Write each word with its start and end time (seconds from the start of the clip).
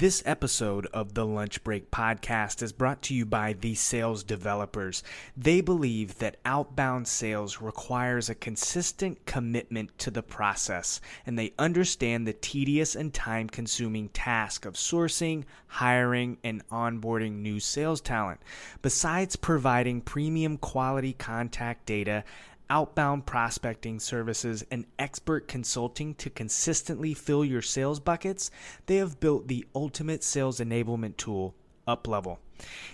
This 0.00 0.22
episode 0.24 0.86
of 0.94 1.12
the 1.12 1.26
Lunch 1.26 1.62
Break 1.62 1.90
podcast 1.90 2.62
is 2.62 2.72
brought 2.72 3.02
to 3.02 3.14
you 3.14 3.26
by 3.26 3.52
the 3.52 3.74
sales 3.74 4.24
developers. 4.24 5.02
They 5.36 5.60
believe 5.60 6.16
that 6.20 6.38
outbound 6.42 7.06
sales 7.06 7.60
requires 7.60 8.30
a 8.30 8.34
consistent 8.34 9.26
commitment 9.26 9.98
to 9.98 10.10
the 10.10 10.22
process, 10.22 11.02
and 11.26 11.38
they 11.38 11.52
understand 11.58 12.26
the 12.26 12.32
tedious 12.32 12.96
and 12.96 13.12
time 13.12 13.50
consuming 13.50 14.08
task 14.08 14.64
of 14.64 14.72
sourcing, 14.72 15.44
hiring, 15.66 16.38
and 16.42 16.66
onboarding 16.70 17.42
new 17.42 17.60
sales 17.60 18.00
talent. 18.00 18.40
Besides 18.80 19.36
providing 19.36 20.00
premium 20.00 20.56
quality 20.56 21.12
contact 21.12 21.84
data, 21.84 22.24
outbound 22.70 23.26
prospecting 23.26 24.00
services, 24.00 24.64
and 24.70 24.86
expert 24.98 25.48
consulting 25.48 26.14
to 26.14 26.30
consistently 26.30 27.12
fill 27.12 27.44
your 27.44 27.60
sales 27.60 28.00
buckets, 28.00 28.50
they 28.86 28.96
have 28.96 29.20
built 29.20 29.48
the 29.48 29.66
ultimate 29.74 30.24
sales 30.24 30.60
enablement 30.60 31.16
tool, 31.16 31.54
UpLevel. 31.86 32.38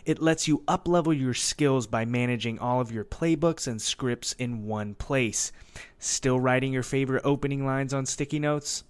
It 0.04 0.22
lets 0.22 0.48
you 0.48 0.62
uplevel 0.66 1.18
your 1.18 1.34
skills 1.34 1.86
by 1.86 2.04
managing 2.04 2.58
all 2.58 2.80
of 2.80 2.92
your 2.92 3.04
playbooks 3.04 3.66
and 3.66 3.80
scripts 3.80 4.32
in 4.34 4.66
one 4.66 4.94
place. 4.94 5.52
Still 5.98 6.40
writing 6.40 6.72
your 6.72 6.82
favorite 6.82 7.22
opening 7.24 7.66
lines 7.66 7.92
on 7.92 8.06
sticky 8.06 8.38
notes? 8.38 8.84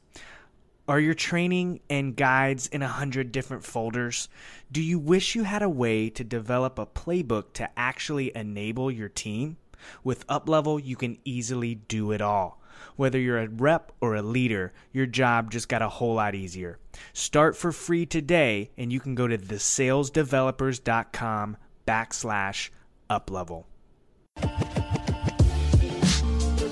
Are 0.88 1.00
your 1.00 1.14
training 1.14 1.80
and 1.90 2.14
guides 2.14 2.68
in 2.68 2.80
a 2.80 2.86
hundred 2.86 3.32
different 3.32 3.64
folders? 3.64 4.28
Do 4.70 4.80
you 4.80 5.00
wish 5.00 5.34
you 5.34 5.42
had 5.42 5.62
a 5.62 5.68
way 5.68 6.10
to 6.10 6.22
develop 6.22 6.78
a 6.78 6.86
playbook 6.86 7.54
to 7.54 7.68
actually 7.76 8.30
enable 8.36 8.88
your 8.90 9.08
team? 9.08 9.56
With 10.04 10.26
UpLevel, 10.26 10.84
you 10.84 10.96
can 10.96 11.18
easily 11.24 11.74
do 11.74 12.12
it 12.12 12.20
all. 12.20 12.60
Whether 12.96 13.18
you're 13.18 13.38
a 13.38 13.48
rep 13.48 13.92
or 14.00 14.14
a 14.14 14.22
leader, 14.22 14.72
your 14.92 15.06
job 15.06 15.50
just 15.50 15.68
got 15.68 15.82
a 15.82 15.88
whole 15.88 16.14
lot 16.14 16.34
easier. 16.34 16.78
Start 17.12 17.56
for 17.56 17.72
free 17.72 18.06
today, 18.06 18.70
and 18.76 18.92
you 18.92 19.00
can 19.00 19.14
go 19.14 19.26
to 19.26 19.36
thesalesdevelopers.com 19.36 21.56
backslash 21.86 22.70
uplevel. 23.10 23.64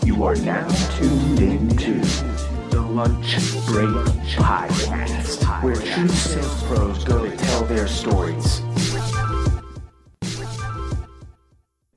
You 0.05 0.25
are 0.25 0.37
now 0.37 0.69
tuned 0.97 1.41
into 1.41 2.01
the 2.71 2.81
Lunch 2.81 3.37
Break 3.67 3.89
Podcast, 4.37 5.63
where 5.63 5.77
true 5.77 6.09
sales 6.09 6.63
pros 6.65 7.05
go 7.05 7.29
to 7.29 7.37
tell 7.37 7.65
their 7.65 7.89
stories. 7.89 8.64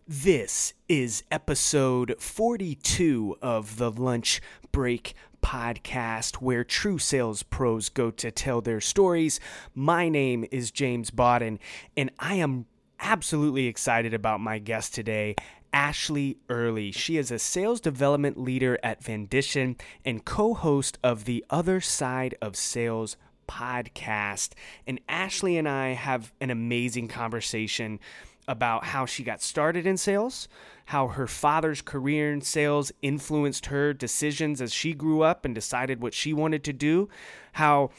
This 0.10 0.74
is 0.88 1.26
episode 1.30 2.16
42 2.18 3.36
of 3.42 3.76
the 3.76 3.92
Lunch 3.92 4.40
Break 4.72 5.14
podcast, 5.44 6.36
where 6.36 6.64
true 6.64 6.98
sales 6.98 7.44
pros 7.44 7.90
go 7.90 8.10
to 8.12 8.32
tell 8.32 8.62
their 8.62 8.80
stories. 8.80 9.42
My 9.76 10.08
name 10.08 10.46
is 10.50 10.72
James 10.72 11.12
Bodden, 11.12 11.60
and 11.98 12.10
I 12.20 12.36
am 12.36 12.68
absolutely 13.02 13.68
excited 13.68 14.14
about 14.14 14.40
my 14.40 14.60
guest 14.60 14.96
today. 14.96 15.36
Ashley 15.74 16.38
Early. 16.48 16.94
She 16.94 17.18
is 17.18 17.30
a 17.30 17.38
sales 17.38 17.82
development 17.82 18.40
leader 18.40 18.80
at 18.82 19.04
Vendition 19.04 19.76
and 20.06 20.24
co 20.24 20.54
host 20.54 20.98
of 21.04 21.26
the 21.26 21.44
Other 21.50 21.82
Side 21.82 22.34
of 22.42 22.56
Sales 22.56 23.18
podcast. 23.50 24.52
And 24.88 25.02
Ashley 25.10 25.58
and 25.58 25.68
I 25.68 25.90
have 25.90 26.32
an 26.40 26.50
amazing 26.50 27.10
conversation 27.10 28.00
about 28.48 28.86
how 28.86 29.06
she 29.06 29.23
got 29.23 29.42
started 29.42 29.86
in 29.86 29.98
sales, 29.98 30.48
how 30.86 31.09
her 31.09 31.28
father's 31.28 31.81
career 31.81 32.31
in 32.31 32.42
sales 32.42 32.92
influenced 33.02 33.67
her 33.67 33.94
decisions 33.94 34.62
as 34.62 34.73
she 34.73 34.94
grew 34.94 35.22
up 35.22 35.44
and 35.44 35.54
decided 35.54 36.02
what 36.02 36.14
she 36.14 36.34
wanted 36.34 36.64
to 36.64 36.73
do, 36.73 37.09
how 37.54 37.89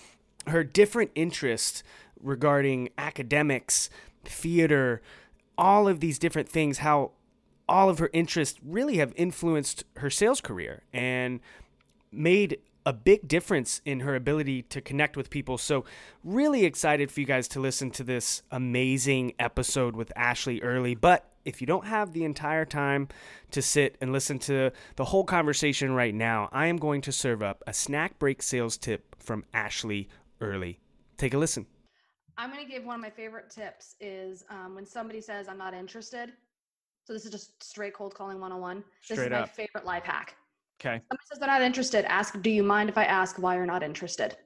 her 0.47 0.65
different 0.65 1.11
interests 1.15 1.83
regarding 2.21 2.89
academics, 2.97 3.91
theater, 4.25 5.03
all 5.57 5.87
of 5.87 6.01
these 6.01 6.19
different 6.19 6.49
things, 6.49 6.79
how 6.79 7.11
all 7.69 7.91
of 7.91 7.99
her 7.99 8.11
interests 8.13 8.59
really 8.65 8.97
have 8.97 9.13
influenced 9.17 9.85
her 9.97 10.09
sales 10.09 10.41
career 10.41 10.83
and 10.93 11.41
made 12.11 12.59
a 12.89 12.93
big 12.95 13.29
difference 13.29 13.83
in 13.85 14.01
her 14.01 14.15
ability 14.15 14.63
to 14.63 14.81
connect 14.81 15.15
with 15.15 15.29
people. 15.29 15.59
So, 15.59 15.85
really 16.25 16.65
excited 16.65 17.13
for 17.13 17.21
you 17.21 17.27
guys 17.27 17.47
to 17.49 17.61
listen 17.61 17.91
to 17.91 18.03
this 18.03 18.41
amazing 18.51 19.35
episode 19.39 19.95
with 19.95 20.11
Ashley 20.17 20.63
Early. 20.63 20.95
But 20.95 21.31
if 21.45 21.61
you 21.61 21.67
don't 21.67 21.85
have 21.85 22.15
the 22.15 22.25
entire 22.25 22.65
time 22.65 23.09
to 23.51 23.61
sit 23.61 23.97
and 24.01 24.11
listen 24.11 24.39
to 24.39 24.73
the 24.97 25.05
whole 25.05 25.25
conversation 25.25 25.93
right 25.93 26.15
now, 26.15 26.49
I 26.51 26.69
am 26.69 26.79
going 26.79 27.03
to 27.03 27.13
serve 27.13 27.43
up 27.43 27.63
a 27.67 27.75
snack 27.75 28.19
break 28.19 28.41
sales 28.41 28.79
tip 28.79 29.15
from 29.19 29.45
Ashley 29.53 30.09
Early. 30.41 30.81
Take 31.19 31.35
a 31.35 31.39
listen. 31.39 31.67
I'm 32.39 32.51
going 32.51 32.65
to 32.65 32.73
give 32.73 32.87
one 32.87 32.95
of 32.95 33.03
my 33.03 33.11
favorite 33.11 33.51
tips 33.51 33.97
is 34.01 34.47
um, 34.49 34.75
when 34.75 34.87
somebody 34.87 35.21
says, 35.21 35.47
I'm 35.47 35.59
not 35.59 35.75
interested. 35.75 36.33
So, 37.05 37.13
this 37.13 37.27
is 37.27 37.33
just 37.33 37.63
straight 37.63 37.93
cold 37.93 38.15
calling 38.15 38.41
101. 38.41 38.83
This 39.07 39.19
Straight 39.19 39.27
is 39.27 39.31
my 39.31 39.41
up. 39.41 39.55
favorite 39.55 39.85
life 39.85 40.05
hack. 40.05 40.37
Okay. 40.81 41.01
Somebody 41.11 41.25
says 41.29 41.39
they're 41.39 41.49
not 41.49 41.63
interested. 41.63 42.05
Ask, 42.05 42.41
do 42.41 42.51
you 42.51 42.63
mind 42.63 42.89
if 42.89 42.97
I 42.97 43.05
ask 43.05 43.39
why 43.39 43.57
you're 43.57 43.67
not 43.67 43.83
interested? 43.83 44.37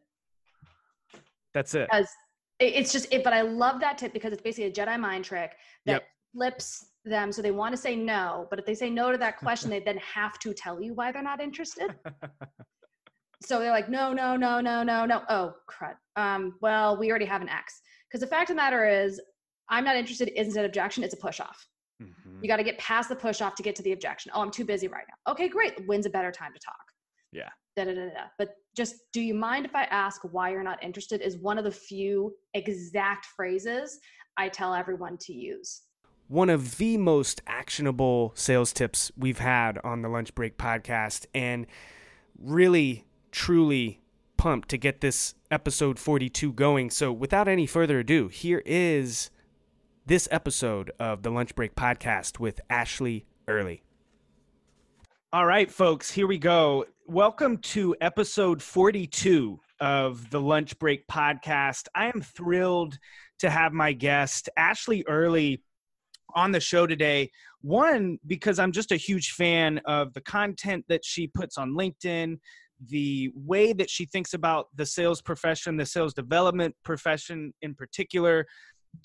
That's 1.53 1.75
it. 1.75 1.89
Because 1.91 2.09
it's 2.59 2.93
just 2.93 3.13
it, 3.13 3.23
but 3.23 3.33
I 3.33 3.43
love 3.43 3.81
that 3.81 3.99
tip 3.99 4.13
because 4.13 4.33
it's 4.33 4.43
basically 4.43 4.71
a 4.71 4.73
Jedi 4.73 4.99
mind 4.99 5.25
trick 5.25 5.57
that 5.87 5.93
Yep. 5.93 6.09
flips 6.35 6.87
them 7.05 7.33
so 7.33 7.43
they 7.43 7.51
want 7.51 7.73
to 7.75 7.77
say 7.77 7.97
no, 7.97 8.47
but 8.49 8.59
if 8.59 8.65
they 8.65 8.75
say 8.75 8.89
no 8.89 9.11
to 9.13 9.19
that 9.19 9.39
question, 9.39 9.69
they 9.69 9.81
then 9.81 9.99
have 9.99 10.39
to 10.39 10.55
tell 10.55 10.81
you 10.81 10.95
why 10.95 11.13
they're 11.13 11.23
not 11.23 11.41
interested. 11.41 11.95
so 13.43 13.59
they're 13.59 13.73
like, 13.73 13.89
no, 13.89 14.13
no, 14.13 14.37
no, 14.37 14.61
no, 14.61 14.83
no, 14.83 15.05
no. 15.05 15.23
Oh, 15.29 15.53
crud. 15.69 15.97
Um, 16.17 16.55
well, 16.63 16.97
we 16.97 17.11
already 17.11 17.25
have 17.25 17.43
an 17.43 17.49
X. 17.49 17.81
Because 18.09 18.21
the 18.21 18.27
fact 18.27 18.51
of 18.51 18.57
the 18.57 18.63
matter 18.63 18.89
is, 18.89 19.21
I'm 19.69 19.85
not 19.85 19.97
interested 19.97 20.29
isn't 20.39 20.57
an 20.57 20.65
objection, 20.65 21.03
it's 21.03 21.15
a 21.15 21.19
push 21.19 21.41
off. 21.41 21.67
You 22.43 22.49
got 22.49 22.57
to 22.57 22.65
get 22.65 22.79
past 22.79 23.09
the 23.09 23.17
push 23.17 23.41
off 23.41 23.55
to 23.55 23.63
get 23.63 23.77
to 23.77 23.83
the 23.83 23.93
objection. 23.93 24.33
Oh, 24.35 24.43
I'm 24.43 24.51
too 24.51 24.65
busy 24.65 24.89
right 24.89 25.05
now. 25.09 25.33
Okay, 25.33 25.49
great. 25.49 25.87
When's 25.87 26.07
a 26.07 26.11
better 26.11 26.33
time 26.33 26.53
to 26.53 26.59
talk? 26.59 26.75
Yeah. 27.33 27.49
Da, 27.77 27.85
da, 27.85 27.95
da, 27.95 28.07
da. 28.07 28.25
But 28.39 28.57
just, 28.77 28.97
do 29.13 29.21
you 29.21 29.33
mind 29.35 29.65
if 29.65 29.75
I 29.75 29.85
ask 29.85 30.21
why 30.31 30.51
you're 30.51 30.63
not 30.63 30.83
interested? 30.83 31.21
Is 31.23 31.39
one 31.39 31.57
of 31.57 31.65
the 31.65 31.71
few 31.71 32.35
exact 32.55 33.27
phrases 33.37 34.01
I 34.37 34.49
tell 34.49 34.75
everyone 34.75 35.17
to 35.19 35.33
use. 35.33 35.83
one 36.29 36.49
of 36.49 36.79
the 36.79 36.97
most 36.97 37.43
actionable 37.47 38.33
sales 38.35 38.73
tips 38.73 39.13
we've 39.17 39.39
had 39.39 39.79
on 39.85 40.01
the 40.01 40.09
Lunch 40.09 40.35
Break 40.35 40.57
podcast, 40.57 41.27
and 41.35 41.67
really, 42.39 43.05
truly 43.31 44.01
pumped 44.39 44.69
to 44.71 44.79
get 44.79 45.03
this 45.03 45.35
episode 45.51 45.99
42 45.99 46.53
going. 46.55 46.91
So, 46.91 47.13
without 47.13 47.49
any 47.49 47.67
further 47.67 47.99
ado, 47.99 48.29
here 48.29 48.63
is 48.65 49.31
this 50.05 50.27
episode 50.33 50.91
of 50.99 51.23
the 51.23 51.31
Lunch 51.31 51.55
Break 51.55 51.77
podcast 51.77 52.41
with 52.41 52.61
Ashley 52.69 53.25
Early. 53.47 53.83
All 55.33 55.47
right, 55.47 55.71
folks, 55.71 56.11
here 56.11 56.27
we 56.27 56.39
go. 56.39 56.87
Welcome 57.07 57.59
to 57.59 57.95
episode 58.01 58.61
42 58.61 59.61
of 59.81 60.29
the 60.31 60.41
Lunch 60.41 60.77
Break 60.81 61.07
podcast. 61.07 61.87
I 61.95 62.07
am 62.07 62.21
thrilled 62.21 62.99
to 63.39 63.49
have 63.49 63.73
my 63.73 63.93
guest, 63.93 64.49
Ashley 64.57 65.05
Early, 65.07 65.63
on 66.35 66.51
the 66.51 66.61
show 66.61 66.87
today. 66.87 67.31
One, 67.61 68.19
because 68.27 68.59
I'm 68.59 68.73
just 68.73 68.91
a 68.91 68.97
huge 68.97 69.33
fan 69.33 69.81
of 69.85 70.13
the 70.15 70.21
content 70.21 70.85
that 70.89 71.05
she 71.05 71.29
puts 71.29 71.57
on 71.57 71.75
LinkedIn, 71.75 72.39
the 72.89 73.31
way 73.37 73.73
that 73.73 73.89
she 73.89 74.07
thinks 74.07 74.35
about 74.35 74.67
the 74.75 74.85
sales 74.85 75.23
profession, 75.23 75.77
the 75.77 75.87
sales 75.87 76.13
development 76.13 76.75
profession 76.83 77.55
in 77.63 77.77
particular. 77.77 78.47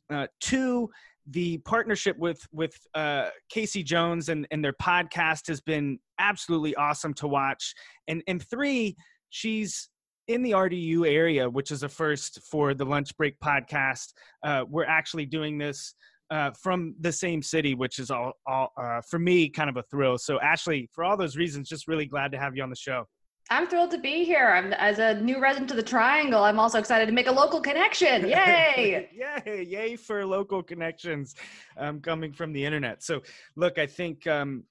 Uh, 0.09 0.27
two, 0.39 0.89
the 1.29 1.57
partnership 1.59 2.17
with 2.17 2.39
with 2.51 2.75
uh, 2.93 3.29
Casey 3.49 3.83
Jones 3.83 4.29
and, 4.29 4.47
and 4.51 4.63
their 4.63 4.73
podcast 4.73 5.47
has 5.47 5.59
been 5.61 5.99
absolutely 6.19 6.75
awesome 6.75 7.13
to 7.15 7.27
watch. 7.27 7.73
And 8.07 8.23
and 8.27 8.41
three, 8.41 8.95
she's 9.29 9.89
in 10.27 10.43
the 10.43 10.51
RDU 10.51 11.07
area, 11.07 11.49
which 11.49 11.71
is 11.71 11.83
a 11.83 11.89
first 11.89 12.41
for 12.49 12.73
the 12.73 12.85
Lunch 12.85 13.15
Break 13.17 13.39
podcast. 13.39 14.13
Uh, 14.43 14.65
we're 14.69 14.85
actually 14.85 15.25
doing 15.25 15.57
this 15.57 15.93
uh, 16.29 16.51
from 16.51 16.95
the 16.99 17.11
same 17.11 17.41
city, 17.41 17.75
which 17.75 17.99
is 17.99 18.11
all, 18.11 18.33
all 18.45 18.73
uh, 18.77 19.01
for 19.01 19.19
me 19.19 19.49
kind 19.49 19.69
of 19.69 19.77
a 19.77 19.83
thrill. 19.83 20.17
So, 20.17 20.39
Ashley, 20.39 20.89
for 20.93 21.03
all 21.03 21.15
those 21.17 21.37
reasons, 21.37 21.69
just 21.69 21.87
really 21.87 22.05
glad 22.05 22.31
to 22.33 22.39
have 22.39 22.55
you 22.55 22.63
on 22.63 22.69
the 22.69 22.75
show. 22.75 23.05
I'm 23.49 23.67
thrilled 23.67 23.91
to 23.91 23.97
be 23.97 24.25
here. 24.25 24.49
I'm, 24.49 24.73
as 24.73 24.99
a 24.99 25.15
new 25.21 25.39
resident 25.39 25.71
of 25.71 25.77
the 25.77 25.83
Triangle, 25.83 26.43
I'm 26.43 26.59
also 26.59 26.79
excited 26.79 27.05
to 27.05 27.13
make 27.13 27.27
a 27.27 27.31
local 27.31 27.61
connection. 27.61 28.27
Yay! 28.27 29.09
yay! 29.45 29.63
Yay 29.63 29.95
for 29.95 30.25
local 30.25 30.61
connections 30.61 31.35
um, 31.77 32.01
coming 32.01 32.33
from 32.33 32.51
the 32.51 32.63
internet. 32.63 33.03
So, 33.03 33.21
look, 33.55 33.77
I 33.77 33.85
think 33.85 34.27
um, 34.27 34.63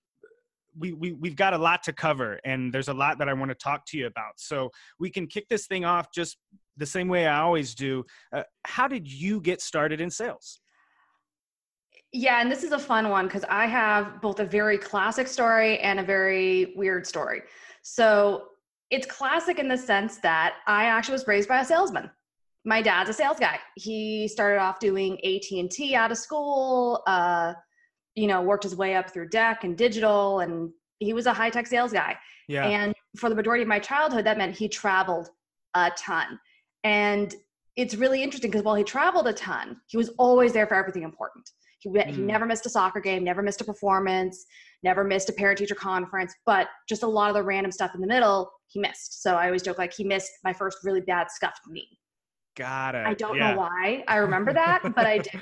we, 0.79 0.93
we 0.93 1.13
we've 1.13 1.37
got 1.37 1.55
a 1.55 1.59
lot 1.59 1.83
to 1.85 1.93
cover, 1.93 2.39
and 2.45 2.73
there's 2.73 2.89
a 2.89 2.95
lot 2.95 3.19
that 3.19 3.29
I 3.29 3.33
want 3.33 3.51
to 3.51 3.55
talk 3.55 3.87
to 3.87 3.99
you 3.99 4.07
about. 4.07 4.35
So, 4.37 4.71
we 4.99 5.11
can 5.11 5.27
kick 5.27 5.49
this 5.49 5.67
thing 5.67 5.85
off 5.85 6.13
just 6.13 6.37
the 6.77 6.87
same 6.87 7.09
way 7.09 7.27
I 7.27 7.41
always 7.41 7.75
do. 7.75 8.05
Uh, 8.33 8.43
how 8.67 8.89
did 8.89 9.11
you 9.11 9.41
get 9.41 9.63
started 9.63 10.01
in 10.01 10.11
sales? 10.11 10.61
Yeah, 12.13 12.41
and 12.41 12.51
this 12.51 12.63
is 12.63 12.73
a 12.73 12.79
fun 12.79 13.09
one 13.09 13.27
because 13.27 13.45
I 13.49 13.67
have 13.67 14.21
both 14.21 14.41
a 14.41 14.45
very 14.45 14.79
classic 14.79 15.29
story 15.29 15.79
and 15.79 15.99
a 15.99 16.03
very 16.03 16.73
weird 16.77 17.07
story. 17.07 17.43
So 17.83 18.49
it's 18.91 19.07
classic 19.07 19.59
in 19.59 19.69
the 19.69 19.77
sense 19.77 20.19
that 20.19 20.57
I 20.67 20.85
actually 20.85 21.13
was 21.15 21.27
raised 21.27 21.49
by 21.49 21.61
a 21.61 21.65
salesman. 21.65 22.11
my 22.65 22.83
dad's 22.83 23.09
a 23.11 23.13
sales 23.13 23.39
guy. 23.39 23.59
He 23.77 24.27
started 24.29 24.59
off 24.59 24.81
doing 24.81 25.13
AT&T 25.25 25.95
out 25.95 26.11
of 26.11 26.19
school, 26.19 27.03
uh, 27.07 27.55
you 28.17 28.27
know, 28.27 28.43
worked 28.43 28.65
his 28.65 28.75
way 28.75 28.95
up 28.97 29.09
through 29.11 29.29
DEC 29.29 29.63
and 29.65 29.77
digital 29.79 30.41
and 30.41 30.71
he 30.99 31.13
was 31.13 31.27
a 31.27 31.33
high-tech 31.33 31.67
sales 31.69 31.93
guy. 31.93 32.17
Yeah. 32.49 32.67
And 32.67 32.95
for 33.19 33.29
the 33.29 33.37
majority 33.37 33.63
of 33.63 33.69
my 33.69 33.79
childhood, 33.79 34.25
that 34.27 34.37
meant 34.39 34.57
he 34.57 34.69
traveled 34.69 35.29
a 35.75 35.93
ton. 35.97 36.41
And 36.83 37.35
it's 37.77 37.95
really 37.95 38.23
interesting 38.23 38.51
because 38.51 38.65
while 38.65 38.75
he 38.75 38.83
traveled 38.85 39.29
a 39.29 39.33
ton, 39.33 39.77
he 39.87 39.97
was 39.97 40.09
always 40.19 40.53
there 40.53 40.67
for 40.67 40.75
everything 40.75 41.03
important. 41.03 41.49
He, 41.81 41.91
he 41.91 41.97
Mm. 42.23 42.27
never 42.27 42.47
missed 42.47 42.67
a 42.67 42.71
soccer 42.71 43.01
game, 43.01 43.23
never 43.23 43.43
missed 43.43 43.61
a 43.61 43.65
performance, 43.65 44.45
never 44.83 45.05
missed 45.05 45.29
a 45.29 45.33
parent 45.33 45.59
teacher 45.59 45.75
conference, 45.75 46.35
but 46.47 46.69
just 46.89 47.03
a 47.03 47.07
lot 47.07 47.29
of 47.29 47.35
the 47.35 47.43
random 47.43 47.71
stuff 47.71 47.95
in 47.95 48.01
the 48.01 48.07
middle, 48.07 48.51
he 48.69 48.81
missed. 48.81 49.23
So 49.23 49.35
I 49.37 49.47
always 49.47 49.63
joke 49.63 49.79
like 49.79 49.93
he 49.93 50.05
missed 50.05 50.33
my 50.45 50.53
first 50.53 50.79
really 50.85 51.01
bad 51.01 51.31
scuffed 51.31 51.61
knee. 51.69 51.99
Got 52.57 52.95
it. 52.95 53.07
I 53.07 53.15
don't 53.15 53.37
yeah. 53.37 53.53
know 53.53 53.59
why 53.59 54.05
I 54.09 54.17
remember 54.17 54.53
that, 54.53 54.83
but 54.83 55.07
I 55.07 55.19
did. 55.19 55.41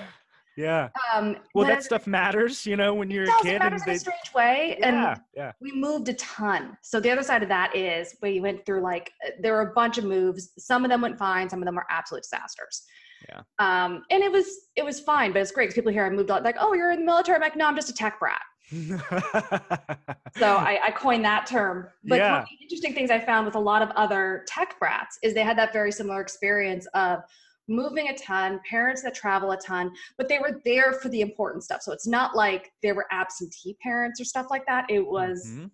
Yeah. 0.57 0.89
Um, 1.13 1.37
Well, 1.55 1.67
that 1.67 1.83
stuff 1.83 2.07
matters, 2.07 2.65
you 2.65 2.77
know, 2.77 2.95
when 2.95 3.11
you're 3.11 3.25
a 3.25 3.43
kid. 3.43 3.61
and 3.61 3.75
in 3.75 3.81
they, 3.87 3.95
a 3.95 3.99
strange 3.99 4.33
way. 4.35 4.77
yeah, 4.79 4.87
And 5.13 5.21
yeah. 5.35 5.53
we 5.61 5.73
moved 5.73 6.09
a 6.09 6.15
ton. 6.15 6.77
So 6.83 7.01
the 7.01 7.11
other 7.11 7.23
side 7.25 7.43
of 7.43 7.49
that 7.49 7.75
is 7.75 8.17
we 8.23 8.41
went 8.41 8.65
through 8.65 8.83
like 8.83 9.11
uh, 9.27 9.31
there 9.41 9.55
were 9.55 9.63
a 9.71 9.73
bunch 9.75 9.99
of 9.99 10.05
moves. 10.05 10.53
Some 10.59 10.85
of 10.85 10.91
them 10.91 11.01
went 11.01 11.19
fine. 11.19 11.49
Some 11.49 11.61
of 11.61 11.67
them 11.67 11.75
were 11.75 11.87
absolute 11.91 12.23
disasters. 12.23 12.85
Yeah. 13.29 13.41
Um, 13.59 14.05
and 14.11 14.23
it 14.23 14.31
was 14.31 14.47
it 14.77 14.85
was 14.85 15.01
fine, 15.01 15.33
but 15.33 15.41
it's 15.43 15.51
great 15.51 15.65
because 15.65 15.75
people 15.75 15.93
here 15.93 16.05
I 16.05 16.11
moved 16.11 16.31
on 16.31 16.43
like, 16.45 16.57
oh, 16.61 16.75
you're 16.75 16.93
in 16.93 17.01
the 17.01 17.07
military. 17.07 17.37
I'm 17.37 17.43
like, 17.43 17.57
no, 17.57 17.67
I'm 17.67 17.75
just 17.75 17.89
a 17.89 17.95
tech 17.95 18.21
brat. 18.21 18.41
So 20.37 20.57
I, 20.57 20.81
I 20.87 20.91
coined 20.91 21.25
that 21.25 21.47
term. 21.47 21.87
But 22.03 22.21
one 22.21 22.41
of 22.41 22.49
the 22.49 22.65
interesting 22.65 22.93
things 22.93 23.11
I 23.11 23.21
found 23.21 23.47
with 23.47 23.55
a 23.55 23.61
lot 23.61 23.83
of 23.83 23.91
other 23.91 24.45
tech 24.49 24.79
brats 24.81 25.17
is 25.23 25.33
they 25.33 25.45
had 25.45 25.57
that 25.59 25.73
very 25.73 25.93
similar 25.93 26.21
experience 26.21 26.87
of 26.95 27.21
moving 27.69 28.09
a 28.09 28.17
ton, 28.19 28.61
parents 28.69 29.01
that 29.03 29.15
travel 29.15 29.53
a 29.53 29.57
ton, 29.57 29.93
but 30.19 30.29
they 30.29 30.41
were 30.41 30.61
there 30.65 30.93
for 30.95 31.09
the 31.09 31.21
important 31.21 31.63
stuff. 31.63 31.83
So 31.83 31.93
it's 31.93 32.07
not 32.07 32.35
like 32.35 32.73
they 32.83 32.93
were 32.93 33.07
absentee 33.13 33.77
parents 33.81 34.21
or 34.21 34.25
stuff 34.25 34.49
like 34.51 34.67
that. 34.67 34.91
It 34.91 35.07
was 35.07 35.47
Mhm. 35.47 35.71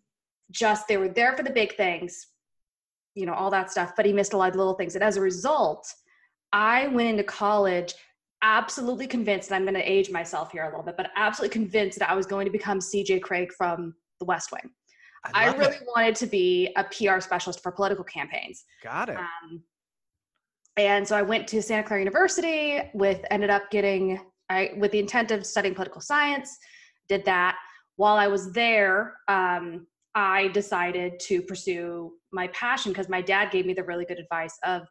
just 0.51 0.87
they 0.87 0.99
were 0.99 1.09
there 1.09 1.35
for 1.35 1.43
the 1.43 1.51
big 1.51 1.77
things, 1.77 2.29
you 3.15 3.25
know, 3.25 3.33
all 3.35 3.51
that 3.51 3.71
stuff, 3.71 3.95
but 3.97 4.05
he 4.05 4.13
missed 4.13 4.35
a 4.35 4.37
lot 4.37 4.51
of 4.51 4.57
little 4.57 4.75
things. 4.75 4.95
And 4.95 5.03
as 5.03 5.17
a 5.17 5.23
result, 5.23 5.91
I 6.53 6.87
went 6.89 7.09
into 7.09 7.25
college 7.25 7.95
absolutely 8.43 9.07
convinced, 9.07 9.51
and 9.51 9.57
I'm 9.57 9.63
going 9.63 9.75
to 9.75 9.91
age 9.91 10.11
myself 10.11 10.53
here 10.53 10.65
a 10.65 10.69
little 10.69 10.83
bit, 10.83 10.97
but 10.97 11.11
absolutely 11.17 11.53
convinced 11.53 11.99
that 11.99 12.11
I 12.11 12.15
was 12.15 12.27
going 12.27 12.47
to 12.47 12.53
become 12.53 12.79
CJ 12.79 13.21
Cregg 13.21 13.53
from 13.57 13.95
the 14.19 14.25
West 14.25 14.51
Wing. 14.53 14.71
I, 15.35 15.49
love 15.49 15.59
really 15.59 15.77
it. 15.77 15.87
wanted 15.95 16.15
to 16.17 16.27
be 16.27 16.73
a 16.77 16.85
PR 16.85 17.21
specialist 17.21 17.63
for 17.63 17.73
political 17.73 18.05
campaigns. 18.05 18.65
got 18.83 19.11
it. 19.11 19.19
Um, 19.19 19.63
and 20.77 21.07
so 21.07 21.15
I 21.15 21.23
went 21.23 21.47
to 21.49 21.61
Santa 21.61 21.83
Clara 21.83 22.01
University 22.01 22.81
with 22.95 23.23
ended 23.31 23.51
up 23.51 23.71
getting 23.71 24.19
I 24.49 24.71
with 24.77 24.93
the 24.93 24.99
intent 24.99 25.31
of 25.31 25.45
studying 25.45 25.75
political 25.75 26.01
science. 26.01 26.57
Did 27.09 27.25
that 27.27 27.57
while 27.97 28.17
I 28.17 28.29
was 28.29 28.53
there. 28.53 29.17
Um, 29.29 29.87
I 30.15 30.49
decided 30.49 31.21
to 31.21 31.43
pursue 31.43 32.13
my 32.33 32.49
passion 32.49 32.93
because 32.93 33.11
my 33.11 33.21
dad 33.21 33.51
gave 33.51 33.67
me 33.67 33.75
the 33.75 33.85
really 33.85 34.07
good 34.07 34.19
advice 34.19 34.57
of 34.65 34.83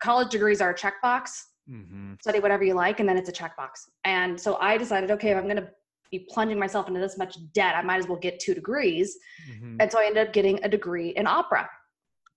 college 0.00 0.30
degrees 0.30 0.60
are 0.60 0.70
a 0.70 0.74
checkbox. 0.74 1.30
Hmm 1.68 2.14
Study 2.20 2.40
whatever 2.40 2.64
you 2.64 2.74
like, 2.74 3.00
and 3.00 3.08
then 3.08 3.16
it's 3.16 3.28
a 3.28 3.32
checkbox. 3.32 3.88
And 4.04 4.40
so 4.40 4.56
I 4.56 4.78
decided, 4.78 5.10
okay, 5.10 5.30
if 5.30 5.36
I'm 5.36 5.44
going 5.44 5.56
to 5.56 5.68
be 6.10 6.26
plunging 6.30 6.58
myself 6.58 6.88
into 6.88 7.00
this 7.00 7.18
much 7.18 7.36
debt, 7.52 7.74
I 7.74 7.82
might 7.82 7.98
as 7.98 8.08
well 8.08 8.18
get 8.18 8.38
two 8.40 8.54
degrees. 8.54 9.16
hmm 9.58 9.76
And 9.80 9.90
so 9.90 9.98
I 9.98 10.06
ended 10.06 10.26
up 10.28 10.32
getting 10.32 10.62
a 10.64 10.68
degree 10.68 11.10
in 11.10 11.26
opera. 11.26 11.68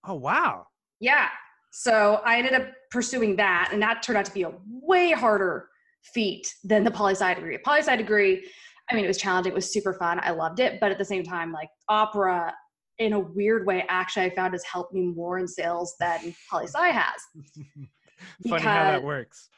Oh 0.05 0.15
wow. 0.15 0.65
Yeah. 0.99 1.29
So 1.71 2.21
I 2.25 2.37
ended 2.37 2.53
up 2.53 2.67
pursuing 2.89 3.35
that, 3.35 3.69
and 3.71 3.81
that 3.81 4.01
turned 4.01 4.17
out 4.17 4.25
to 4.25 4.33
be 4.33 4.43
a 4.43 4.51
way 4.67 5.11
harder 5.11 5.69
feat 6.13 6.51
than 6.63 6.83
the 6.83 6.91
poli 6.91 7.13
sci 7.13 7.33
degree. 7.35 7.57
Poli 7.63 7.79
sci 7.81 7.95
degree, 7.95 8.45
I 8.89 8.95
mean, 8.95 9.05
it 9.05 9.07
was 9.07 9.17
challenging. 9.17 9.51
It 9.51 9.55
was 9.55 9.71
super 9.71 9.93
fun. 9.93 10.19
I 10.23 10.31
loved 10.31 10.59
it, 10.59 10.79
but 10.79 10.91
at 10.91 10.97
the 10.97 11.05
same 11.05 11.23
time, 11.23 11.51
like 11.51 11.69
opera, 11.87 12.53
in 12.97 13.13
a 13.13 13.19
weird 13.19 13.65
way, 13.65 13.85
actually, 13.87 14.25
I 14.25 14.35
found 14.35 14.53
has 14.53 14.63
helped 14.63 14.93
me 14.93 15.01
more 15.01 15.37
in 15.39 15.47
sales 15.47 15.95
than 15.99 16.35
poli 16.49 16.65
sci 16.67 16.87
has. 16.89 17.21
Funny 18.47 18.63
how 18.63 18.83
that 18.83 19.03
works. 19.03 19.49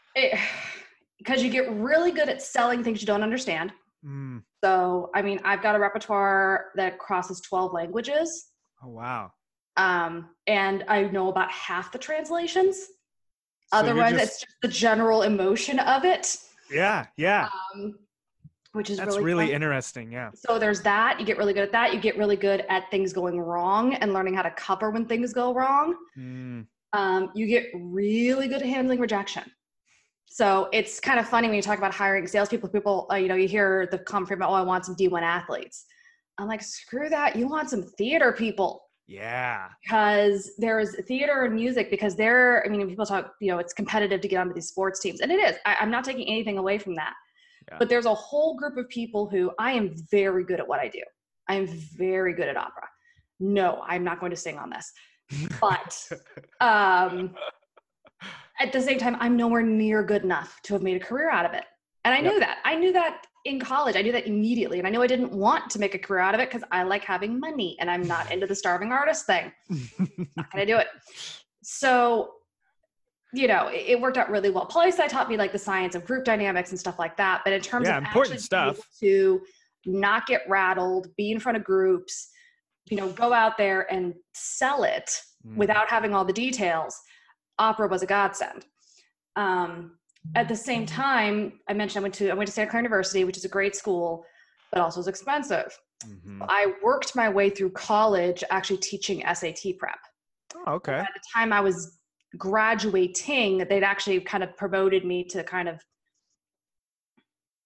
Because 1.18 1.44
you 1.44 1.50
get 1.50 1.72
really 1.72 2.12
good 2.12 2.30
at 2.30 2.42
selling 2.42 2.84
things 2.84 3.02
you 3.02 3.08
don't 3.08 3.24
understand. 3.24 3.72
Mm. 4.06 4.42
So, 4.64 5.10
I 5.16 5.22
mean, 5.22 5.40
I've 5.44 5.62
got 5.62 5.76
a 5.76 5.80
repertoire 5.80 6.72
that 6.76 6.98
crosses 7.00 7.40
12 7.42 7.74
languages. 7.74 8.48
Oh 8.84 8.90
wow. 8.90 9.32
um, 9.78 10.30
and 10.48 10.84
I 10.88 11.04
know 11.04 11.30
about 11.30 11.52
half 11.52 11.92
the 11.92 12.00
translations. 12.00 12.78
So 12.78 13.78
Otherwise, 13.78 14.14
just- 14.14 14.24
it's 14.24 14.40
just 14.42 14.56
the 14.62 14.68
general 14.68 15.22
emotion 15.22 15.80
of 15.80 16.04
it, 16.04 16.36
Yeah, 16.72 17.06
yeah. 17.16 17.48
um, 17.76 17.94
which 18.74 18.90
is 18.90 18.98
That's 18.98 19.18
really, 19.18 19.44
really 19.46 19.54
interesting. 19.54 20.12
Yeah. 20.12 20.32
So 20.34 20.58
there's 20.58 20.82
that. 20.82 21.20
You 21.20 21.26
get 21.26 21.38
really 21.38 21.54
good 21.54 21.64
at 21.64 21.72
that. 21.74 21.94
You 21.94 22.00
get 22.00 22.18
really 22.18 22.36
good 22.36 22.66
at 22.70 22.90
things 22.90 23.14
going 23.14 23.40
wrong 23.40 23.94
and 23.96 24.14
learning 24.14 24.34
how 24.34 24.42
to 24.42 24.52
cover 24.52 24.90
when 24.90 25.06
things 25.06 25.32
go 25.32 25.54
wrong. 25.54 25.96
Mm. 26.18 26.66
Um, 26.94 27.32
you 27.34 27.48
get 27.48 27.68
really 27.76 28.48
good 28.48 28.62
at 28.62 28.68
handling 28.68 29.00
rejection. 29.00 29.44
So 30.26 30.70
it's 30.72 31.00
kind 31.00 31.20
of 31.20 31.28
funny 31.28 31.48
when 31.48 31.56
you 31.56 31.62
talk 31.62 31.78
about 31.78 31.94
hiring 31.94 32.26
salespeople. 32.28 32.70
People, 32.70 33.08
uh, 33.12 33.16
you 33.16 33.28
know, 33.28 33.36
you 33.36 33.48
hear 33.48 33.88
the 33.92 34.00
comment 34.00 34.32
about, 34.32 34.50
"Oh, 34.50 34.54
I 34.54 34.62
want 34.62 34.86
some 34.86 34.96
D1 34.96 35.22
athletes." 35.24 35.86
I'm 36.38 36.48
like, 36.48 36.62
screw 36.62 37.10
that. 37.10 37.36
You 37.36 37.48
want 37.48 37.70
some 37.70 37.84
theater 37.84 38.32
people 38.32 38.82
Yeah. 39.08 39.68
because 39.84 40.52
there's 40.58 40.96
theater 41.06 41.44
and 41.44 41.54
music 41.54 41.90
because 41.90 42.16
they're 42.16 42.64
i 42.66 42.70
mean 42.70 42.88
people 42.88 43.06
talk 43.06 43.34
you 43.42 43.52
know 43.52 43.58
it's 43.60 43.74
competitive 43.74 44.22
to 44.22 44.28
get 44.30 44.38
onto 44.38 44.54
these 44.54 44.70
sports 44.70 45.00
teams 45.02 45.20
and 45.22 45.30
it 45.32 45.40
is 45.48 45.56
I, 45.66 45.76
i'm 45.82 45.92
not 45.92 46.04
taking 46.06 46.26
anything 46.28 46.58
away 46.58 46.78
from 46.78 46.96
that 46.96 47.14
Yeah. 47.68 47.78
but 47.80 47.90
there's 47.90 48.06
a 48.06 48.14
whole 48.14 48.56
group 48.56 48.78
of 48.78 48.88
people 48.90 49.28
who 49.30 49.52
i 49.60 49.72
am 49.74 49.94
very 50.10 50.44
good 50.46 50.60
at 50.62 50.68
what 50.68 50.80
i 50.80 50.88
do 50.88 51.04
i 51.50 51.56
am 51.56 51.68
very 51.98 52.34
good 52.34 52.48
at 52.48 52.56
opera 52.56 52.88
no 53.42 53.82
i'm 53.92 54.04
not 54.10 54.20
going 54.22 54.32
to 54.32 54.38
sing 54.38 54.58
on 54.58 54.70
this 54.70 54.90
but 55.60 56.10
um 56.60 57.34
at 58.60 58.72
the 58.72 58.82
same 58.82 58.98
time 58.98 59.16
i'm 59.20 59.36
nowhere 59.36 59.62
near 59.64 60.04
good 60.04 60.24
enough 60.24 60.60
to 60.64 60.74
have 60.74 60.82
made 60.82 61.02
a 61.02 61.06
career 61.06 61.30
out 61.30 61.46
of 61.46 61.54
it 61.54 61.66
and 62.06 62.14
i 62.14 62.20
Yep. 62.20 62.32
knew 62.32 62.40
that 62.40 62.58
i 62.66 62.76
knew 62.76 62.94
that 62.94 63.26
in 63.46 63.60
college 63.60 63.96
i 63.96 64.02
knew 64.02 64.12
that 64.12 64.28
immediately 64.28 64.78
and 64.78 64.88
i 64.88 64.92
knew 64.92 65.02
i 65.02 65.08
didn't 65.08 65.32
want 65.32 65.70
to 65.70 65.80
make 65.80 65.96
a 65.96 66.00
career 66.00 66.22
out 66.22 66.36
of 66.36 66.42
it 66.42 66.50
because 66.50 66.68
i 66.72 66.84
like 66.84 67.04
having 67.04 67.40
money 67.40 67.76
and 67.80 67.90
i'm 67.90 68.08
not 68.08 68.32
into 68.32 68.46
the 68.46 68.56
starving 68.56 68.92
artist 68.92 69.26
thing 69.26 69.52
not 70.36 70.52
gonna 70.52 70.66
do 70.66 70.78
it. 70.78 70.88
So, 71.64 72.32
you 73.34 73.48
know, 73.48 73.68
it, 73.68 73.84
it 73.88 74.02
worked 74.02 74.18
out 74.18 74.30
really 74.30 74.50
well. 74.50 74.66
Poli 74.66 74.92
sci 74.92 75.08
taught 75.08 75.30
me 75.30 75.38
like 75.38 75.52
the 75.52 75.60
science 75.60 75.96
of 75.96 76.06
group 76.06 76.26
dynamics 76.26 76.72
and 76.72 76.80
stuff 76.80 77.00
like 77.00 77.18
that. 77.18 77.42
But 77.44 77.54
in 77.54 77.62
terms 77.62 77.88
Yeah, 77.88 77.98
of 77.98 78.04
important 78.04 78.42
stuff. 78.42 78.76
able 78.76 78.84
to 79.00 79.42
not 79.86 80.26
get 80.28 80.42
rattled, 80.48 81.08
be 81.16 81.32
in 81.32 81.40
front 81.40 81.58
of 81.58 81.64
groups, 81.64 82.31
you 82.92 82.98
know, 82.98 83.10
go 83.14 83.34
out 83.34 83.58
there 83.58 83.92
and 83.92 84.14
sell 84.34 84.84
it 84.84 85.10
Mm. 85.48 85.56
without 85.56 85.90
having 85.90 86.14
all 86.14 86.24
the 86.24 86.34
details, 86.34 86.96
opera 87.58 87.88
was 87.88 88.04
a 88.04 88.06
godsend. 88.06 88.64
Um, 89.36 89.98
at 90.36 90.48
the 90.48 90.56
same 90.56 90.86
time, 90.86 91.60
I 91.68 91.74
mentioned 91.74 92.02
I 92.02 92.04
went 92.04 92.14
to 92.16 92.30
I 92.30 92.36
went 92.36 92.48
to 92.48 92.54
Santa 92.54 92.70
Clara 92.70 92.84
University, 92.84 93.24
which 93.24 93.38
is 93.38 93.46
a 93.46 93.50
great 93.50 93.76
school, 93.76 94.24
but 94.72 94.82
also 94.82 95.00
is 95.00 95.08
expensive. 95.08 95.76
Mhm. 96.06 96.46
I 96.48 96.74
worked 96.84 97.16
my 97.16 97.28
way 97.28 97.50
through 97.50 97.72
college 97.72 98.44
actually 98.52 98.78
teaching 98.78 99.24
SAT 99.26 99.74
prep 99.80 99.98
Oh, 100.56 100.74
okay. 100.74 101.00
at 101.00 101.08
the 101.14 101.22
time 101.34 101.52
I 101.52 101.62
was 101.62 102.00
graduating, 102.38 103.60
they'd 103.68 103.84
actually 103.84 104.20
kind 104.22 104.44
of 104.44 104.56
promoted 104.58 105.06
me 105.06 105.24
to 105.26 105.44
kind 105.44 105.68
of. 105.70 105.84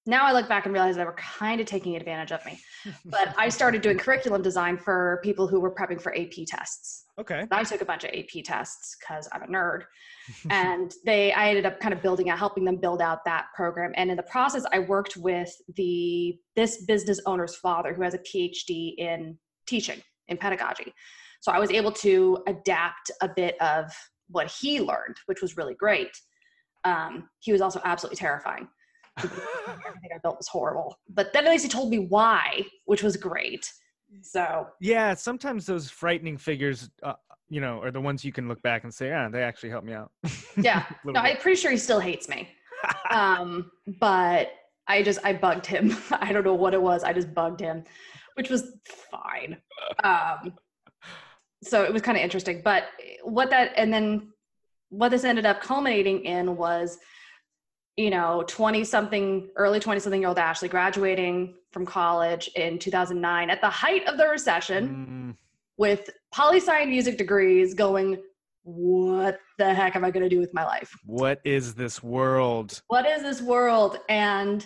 Now 0.07 0.25
I 0.25 0.33
look 0.33 0.47
back 0.47 0.65
and 0.65 0.73
realize 0.73 0.95
they 0.95 1.03
were 1.03 1.13
kind 1.13 1.59
of 1.59 1.65
taking 1.65 1.95
advantage 1.95 2.31
of 2.31 2.45
me. 2.45 2.59
But 3.05 3.33
I 3.37 3.49
started 3.49 3.81
doing 3.81 3.97
curriculum 3.97 4.43
design 4.43 4.77
for 4.77 5.19
people 5.23 5.47
who 5.47 5.59
were 5.59 5.71
prepping 5.71 5.99
for 5.99 6.15
AP 6.15 6.45
tests. 6.47 7.05
Okay. 7.19 7.39
And 7.39 7.53
I 7.53 7.63
took 7.63 7.81
a 7.81 7.85
bunch 7.85 8.03
of 8.03 8.11
AP 8.11 8.43
tests 8.43 8.95
because 8.99 9.27
I'm 9.31 9.41
a 9.41 9.47
nerd. 9.47 9.83
and 10.51 10.93
they 11.05 11.33
I 11.33 11.49
ended 11.49 11.65
up 11.65 11.79
kind 11.79 11.93
of 11.93 12.01
building 12.01 12.29
out, 12.29 12.37
helping 12.37 12.63
them 12.63 12.77
build 12.77 13.01
out 13.01 13.25
that 13.25 13.47
program. 13.55 13.93
And 13.95 14.11
in 14.11 14.17
the 14.17 14.23
process, 14.23 14.65
I 14.71 14.79
worked 14.79 15.17
with 15.17 15.51
the 15.75 16.37
this 16.55 16.85
business 16.85 17.19
owner's 17.25 17.55
father 17.55 17.93
who 17.93 18.03
has 18.03 18.13
a 18.13 18.19
PhD 18.19 18.95
in 18.97 19.37
teaching 19.65 20.01
in 20.27 20.37
pedagogy. 20.37 20.93
So 21.41 21.51
I 21.51 21.59
was 21.59 21.71
able 21.71 21.91
to 21.91 22.43
adapt 22.47 23.11
a 23.21 23.29
bit 23.29 23.59
of 23.61 23.91
what 24.29 24.47
he 24.47 24.79
learned, 24.79 25.17
which 25.27 25.41
was 25.41 25.57
really 25.57 25.75
great. 25.75 26.09
Um, 26.83 27.29
he 27.39 27.51
was 27.51 27.61
also 27.61 27.81
absolutely 27.83 28.17
terrifying. 28.17 28.67
Everything 29.17 30.09
I 30.13 30.17
built 30.21 30.37
was 30.37 30.47
horrible, 30.47 30.97
but 31.09 31.31
then 31.33 31.45
at 31.45 31.51
least 31.51 31.63
he 31.63 31.69
told 31.69 31.89
me 31.89 31.99
why, 31.99 32.65
which 32.85 33.01
was 33.01 33.15
great. 33.17 33.71
So 34.21 34.67
yeah, 34.81 35.13
sometimes 35.13 35.65
those 35.65 35.89
frightening 35.89 36.37
figures, 36.37 36.89
uh, 37.03 37.13
you 37.49 37.61
know, 37.61 37.81
are 37.81 37.91
the 37.91 38.01
ones 38.01 38.25
you 38.25 38.31
can 38.31 38.47
look 38.47 38.61
back 38.61 38.83
and 38.83 38.93
say, 38.93 39.11
"Ah, 39.11 39.29
they 39.29 39.43
actually 39.43 39.69
helped 39.69 39.87
me 39.87 39.93
out." 39.93 40.11
yeah, 40.57 40.85
no, 41.03 41.13
bit. 41.13 41.21
I'm 41.21 41.37
pretty 41.37 41.59
sure 41.59 41.71
he 41.71 41.77
still 41.77 41.99
hates 41.99 42.27
me. 42.27 42.49
um, 43.11 43.71
but 43.99 44.49
I 44.87 45.01
just 45.01 45.19
I 45.23 45.33
bugged 45.33 45.65
him. 45.65 45.95
I 46.11 46.31
don't 46.31 46.43
know 46.43 46.53
what 46.53 46.73
it 46.73 46.81
was. 46.81 47.03
I 47.03 47.13
just 47.13 47.33
bugged 47.33 47.59
him, 47.59 47.83
which 48.35 48.49
was 48.49 48.73
fine. 49.11 49.57
Um, 50.03 50.53
so 51.63 51.83
it 51.83 51.91
was 51.91 52.01
kind 52.01 52.17
of 52.17 52.23
interesting. 52.23 52.61
But 52.63 52.85
what 53.23 53.49
that 53.49 53.73
and 53.75 53.93
then 53.93 54.31
what 54.89 55.09
this 55.09 55.23
ended 55.23 55.45
up 55.45 55.61
culminating 55.61 56.23
in 56.25 56.55
was, 56.55 56.99
you 57.97 58.09
know, 58.09 58.43
20 58.47 58.83
something, 58.83 59.49
early 59.55 59.79
20 59.79 59.99
something 59.99 60.19
year 60.21 60.27
old 60.27 60.39
Ashley 60.39 60.67
graduating 60.67 61.55
from 61.71 61.85
college 61.85 62.49
in 62.55 62.77
2009 62.79 63.49
at 63.49 63.61
the 63.61 63.69
height 63.69 64.05
of 64.07 64.17
the 64.17 64.27
recession 64.27 65.35
Mm, 65.35 65.37
with 65.77 66.09
poli 66.33 66.57
sci 66.59 66.77
and 66.81 66.89
music 66.89 67.17
degrees 67.17 67.73
going, 67.73 68.21
what 68.63 69.39
the 69.57 69.73
heck 69.73 69.95
am 69.95 70.03
I 70.05 70.11
going 70.11 70.23
to 70.23 70.29
do 70.29 70.39
with 70.39 70.53
my 70.53 70.65
life? 70.65 70.93
what 71.05 71.39
is 71.43 71.75
this 71.75 72.01
world? 72.01 72.81
What 72.87 73.05
is 73.05 73.21
this 73.21 73.41
world? 73.41 73.99
And 74.09 74.65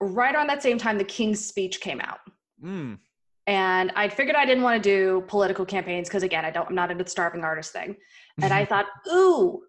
right 0.00 0.34
around 0.34 0.46
that 0.48 0.62
same 0.62 0.78
time, 0.78 0.98
the 0.98 1.04
King's 1.04 1.44
speech 1.44 1.80
came 1.80 2.00
out. 2.00 2.20
Mm, 2.62 2.98
And 3.46 3.92
I 3.96 4.08
figured 4.08 4.36
I 4.36 4.44
didn't 4.46 4.62
want 4.62 4.82
to 4.82 4.88
do 4.88 5.24
political 5.26 5.64
campaigns 5.66 6.08
because 6.08 6.22
again, 6.22 6.44
I 6.44 6.50
don't 6.50 6.68
I'm 6.68 6.74
not 6.74 6.90
into 6.90 7.04
the 7.04 7.10
starving 7.10 7.44
artist 7.44 7.72
thing. 7.72 7.96
And 8.40 8.52
I 8.52 8.64
thought, 8.70 8.86
ooh, 9.12 9.62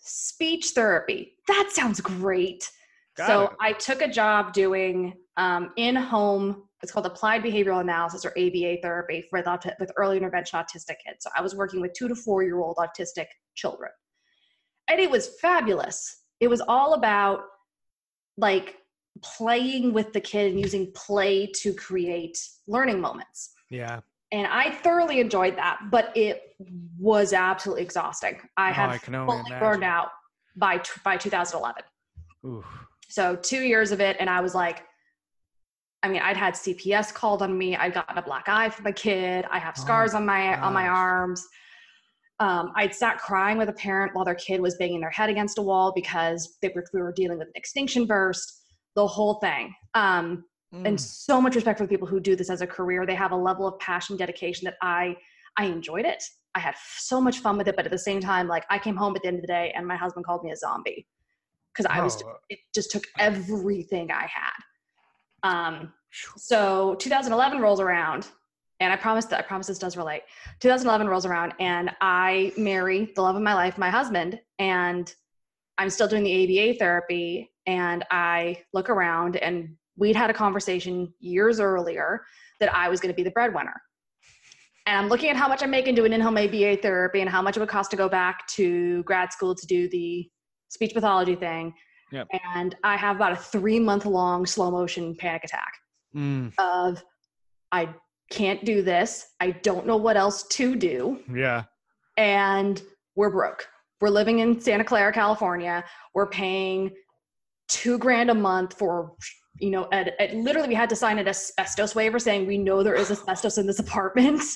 speech 0.00 0.70
therapy. 0.70 1.34
That 1.46 1.70
sounds 1.72 2.00
great. 2.00 2.70
Got 3.16 3.26
so 3.26 3.42
it. 3.44 3.50
I 3.60 3.72
took 3.72 4.02
a 4.02 4.08
job 4.08 4.52
doing 4.52 5.14
um, 5.36 5.72
in-home. 5.76 6.64
It's 6.82 6.92
called 6.92 7.06
applied 7.06 7.42
behavioral 7.42 7.80
analysis 7.80 8.24
or 8.24 8.30
ABA 8.30 8.78
therapy 8.82 9.24
with 9.32 9.46
with 9.80 9.92
early 9.96 10.16
intervention 10.16 10.58
autistic 10.58 10.96
kids. 11.04 11.20
So 11.20 11.30
I 11.36 11.42
was 11.42 11.56
working 11.56 11.80
with 11.80 11.92
two 11.92 12.08
to 12.08 12.14
four 12.14 12.42
year 12.44 12.60
old 12.60 12.76
autistic 12.76 13.26
children, 13.56 13.90
and 14.88 15.00
it 15.00 15.10
was 15.10 15.38
fabulous. 15.40 16.22
It 16.40 16.48
was 16.48 16.60
all 16.60 16.94
about 16.94 17.40
like 18.36 18.76
playing 19.22 19.92
with 19.92 20.12
the 20.12 20.20
kid 20.20 20.52
and 20.52 20.60
using 20.60 20.92
play 20.92 21.50
to 21.62 21.74
create 21.74 22.38
learning 22.68 23.00
moments 23.00 23.50
yeah. 23.70 24.00
And 24.32 24.46
I 24.46 24.70
thoroughly 24.70 25.20
enjoyed 25.20 25.56
that, 25.56 25.78
but 25.90 26.14
it 26.16 26.54
was 26.98 27.32
absolutely 27.32 27.82
exhausting. 27.84 28.38
I 28.56 28.70
Oh, 28.70 28.72
had 28.72 28.90
I 28.90 28.98
fully 28.98 29.38
imagine. 29.40 29.58
burned 29.58 29.84
out 29.84 30.08
by 30.56 30.80
by 31.04 31.16
2011. 31.16 31.82
Ooh. 32.44 32.64
So 33.08 33.36
two 33.36 33.60
years 33.62 33.90
of 33.92 34.00
it, 34.00 34.16
and 34.20 34.28
I 34.28 34.40
was 34.40 34.54
like, 34.54 34.84
I 36.02 36.08
mean, 36.08 36.20
I'd 36.22 36.36
had 36.36 36.54
CPS 36.54 37.12
called 37.12 37.42
on 37.42 37.56
me. 37.56 37.74
I'd 37.74 37.94
gotten 37.94 38.18
a 38.18 38.22
black 38.22 38.48
eye 38.48 38.68
from 38.70 38.84
my 38.84 38.92
kid. 38.92 39.46
I 39.50 39.58
have 39.58 39.74
Oh, 39.78 39.80
scars 39.80 40.14
on 40.14 40.26
my 40.26 40.60
on 40.60 40.72
my 40.72 40.86
arms. 40.86 41.46
Um, 42.40 42.70
I'd 42.76 42.94
sat 42.94 43.18
crying 43.18 43.58
with 43.58 43.68
a 43.68 43.72
parent 43.72 44.14
while 44.14 44.24
their 44.24 44.36
kid 44.36 44.60
was 44.60 44.76
banging 44.76 45.00
their 45.00 45.10
head 45.10 45.28
against 45.28 45.58
a 45.58 45.62
wall 45.62 45.92
because 45.92 46.56
they 46.62 46.70
were, 46.72 46.84
we 46.92 47.02
were 47.02 47.10
dealing 47.12 47.38
with 47.38 47.48
an 47.48 47.52
extinction 47.56 48.06
burst. 48.06 48.62
The 48.94 49.06
whole 49.06 49.34
thing. 49.34 49.74
Um, 49.94 50.44
and 50.72 50.96
Mm, 50.96 51.00
so 51.00 51.40
much 51.40 51.54
respect 51.54 51.78
for 51.78 51.84
the 51.84 51.88
people 51.88 52.06
who 52.06 52.20
do 52.20 52.36
this 52.36 52.50
as 52.50 52.60
a 52.60 52.66
career. 52.66 53.06
They 53.06 53.14
have 53.14 53.32
a 53.32 53.36
level 53.36 53.66
of 53.66 53.78
passion 53.78 54.16
dedication 54.16 54.64
that 54.66 54.76
i 54.82 55.16
i 55.56 55.64
enjoyed 55.64 56.04
it. 56.04 56.22
I 56.54 56.60
had 56.60 56.74
f- 56.74 56.96
so 56.98 57.20
much 57.20 57.38
fun 57.38 57.56
with 57.58 57.68
it 57.68 57.76
but 57.76 57.84
at 57.84 57.90
the 57.90 57.98
same 57.98 58.20
time 58.20 58.48
like 58.48 58.64
i 58.70 58.78
came 58.78 58.96
home 58.96 59.14
at 59.16 59.22
the 59.22 59.28
end 59.28 59.36
of 59.36 59.42
the 59.42 59.48
day 59.48 59.72
and 59.76 59.86
my 59.86 59.96
husband 59.96 60.24
called 60.26 60.42
me 60.44 60.50
a 60.50 60.56
zombie 60.56 61.06
because 61.72 61.86
i 61.90 62.00
was 62.00 62.22
oh, 62.26 62.34
it 62.48 62.58
just 62.74 62.90
took 62.90 63.04
everything 63.18 64.10
i 64.10 64.26
had. 64.26 64.60
Um 65.42 65.92
so 66.36 66.94
2011 66.96 67.60
rolls 67.60 67.80
around 67.80 68.28
and 68.80 68.92
i 68.92 68.96
promise 68.96 69.26
that 69.26 69.38
i 69.38 69.42
promise 69.42 69.66
this 69.66 69.78
does 69.78 69.96
relate. 69.96 70.22
2011 70.60 71.06
rolls 71.08 71.26
around 71.26 71.52
and 71.60 71.90
i 72.00 72.52
marry 72.56 73.12
the 73.14 73.22
love 73.22 73.36
of 73.36 73.42
my 73.42 73.54
life 73.54 73.78
my 73.78 73.90
husband 73.90 74.40
and 74.58 75.14
i'm 75.78 75.90
still 75.90 76.08
doing 76.08 76.24
the 76.24 76.60
aba 76.60 76.78
therapy 76.78 77.50
and 77.66 78.04
i 78.10 78.58
look 78.72 78.88
around 78.90 79.36
and 79.36 79.76
we'd 79.98 80.16
had 80.16 80.30
a 80.30 80.34
conversation 80.34 81.12
years 81.20 81.60
earlier 81.60 82.22
that 82.60 82.72
i 82.74 82.88
was 82.88 83.00
going 83.00 83.12
to 83.12 83.16
be 83.16 83.22
the 83.22 83.30
breadwinner 83.32 83.74
and 84.86 84.96
i'm 84.96 85.08
looking 85.08 85.28
at 85.30 85.36
how 85.36 85.48
much 85.48 85.62
i'm 85.62 85.70
making 85.70 85.94
doing 85.94 86.12
in-home 86.12 86.36
aba 86.38 86.76
therapy 86.76 87.20
and 87.20 87.28
how 87.30 87.42
much 87.42 87.56
it 87.56 87.60
would 87.60 87.68
cost 87.68 87.90
to 87.90 87.96
go 87.96 88.08
back 88.08 88.46
to 88.46 89.02
grad 89.04 89.32
school 89.32 89.54
to 89.54 89.66
do 89.66 89.88
the 89.90 90.28
speech 90.68 90.94
pathology 90.94 91.34
thing 91.34 91.72
Yep. 92.10 92.28
and 92.54 92.74
i 92.84 92.96
have 92.96 93.16
about 93.16 93.32
a 93.32 93.36
three 93.36 93.78
month 93.78 94.06
long 94.06 94.46
slow 94.46 94.70
motion 94.70 95.14
panic 95.16 95.44
attack 95.44 95.72
Mm, 96.16 96.54
of 96.58 97.04
I 97.70 97.90
can't 98.30 98.64
do 98.64 98.80
this. 98.80 99.26
I 99.40 99.50
don't 99.50 99.86
know 99.86 99.98
what 99.98 100.16
else 100.16 100.44
to 100.48 100.74
do. 100.74 101.20
yeah. 101.30 101.64
And 102.16 102.80
we're 103.14 103.28
broke. 103.28 103.66
We're 104.00 104.08
living 104.08 104.38
in 104.38 104.58
Santa 104.58 104.84
Clara, 104.84 105.12
California. 105.12 105.84
We're 106.14 106.30
paying 106.30 106.92
two 107.68 107.98
grand 107.98 108.30
a 108.30 108.34
month 108.34 108.78
for, 108.78 109.12
you 109.60 109.70
know, 109.70 109.88
at, 109.92 110.14
at 110.20 110.34
literally 110.34 110.68
we 110.68 110.74
had 110.74 110.88
to 110.90 110.96
sign 110.96 111.18
an 111.18 111.28
asbestos 111.28 111.94
waiver 111.94 112.18
saying 112.18 112.46
we 112.46 112.58
know 112.58 112.82
there 112.82 112.94
is 112.94 113.10
asbestos 113.10 113.58
in 113.58 113.66
this 113.66 113.78
apartment. 113.78 114.42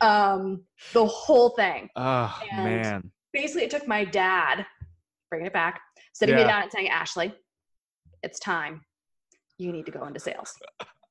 Um, 0.00 0.62
the 0.92 1.04
whole 1.04 1.50
thing. 1.50 1.88
Oh, 1.96 2.40
And- 2.52 2.64
man. 2.64 3.10
Basically, 3.32 3.62
it 3.64 3.70
took 3.70 3.88
my 3.88 4.04
dad 4.04 4.64
bringing 5.30 5.46
it 5.46 5.52
back, 5.52 5.80
sitting 6.12 6.36
me 6.36 6.44
down 6.44 6.62
and 6.62 6.70
saying, 6.70 6.88
Ashley, 6.88 7.34
it's 8.22 8.38
time. 8.38 8.82
You 9.58 9.72
need 9.72 9.86
to 9.86 9.92
go 9.92 10.06
into 10.06 10.20
sales. 10.20 10.54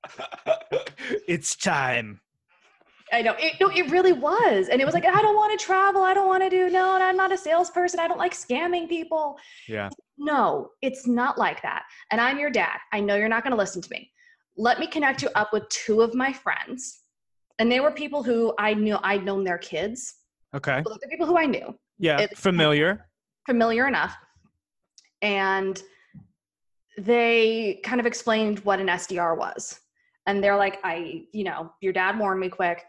it's 1.28 1.58
time. 1.58 2.22
I 3.12 3.22
know 3.22 3.36
it. 3.38 3.56
No, 3.60 3.70
it 3.70 3.90
really 3.90 4.14
was, 4.14 4.70
and 4.70 4.80
it 4.82 4.86
was 4.86 4.94
like 4.94 5.06
I 5.06 5.22
don't 5.22 5.36
want 5.36 5.60
to 5.60 5.66
travel. 5.66 6.04
I 6.04 6.14
don't 6.14 6.28
want 6.28 6.44
to 6.44 6.50
do. 6.50 6.70
No, 6.70 6.94
I'm 6.94 7.18
not 7.18 7.32
a 7.32 7.38
salesperson. 7.38 8.00
I 8.00 8.08
don't 8.08 8.18
like 8.20 8.34
scamming 8.34 8.88
people. 8.88 9.38
Yeah. 9.68 9.90
No, 10.20 10.72
it's 10.82 11.08
not 11.08 11.38
like 11.38 11.62
that. 11.62 11.84
And 12.12 12.20
I'm 12.20 12.38
your 12.38 12.50
dad. 12.52 12.78
I 12.92 13.00
know 13.00 13.16
you're 13.16 13.30
not 13.30 13.44
going 13.44 13.52
to 13.52 13.58
listen 13.58 13.82
to 13.82 13.90
me. 13.90 14.12
Let 14.58 14.80
me 14.80 14.86
connect 14.86 15.22
you 15.22 15.30
up 15.36 15.54
with 15.54 15.68
two 15.70 16.02
of 16.02 16.14
my 16.14 16.34
friends, 16.34 17.00
and 17.58 17.72
they 17.72 17.80
were 17.80 17.92
people 17.92 18.22
who 18.22 18.54
I 18.60 18.74
knew. 18.74 18.98
I'd 19.02 19.24
known 19.24 19.44
their 19.46 19.58
kids. 19.58 20.16
Okay. 20.54 20.84
So 20.86 20.98
they're 21.02 21.10
people 21.10 21.26
who 21.26 21.38
I 21.38 21.46
knew, 21.46 21.74
Yeah. 21.98 22.20
It- 22.20 22.38
Familiar. 22.38 23.08
familiar 23.46 23.88
enough, 23.88 24.16
and 25.22 25.82
they 26.98 27.80
kind 27.84 28.00
of 28.02 28.06
explained 28.06 28.60
what 28.60 28.80
an 28.80 28.88
SDR 28.88 29.38
was. 29.38 29.80
And 30.26 30.44
they're 30.44 30.58
like, 30.58 30.80
I, 30.84 31.24
you 31.32 31.44
know, 31.46 31.72
your 31.82 31.94
dad 31.94 32.20
warned 32.20 32.40
me 32.42 32.50
quick. 32.50 32.84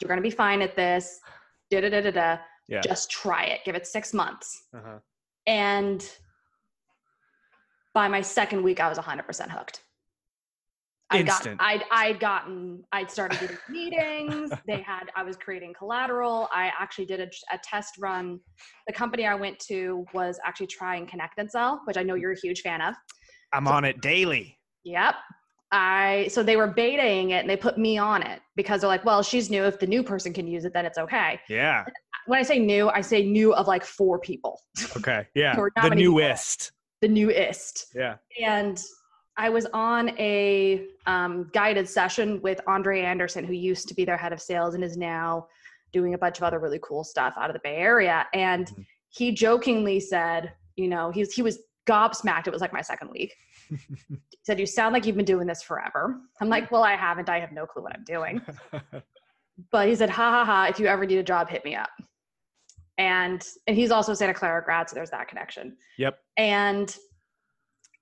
You're 0.00 0.08
going 0.08 0.18
to 0.18 0.22
be 0.22 0.30
fine 0.30 0.60
at 0.60 0.76
this. 0.76 1.18
Da 1.70 1.80
da 1.80 1.88
da 1.88 2.02
da 2.02 2.10
da. 2.10 2.38
Yeah. 2.68 2.80
Just 2.82 3.10
try 3.10 3.44
it. 3.44 3.60
Give 3.64 3.74
it 3.74 3.86
six 3.86 4.12
months. 4.12 4.64
Uh-huh. 4.76 4.98
And 5.46 6.08
by 7.94 8.08
my 8.08 8.20
second 8.20 8.62
week, 8.62 8.80
I 8.80 8.88
was 8.88 8.98
100% 8.98 9.48
hooked. 9.48 9.82
I'd 11.10 11.26
gotten, 11.26 11.52
Instant. 11.52 11.60
I'd, 11.60 11.84
I'd 11.90 12.20
gotten, 12.20 12.82
I'd 12.92 13.10
started 13.10 13.38
getting 13.38 13.56
meetings. 13.68 14.50
They 14.66 14.80
had, 14.80 15.04
I 15.14 15.22
was 15.22 15.36
creating 15.36 15.74
collateral. 15.78 16.48
I 16.52 16.72
actually 16.78 17.06
did 17.06 17.20
a, 17.20 17.28
a 17.54 17.58
test 17.62 17.94
run. 17.98 18.40
The 18.86 18.92
company 18.92 19.26
I 19.26 19.34
went 19.34 19.58
to 19.68 20.04
was 20.12 20.38
actually 20.44 20.66
trying 20.66 21.06
ConnectAndSell, 21.06 21.80
which 21.86 21.96
I 21.96 22.02
know 22.02 22.14
you're 22.14 22.32
a 22.32 22.40
huge 22.40 22.62
fan 22.62 22.80
of. 22.80 22.94
I'm 23.52 23.68
on 23.68 23.84
it 23.84 24.00
daily. 24.00 24.58
Yep. 24.84 25.14
I 25.70 26.28
so 26.30 26.42
they 26.42 26.56
were 26.56 26.72
betaing 26.72 27.30
it 27.30 27.40
and 27.40 27.50
they 27.50 27.56
put 27.56 27.78
me 27.78 27.98
on 27.98 28.22
it 28.22 28.40
because 28.54 28.80
they're 28.80 28.88
like, 28.88 29.04
well, 29.04 29.22
she's 29.22 29.50
new. 29.50 29.64
If 29.64 29.78
the 29.78 29.86
new 29.86 30.02
person 30.02 30.32
can 30.32 30.46
use 30.46 30.64
it, 30.64 30.72
then 30.72 30.86
it's 30.86 30.98
okay. 30.98 31.40
Yeah. 31.48 31.84
When 32.26 32.38
I 32.38 32.42
say 32.42 32.58
new, 32.58 32.88
I 32.90 33.00
say 33.00 33.24
new 33.24 33.52
of 33.54 33.66
like 33.66 33.84
four 33.84 34.18
people, 34.20 34.60
Okay. 34.96 35.26
Yeah. 35.34 35.56
The 35.82 35.90
newest. 35.90 36.72
The 37.04 37.08
newest. 37.08 37.94
Yeah. 37.94 38.16
And 38.42 38.82
I 39.36 39.50
was 39.50 39.66
on 39.74 40.08
a 40.18 40.86
um, 41.06 41.50
guided 41.52 41.86
session 41.86 42.40
with 42.40 42.60
Andre 42.66 43.02
Anderson, 43.02 43.44
who 43.44 43.52
used 43.52 43.88
to 43.88 43.94
be 43.94 44.06
their 44.06 44.16
head 44.16 44.32
of 44.32 44.40
sales 44.40 44.74
and 44.74 44.82
is 44.82 44.96
now 44.96 45.48
doing 45.92 46.14
a 46.14 46.18
bunch 46.18 46.38
of 46.38 46.44
other 46.44 46.58
really 46.58 46.80
cool 46.82 47.04
stuff 47.04 47.34
out 47.36 47.50
of 47.50 47.54
the 47.54 47.60
Bay 47.62 47.76
Area. 47.76 48.26
And 48.32 48.66
Mhm. 48.68 48.86
he 49.10 49.32
jokingly 49.32 50.00
said, 50.00 50.52
you 50.76 50.88
know, 50.88 51.10
he's 51.10 51.34
he 51.34 51.42
was 51.42 51.58
gobsmacked. 51.86 52.46
It 52.46 52.52
was 52.54 52.62
like 52.62 52.72
my 52.72 52.80
second 52.80 53.10
week. 53.10 53.34
he 53.68 54.38
said, 54.42 54.58
"You 54.58 54.64
sound 54.66 54.94
like 54.94 55.04
you've 55.04 55.16
been 55.16 55.24
doing 55.34 55.46
this 55.46 55.62
forever." 55.62 56.20
I'm 56.40 56.48
like, 56.48 56.70
"Well, 56.72 56.82
I 56.82 56.96
haven't. 56.96 57.28
I 57.28 57.38
have 57.38 57.52
no 57.52 57.66
clue 57.66 57.82
what 57.82 57.94
I'm 57.94 58.04
doing." 58.04 58.40
But 59.70 59.86
he 59.88 59.94
said, 59.94 60.10
"Ha 60.10 60.30
ha 60.36 60.44
ha! 60.44 60.66
If 60.72 60.80
you 60.80 60.86
ever 60.86 61.06
need 61.06 61.18
a 61.18 61.22
job, 61.22 61.48
hit 61.48 61.64
me 61.64 61.74
up." 61.76 61.90
And 62.98 63.44
and 63.66 63.76
he's 63.76 63.90
also 63.90 64.12
a 64.12 64.16
Santa 64.16 64.34
Clara 64.34 64.62
grad, 64.62 64.88
so 64.88 64.94
there's 64.94 65.10
that 65.10 65.28
connection. 65.28 65.76
yep. 65.98 66.18
And 66.36 66.96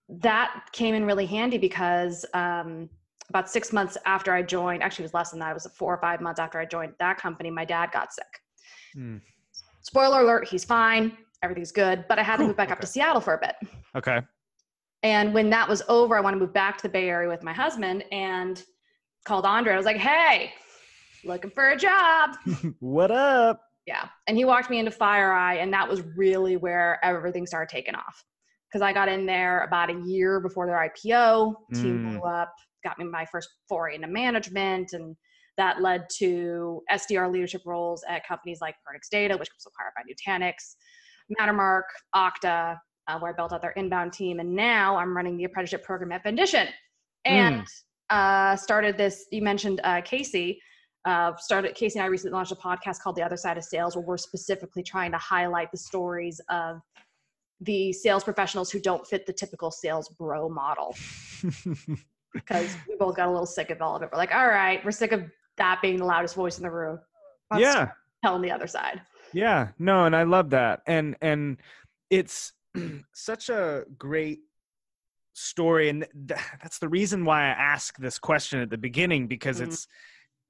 that 0.08 0.66
came 0.72 0.94
in 0.94 1.04
really 1.04 1.24
handy 1.24 1.56
because 1.56 2.26
um, 2.34 2.90
about 3.30 3.48
six 3.48 3.72
months 3.72 3.96
after 4.04 4.34
I 4.34 4.42
joined, 4.42 4.82
actually, 4.82 5.04
it 5.04 5.06
was 5.06 5.14
less 5.14 5.30
than 5.30 5.40
that. 5.40 5.50
It 5.50 5.54
was 5.54 5.66
four 5.74 5.94
or 5.94 5.98
five 5.98 6.20
months 6.20 6.38
after 6.38 6.58
I 6.58 6.66
joined 6.66 6.92
that 6.98 7.16
company. 7.16 7.50
My 7.50 7.64
dad 7.64 7.90
got 7.92 8.12
sick. 8.12 8.40
Hmm. 8.94 9.16
Spoiler 9.80 10.20
alert: 10.20 10.46
he's 10.46 10.64
fine. 10.64 11.16
Everything's 11.42 11.72
good. 11.72 12.04
But 12.08 12.18
I 12.18 12.22
had 12.22 12.36
to 12.36 12.46
move 12.46 12.56
back 12.56 12.70
up 12.70 12.80
to 12.80 12.86
Seattle 12.86 13.20
for 13.20 13.34
a 13.34 13.38
bit. 13.38 13.56
Okay. 13.96 14.20
And 15.02 15.34
when 15.34 15.50
that 15.50 15.68
was 15.68 15.82
over, 15.88 16.16
I 16.16 16.20
want 16.20 16.34
to 16.34 16.38
move 16.38 16.52
back 16.52 16.76
to 16.78 16.82
the 16.82 16.88
Bay 16.88 17.08
Area 17.08 17.28
with 17.28 17.42
my 17.42 17.52
husband 17.52 18.04
and 18.12 18.62
called 19.24 19.44
Andre. 19.44 19.72
I 19.72 19.76
was 19.76 19.86
like, 19.86 19.96
hey, 19.96 20.52
looking 21.24 21.50
for 21.50 21.70
a 21.70 21.76
job. 21.76 22.36
what 22.78 23.10
up? 23.10 23.71
Yeah. 23.86 24.08
And 24.26 24.36
he 24.36 24.44
walked 24.44 24.70
me 24.70 24.78
into 24.78 24.90
FireEye, 24.92 25.62
and 25.62 25.72
that 25.72 25.88
was 25.88 26.02
really 26.16 26.56
where 26.56 26.98
everything 27.04 27.46
started 27.46 27.68
taking 27.68 27.94
off. 27.94 28.22
Because 28.70 28.82
I 28.82 28.92
got 28.92 29.08
in 29.08 29.26
there 29.26 29.64
about 29.64 29.90
a 29.90 30.00
year 30.06 30.40
before 30.40 30.66
their 30.66 30.78
IPO, 30.78 31.54
team 31.74 31.98
Mm. 31.98 32.10
blew 32.10 32.20
up, 32.22 32.52
got 32.84 32.98
me 32.98 33.04
my 33.04 33.26
first 33.26 33.48
foray 33.68 33.96
into 33.96 34.08
management, 34.08 34.92
and 34.92 35.16
that 35.58 35.82
led 35.82 36.06
to 36.18 36.82
SDR 36.90 37.28
leadership 37.30 37.62
roles 37.66 38.02
at 38.08 38.26
companies 38.26 38.60
like 38.60 38.74
PernixData, 38.86 39.38
which 39.38 39.50
was 39.54 39.66
acquired 39.66 39.92
by 39.96 40.02
Nutanix, 40.08 40.76
Mattermark, 41.38 41.82
Okta, 42.14 42.78
uh, 43.08 43.18
where 43.18 43.32
I 43.32 43.34
built 43.34 43.52
out 43.52 43.60
their 43.62 43.72
inbound 43.72 44.12
team, 44.12 44.40
and 44.40 44.54
now 44.54 44.96
I'm 44.96 45.14
running 45.14 45.36
the 45.36 45.44
apprenticeship 45.44 45.84
program 45.84 46.12
at 46.12 46.22
Vendition, 46.22 46.68
and 47.24 47.66
uh, 48.10 48.56
started 48.56 48.96
this. 48.96 49.26
You 49.32 49.42
mentioned 49.42 49.80
uh, 49.84 50.00
Casey. 50.02 50.60
Uh, 51.04 51.32
started 51.36 51.74
Casey 51.74 51.98
and 51.98 52.04
I 52.04 52.08
recently 52.08 52.32
launched 52.34 52.52
a 52.52 52.56
podcast 52.56 53.00
called 53.00 53.16
The 53.16 53.22
Other 53.22 53.36
Side 53.36 53.58
of 53.58 53.64
Sales, 53.64 53.96
where 53.96 54.04
we're 54.04 54.16
specifically 54.16 54.82
trying 54.82 55.10
to 55.12 55.18
highlight 55.18 55.70
the 55.72 55.78
stories 55.78 56.40
of 56.48 56.80
the 57.60 57.92
sales 57.92 58.22
professionals 58.24 58.70
who 58.70 58.80
don't 58.80 59.06
fit 59.06 59.26
the 59.26 59.32
typical 59.32 59.70
sales 59.70 60.08
bro 60.18 60.48
model. 60.48 60.94
Because 62.34 62.74
we 62.88 62.96
both 62.96 63.14
got 63.16 63.28
a 63.28 63.30
little 63.30 63.44
sick 63.44 63.68
of 63.68 63.82
all 63.82 63.94
of 63.94 64.02
it. 64.02 64.08
We're 64.10 64.16
like, 64.16 64.34
all 64.34 64.48
right, 64.48 64.82
we're 64.82 64.90
sick 64.90 65.12
of 65.12 65.22
that 65.58 65.80
being 65.82 65.98
the 65.98 66.06
loudest 66.06 66.34
voice 66.34 66.56
in 66.56 66.62
the 66.62 66.70
room. 66.70 66.98
Let's 67.50 67.62
yeah. 67.62 67.90
tell 68.24 68.36
on 68.36 68.40
the 68.40 68.50
other 68.50 68.66
side. 68.66 69.02
Yeah, 69.34 69.68
no, 69.78 70.06
and 70.06 70.16
I 70.16 70.22
love 70.22 70.48
that. 70.48 70.80
And 70.86 71.14
and 71.20 71.58
it's 72.08 72.54
such 73.12 73.50
a 73.50 73.84
great 73.98 74.40
story 75.34 75.88
and 75.90 76.06
th- 76.28 76.40
that's 76.62 76.78
the 76.78 76.88
reason 76.88 77.26
why 77.26 77.42
I 77.42 77.48
ask 77.48 77.98
this 77.98 78.18
question 78.18 78.60
at 78.60 78.70
the 78.70 78.78
beginning 78.78 79.26
because 79.26 79.60
Mhm. 79.60 79.66
it's 79.66 79.86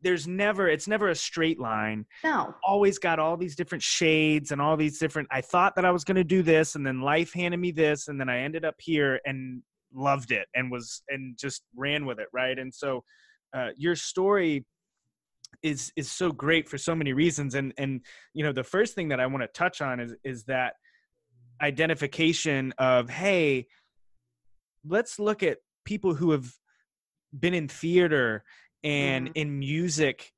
there's 0.03 0.27
never 0.27 0.69
it's 0.69 0.89
never 0.89 1.09
a 1.09 1.15
straight 1.15 1.61
line. 1.61 2.07
No. 2.25 2.55
Always 2.63 2.99
got 2.99 3.19
all 3.19 3.37
these 3.37 3.57
different 3.57 3.83
shades 3.83 4.51
and 4.51 4.61
all 4.61 4.77
these 4.77 4.99
different 4.99 5.29
I 5.31 5.41
thought 5.41 5.77
that 5.77 5.85
I 5.85 5.91
was 5.91 6.05
going 6.05 6.17
to 6.17 6.25
do 6.25 6.43
this 6.43 6.75
and 6.75 6.87
then 6.87 7.01
life 7.01 7.33
handed 7.33 7.59
me 7.59 7.71
this 7.71 8.09
and 8.09 8.21
then 8.21 8.29
I 8.29 8.41
ended 8.41 8.65
up 8.65 8.77
here 8.79 9.21
and 9.25 9.63
loved 9.95 10.33
it 10.33 10.47
and 10.55 10.71
was 10.71 11.03
and 11.09 11.39
just 11.39 11.63
ran 11.77 12.05
with 12.05 12.19
it, 12.19 12.29
right? 12.33 12.59
And 12.59 12.75
so 12.75 13.05
uh, 13.55 13.69
your 13.77 13.97
story 13.97 14.65
is 15.63 15.93
is 15.97 16.11
so 16.11 16.33
great 16.33 16.69
for 16.69 16.79
so 16.79 16.95
many 16.95 17.13
reasons 17.13 17.55
and 17.55 17.73
and 17.77 18.01
you 18.33 18.43
know 18.43 18.53
the 18.53 18.65
first 18.65 18.95
thing 18.95 19.09
that 19.09 19.21
i 19.21 19.27
want 19.27 19.43
to 19.43 19.49
touch 19.49 19.83
on 19.83 20.01
is 20.01 20.15
is 20.25 20.45
that 20.45 20.75
identification 21.61 22.73
of 22.79 23.11
hey 23.11 23.67
let's 24.89 25.19
look 25.19 25.43
at 25.43 25.59
people 25.85 26.15
who 26.15 26.31
have 26.31 26.51
been 27.39 27.55
in 27.55 27.69
theater 27.69 28.43
and 28.85 29.29
Mhm. 29.29 29.33
in 29.35 29.59
music 29.59 30.33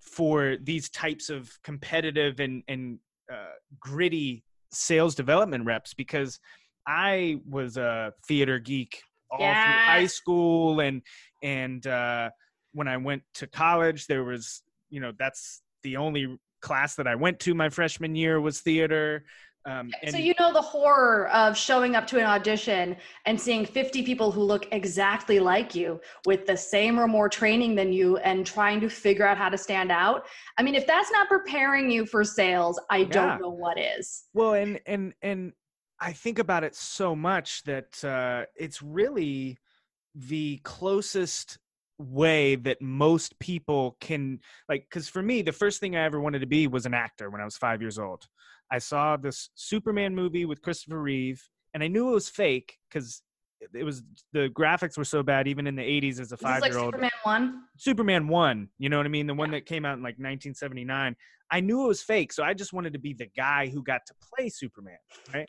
for 0.00 0.56
these 0.62 0.88
types 0.90 1.30
of 1.30 1.50
competitive 1.62 2.40
and 2.40 2.62
and 2.68 2.98
uh, 3.32 3.52
gritty 3.78 4.42
sales 4.72 5.14
development 5.14 5.64
reps 5.64 5.94
because 5.94 6.40
i 6.86 7.38
was 7.48 7.76
a 7.76 8.12
theater 8.26 8.58
geek 8.58 9.02
all 9.30 9.54
through 9.54 9.78
high 9.78 10.06
school 10.06 10.80
and 10.80 11.02
and 11.42 11.86
uh 11.86 12.30
when 12.72 12.86
I 12.88 12.96
went 12.98 13.22
to 13.34 13.46
college, 13.48 14.06
there 14.06 14.22
was, 14.22 14.62
you 14.90 15.00
know, 15.00 15.12
that's 15.18 15.60
the 15.82 15.96
only 15.96 16.38
class 16.60 16.94
that 16.96 17.06
I 17.08 17.16
went 17.16 17.40
to 17.40 17.52
my 17.54 17.68
freshman 17.68 18.14
year 18.14 18.40
was 18.40 18.60
theater. 18.60 19.24
Um, 19.66 19.90
so 20.08 20.16
you 20.16 20.32
know 20.38 20.52
the 20.52 20.62
horror 20.62 21.28
of 21.28 21.56
showing 21.56 21.94
up 21.94 22.06
to 22.08 22.18
an 22.18 22.24
audition 22.24 22.96
and 23.26 23.38
seeing 23.38 23.66
50 23.66 24.02
people 24.02 24.30
who 24.32 24.42
look 24.42 24.66
exactly 24.72 25.38
like 25.38 25.74
you 25.74 26.00
with 26.24 26.46
the 26.46 26.56
same 26.56 26.98
or 26.98 27.06
more 27.06 27.28
training 27.28 27.74
than 27.74 27.92
you 27.92 28.16
and 28.18 28.46
trying 28.46 28.80
to 28.80 28.88
figure 28.88 29.26
out 29.26 29.36
how 29.36 29.48
to 29.50 29.58
stand 29.58 29.92
out. 29.92 30.26
I 30.56 30.62
mean, 30.62 30.74
if 30.74 30.86
that's 30.86 31.10
not 31.10 31.28
preparing 31.28 31.90
you 31.90 32.06
for 32.06 32.24
sales, 32.24 32.80
I 32.88 33.00
Yeah. 33.00 33.10
don't 33.10 33.40
know 33.40 33.50
what 33.50 33.78
is. 33.78 34.24
well, 34.32 34.54
and 34.54 34.80
and 34.86 35.12
and 35.20 35.52
I 36.00 36.12
think 36.12 36.38
about 36.38 36.64
it 36.64 36.74
so 36.74 37.14
much 37.14 37.62
that 37.64 38.02
uh, 38.02 38.46
it's 38.56 38.80
really 38.80 39.58
the 40.14 40.58
closest 40.64 41.58
way 41.98 42.54
that 42.56 42.80
most 42.80 43.38
people 43.38 43.96
can 44.00 44.40
like 44.70 44.86
because 44.88 45.06
for 45.06 45.22
me 45.22 45.42
the 45.42 45.52
first 45.52 45.80
thing 45.80 45.94
i 45.94 46.02
ever 46.02 46.18
wanted 46.18 46.38
to 46.38 46.46
be 46.46 46.66
was 46.66 46.86
an 46.86 46.94
actor 46.94 47.28
when 47.28 47.42
i 47.42 47.44
was 47.44 47.58
five 47.58 47.82
years 47.82 47.98
old 47.98 48.26
i 48.70 48.78
saw 48.78 49.16
this 49.16 49.50
superman 49.54 50.14
movie 50.14 50.44
with 50.44 50.62
christopher 50.62 51.00
reeve 51.00 51.42
and 51.74 51.82
i 51.82 51.88
knew 51.88 52.08
it 52.10 52.14
was 52.14 52.28
fake 52.28 52.76
because 52.88 53.22
it 53.74 53.84
was 53.84 54.02
the 54.32 54.48
graphics 54.48 54.96
were 54.96 55.04
so 55.04 55.22
bad 55.22 55.46
even 55.46 55.66
in 55.66 55.76
the 55.76 55.82
80s 55.82 56.18
as 56.18 56.32
a 56.32 56.36
five 56.36 56.64
year 56.64 56.78
old. 56.78 56.94
Superman 56.94 57.10
1? 57.24 57.62
Superman 57.76 58.28
1, 58.28 58.68
you 58.78 58.88
know 58.88 58.96
what 58.96 59.04
I 59.06 59.10
mean? 59.10 59.26
The 59.26 59.34
one 59.34 59.50
that 59.50 59.66
came 59.66 59.84
out 59.84 59.98
in 59.98 60.02
like 60.02 60.14
1979. 60.14 61.14
I 61.50 61.60
knew 61.60 61.84
it 61.84 61.88
was 61.88 62.02
fake, 62.02 62.32
so 62.32 62.42
I 62.42 62.54
just 62.54 62.72
wanted 62.72 62.92
to 62.94 62.98
be 62.98 63.12
the 63.12 63.28
guy 63.36 63.68
who 63.68 63.82
got 63.82 64.00
to 64.06 64.14
play 64.34 64.48
Superman, 64.48 64.98
right? 65.34 65.48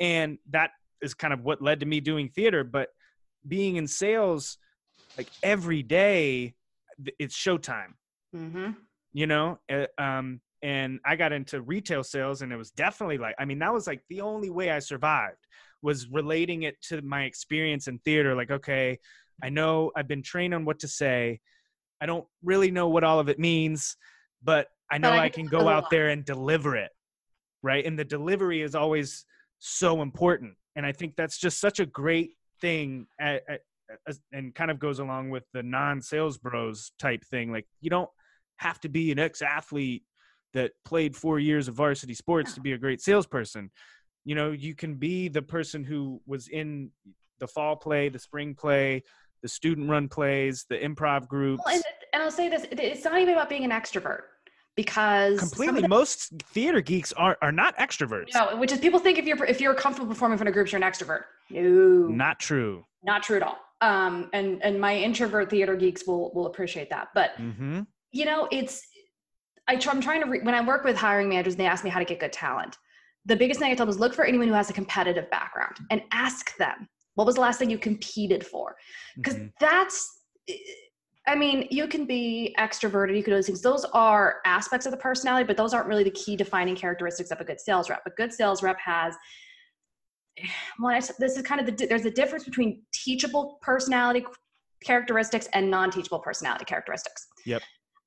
And 0.00 0.38
that 0.50 0.70
is 1.00 1.14
kind 1.14 1.32
of 1.32 1.44
what 1.44 1.62
led 1.62 1.80
to 1.80 1.86
me 1.86 2.00
doing 2.00 2.28
theater, 2.28 2.64
but 2.64 2.88
being 3.46 3.76
in 3.76 3.86
sales 3.86 4.58
like 5.16 5.30
every 5.42 5.82
day 5.82 6.54
it's 7.18 7.36
showtime, 7.36 7.94
Mm-hmm. 8.34 8.70
you 9.12 9.26
know? 9.28 9.58
Uh, 9.70 9.86
um 9.96 10.40
and 10.64 10.98
I 11.04 11.14
got 11.14 11.32
into 11.32 11.60
retail 11.60 12.02
sales 12.02 12.40
and 12.40 12.50
it 12.50 12.56
was 12.56 12.70
definitely 12.70 13.18
like 13.18 13.34
I 13.38 13.44
mean 13.44 13.58
that 13.58 13.72
was 13.72 13.86
like 13.86 14.02
the 14.08 14.22
only 14.22 14.50
way 14.50 14.70
I 14.70 14.78
survived 14.78 15.46
was 15.82 16.08
relating 16.08 16.62
it 16.62 16.80
to 16.88 17.02
my 17.02 17.24
experience 17.24 17.86
in 17.86 17.98
theater 17.98 18.34
like 18.34 18.50
okay, 18.50 18.98
I 19.42 19.50
know 19.50 19.92
I've 19.94 20.08
been 20.08 20.22
trained 20.22 20.54
on 20.54 20.64
what 20.64 20.80
to 20.80 20.88
say. 20.88 21.40
I 22.00 22.06
don't 22.06 22.26
really 22.42 22.70
know 22.70 22.88
what 22.88 23.04
all 23.04 23.20
of 23.20 23.28
it 23.28 23.38
means, 23.38 23.96
but 24.42 24.68
I 24.90 24.96
know 24.96 25.10
But 25.10 25.18
I 25.18 25.24
I 25.24 25.28
can 25.28 25.46
go 25.46 25.68
out 25.68 25.90
there 25.90 26.08
and 26.08 26.24
deliver 26.24 26.76
it. 26.76 26.90
Right? 27.62 27.84
And 27.84 27.98
the 27.98 28.04
delivery 28.04 28.62
is 28.62 28.74
always 28.74 29.26
so 29.58 30.02
important. 30.02 30.54
And 30.76 30.84
I 30.84 30.92
think 30.92 31.14
that's 31.16 31.38
just 31.38 31.60
such 31.60 31.78
a 31.78 31.86
great 31.86 32.32
thing 32.60 33.06
at, 33.20 33.42
at, 33.48 33.60
and 34.32 34.54
kind 34.54 34.70
of 34.70 34.78
goes 34.78 34.98
along 34.98 35.30
with 35.30 35.44
the 35.52 35.62
non-sales 35.62 36.38
bros 36.38 36.92
type 36.98 37.24
thing. 37.24 37.52
Like 37.52 37.66
you 37.80 37.90
don't 37.90 38.10
have 38.56 38.80
to 38.80 38.88
be 38.88 39.12
an 39.12 39.18
ex-athlete 39.18 40.04
that 40.54 40.72
played 40.84 41.14
4 41.16 41.38
years 41.38 41.68
of 41.68 41.74
varsity 41.74 42.14
sports 42.14 42.54
to 42.54 42.60
be 42.60 42.72
a 42.72 42.78
great 42.78 43.00
salesperson. 43.02 43.70
You 44.24 44.34
know, 44.34 44.52
you 44.52 44.74
can 44.74 44.94
be 44.94 45.28
the 45.28 45.42
person 45.42 45.84
who 45.84 46.22
was 46.26 46.48
in 46.48 46.90
the 47.40 47.46
fall 47.46 47.76
play, 47.76 48.08
the 48.08 48.18
spring 48.18 48.54
play, 48.54 49.02
the 49.42 49.48
student 49.48 49.90
run 49.90 50.08
plays, 50.08 50.64
the 50.70 50.78
improv 50.78 51.28
groups. 51.28 51.62
Well, 51.66 51.74
and, 51.74 51.84
and 52.14 52.22
I'll 52.22 52.30
say 52.30 52.48
this 52.48 52.64
it's 52.70 53.04
not 53.04 53.20
even 53.20 53.34
about 53.34 53.50
being 53.50 53.64
an 53.64 53.70
extrovert 53.70 54.20
because 54.76 55.38
Completely, 55.38 55.82
the- 55.82 55.88
most 55.88 56.32
theater 56.52 56.80
geeks 56.80 57.12
are 57.12 57.36
are 57.42 57.52
not 57.52 57.76
extroverts. 57.76 58.32
no, 58.34 58.56
which 58.56 58.72
is 58.72 58.78
people 58.78 58.98
think 59.00 59.18
if 59.18 59.26
you're 59.26 59.44
if 59.44 59.60
you're 59.60 59.74
comfortable 59.74 60.08
performing 60.08 60.34
in 60.34 60.38
front 60.38 60.48
of 60.48 60.54
groups, 60.54 60.72
you're 60.72 60.82
an 60.82 60.88
extrovert. 60.90 61.24
No, 61.50 62.08
Not 62.08 62.38
true. 62.38 62.84
not 63.02 63.22
true 63.22 63.36
at 63.36 63.42
all. 63.42 63.58
Um, 63.80 64.30
and 64.32 64.62
and 64.62 64.80
my 64.80 64.96
introvert 64.96 65.50
theater 65.50 65.76
geeks 65.76 66.06
will 66.06 66.32
will 66.32 66.46
appreciate 66.46 66.88
that. 66.90 67.08
But 67.14 67.32
hmm 67.36 67.80
you 68.12 68.24
know, 68.24 68.46
it's 68.52 68.80
I 69.68 69.76
try, 69.76 69.92
I'm 69.92 70.00
trying 70.00 70.22
to 70.22 70.28
re- 70.28 70.40
when 70.42 70.54
I 70.54 70.60
work 70.60 70.84
with 70.84 70.96
hiring 70.96 71.28
managers, 71.28 71.54
and 71.54 71.60
they 71.60 71.66
ask 71.66 71.84
me 71.84 71.90
how 71.90 71.98
to 71.98 72.04
get 72.04 72.20
good 72.20 72.32
talent. 72.32 72.76
The 73.26 73.36
biggest 73.36 73.58
thing 73.60 73.70
I 73.72 73.74
tell 73.74 73.86
them 73.86 73.90
is 73.94 73.98
look 73.98 74.14
for 74.14 74.24
anyone 74.24 74.48
who 74.48 74.54
has 74.54 74.68
a 74.68 74.74
competitive 74.74 75.30
background 75.30 75.76
and 75.90 76.02
ask 76.12 76.56
them 76.58 76.88
what 77.14 77.26
was 77.26 77.36
the 77.36 77.40
last 77.40 77.58
thing 77.58 77.70
you 77.70 77.78
competed 77.78 78.44
for, 78.44 78.76
because 79.16 79.36
Mhm. 79.36 79.52
that's. 79.60 80.20
I 81.26 81.34
mean, 81.34 81.66
you 81.70 81.88
can 81.88 82.04
be 82.04 82.54
extroverted, 82.58 83.16
you 83.16 83.22
can 83.22 83.30
do 83.30 83.36
those 83.36 83.46
things. 83.46 83.62
Those 83.62 83.86
are 83.94 84.40
aspects 84.44 84.84
of 84.84 84.92
the 84.92 84.98
personality, 84.98 85.46
but 85.46 85.56
those 85.56 85.72
aren't 85.72 85.86
really 85.86 86.04
the 86.04 86.10
key 86.10 86.36
defining 86.36 86.76
characteristics 86.76 87.30
of 87.30 87.40
a 87.40 87.44
good 87.44 87.58
sales 87.58 87.88
rep. 87.88 88.02
A 88.04 88.10
good 88.10 88.30
sales 88.30 88.62
rep 88.62 88.78
has 88.78 89.16
well, 90.78 91.00
this 91.18 91.36
is 91.36 91.42
kind 91.42 91.60
of 91.60 91.66
the 91.66 91.86
there's 91.86 92.04
a 92.04 92.10
difference 92.10 92.44
between 92.44 92.82
teachable 92.92 93.58
personality 93.62 94.26
characteristics 94.84 95.48
and 95.54 95.70
non-teachable 95.70 96.18
personality 96.18 96.66
characteristics. 96.66 97.26
Yep. 97.46 97.62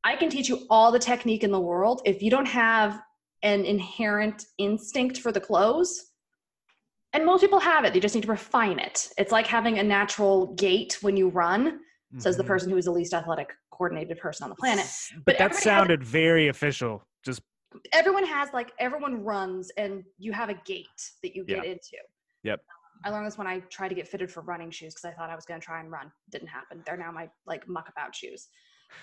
I 0.07 0.15
can 0.15 0.29
teach 0.29 0.47
you 0.47 0.65
all 0.69 0.89
the 0.93 0.99
technique 0.99 1.43
in 1.43 1.51
the 1.51 1.59
world. 1.59 2.01
If 2.05 2.21
you 2.21 2.31
don't 2.31 2.47
have 2.47 3.01
an 3.43 3.65
inherent 3.65 4.45
instinct 4.57 5.19
for 5.19 5.33
the 5.33 5.41
close, 5.41 6.11
and 7.11 7.25
most 7.25 7.41
people 7.41 7.59
have 7.59 7.83
it, 7.83 7.91
they 7.93 7.99
just 7.99 8.15
need 8.15 8.21
to 8.23 8.29
refine 8.31 8.79
it. 8.79 9.09
It's 9.17 9.33
like 9.33 9.45
having 9.47 9.79
a 9.79 9.83
natural 9.83 10.53
gait 10.55 10.97
when 11.01 11.17
you 11.17 11.27
run, 11.27 11.81
says 12.19 12.37
the 12.37 12.43
Mhm. 12.43 12.47
person 12.47 12.69
who 12.69 12.77
is 12.77 12.85
the 12.85 12.91
least 12.91 13.13
athletic 13.13 13.53
coordinated 13.69 14.17
person 14.17 14.45
on 14.45 14.49
the 14.49 14.55
planet. 14.55 14.85
But, 15.15 15.25
But 15.25 15.37
that 15.39 15.51
has- 15.51 15.61
sounded 15.61 16.01
very 16.05 16.47
official. 16.47 17.05
Just 17.25 17.41
everyone 17.91 18.25
has 18.25 18.47
like 18.53 18.71
everyone 18.79 19.25
runs 19.25 19.71
and 19.71 20.05
you 20.17 20.31
have 20.31 20.47
a 20.49 20.53
gait 20.53 20.87
that 21.21 21.35
you 21.35 21.43
get 21.43 21.65
Yeah. 21.65 21.71
into. 21.73 21.97
Yep. 22.43 22.61
I 23.03 23.09
learned 23.09 23.27
this 23.27 23.37
when 23.37 23.45
I 23.45 23.59
tried 23.59 23.89
to 23.89 23.95
get 23.95 24.07
fitted 24.07 24.31
for 24.31 24.41
running 24.41 24.71
shoes 24.71 24.93
because 24.95 25.05
I 25.05 25.11
thought 25.11 25.29
I 25.29 25.35
was 25.35 25.45
going 25.45 25.59
to 25.59 25.65
try 25.65 25.81
and 25.81 25.91
run. 25.91 26.11
Didn't 26.29 26.47
happen. 26.47 26.81
They're 26.85 26.95
now 26.97 27.11
my 27.11 27.29
like 27.45 27.67
muck 27.67 27.89
about 27.89 28.15
shoes. 28.15 28.47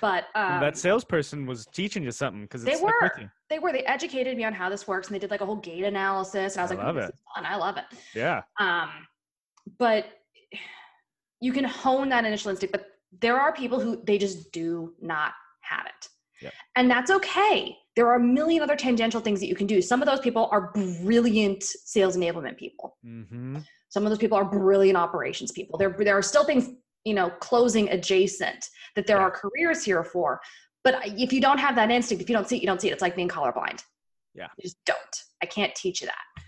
But 0.01 0.25
um, 0.35 0.61
that 0.61 0.77
salesperson 0.77 1.47
was 1.47 1.67
teaching 1.67 2.03
you 2.03 2.11
something 2.11 2.43
because 2.43 2.65
they 2.65 2.77
were. 2.77 2.93
they 3.51 3.59
were 3.59 3.73
they 3.73 3.85
educated 3.85 4.37
me 4.37 4.45
on 4.45 4.53
how 4.53 4.69
this 4.69 4.87
works 4.89 5.09
and 5.09 5.15
they 5.15 5.19
did 5.19 5.31
like 5.31 5.41
a 5.41 5.47
whole 5.47 5.57
gait 5.57 5.85
analysis 5.85 6.55
and 6.55 6.61
I 6.61 6.65
was 6.65 6.73
I 6.73 6.75
like, 6.75 6.85
love 6.85 6.97
"Oh, 6.97 7.01
this 7.01 7.09
it. 7.11 7.15
is 7.15 7.21
fun. 7.35 7.47
I 7.47 7.57
love 7.57 7.77
it. 7.77 7.85
Yeah. 8.15 8.43
Um, 8.59 8.91
but 9.79 10.07
you 11.41 11.53
can 11.53 11.65
hone 11.65 12.09
that 12.11 12.25
initial 12.25 12.51
instinct, 12.51 12.73
but 12.73 12.87
there 13.21 13.39
are 13.39 13.53
people 13.53 13.81
who 13.81 14.03
they 14.05 14.19
just 14.19 14.53
do 14.53 14.95
not 15.01 15.33
have 15.61 15.87
it. 15.87 16.09
Yep. 16.43 16.53
And 16.77 16.91
that's 16.91 17.11
okay. 17.11 17.77
There 17.97 18.09
are 18.09 18.17
a 18.17 18.21
million 18.23 18.63
other 18.63 18.77
tangential 18.77 19.21
things 19.21 19.41
that 19.41 19.47
you 19.47 19.55
can 19.55 19.67
do. 19.67 19.81
Some 19.81 20.03
of 20.03 20.07
those 20.09 20.21
people 20.21 20.49
are 20.51 20.73
brilliant 20.73 21.63
sales 21.63 22.17
enablement 22.17 22.57
people. 22.59 22.97
hmm 23.03 23.59
Some 23.89 24.05
of 24.05 24.11
those 24.11 24.19
people 24.19 24.37
are 24.37 24.45
brilliant 24.45 24.97
operations 24.97 25.53
people. 25.53 25.79
There, 25.79 25.95
there 25.99 26.17
are 26.19 26.23
still 26.23 26.45
things, 26.45 26.69
you 27.05 27.15
know, 27.15 27.31
closing 27.41 27.89
adjacent 27.91 28.69
that 28.97 29.07
there 29.07 29.19
are 29.19 29.31
careers 29.31 29.85
here 29.85 30.03
for. 30.05 30.41
But 30.83 31.01
if 31.07 31.33
you 31.33 31.41
don't 31.41 31.59
have 31.59 31.75
that 31.77 31.91
instinct, 31.91 32.23
if 32.23 32.29
you 32.29 32.37
don't 32.37 32.49
see 32.49 32.57
it, 32.57 32.63
you 32.63 32.67
don't 32.67 32.81
see 32.81 32.89
it. 32.89 32.93
It's 32.93 33.03
like 33.03 33.17
being 33.17 33.29
colorblind. 33.29 33.83
Yeah. 34.35 34.49
You 34.59 34.63
just 34.63 34.77
don't. 34.85 34.99
I 35.43 35.47
can't 35.47 35.75
teach 35.75 36.01
you 36.01 36.07
that. 36.09 36.45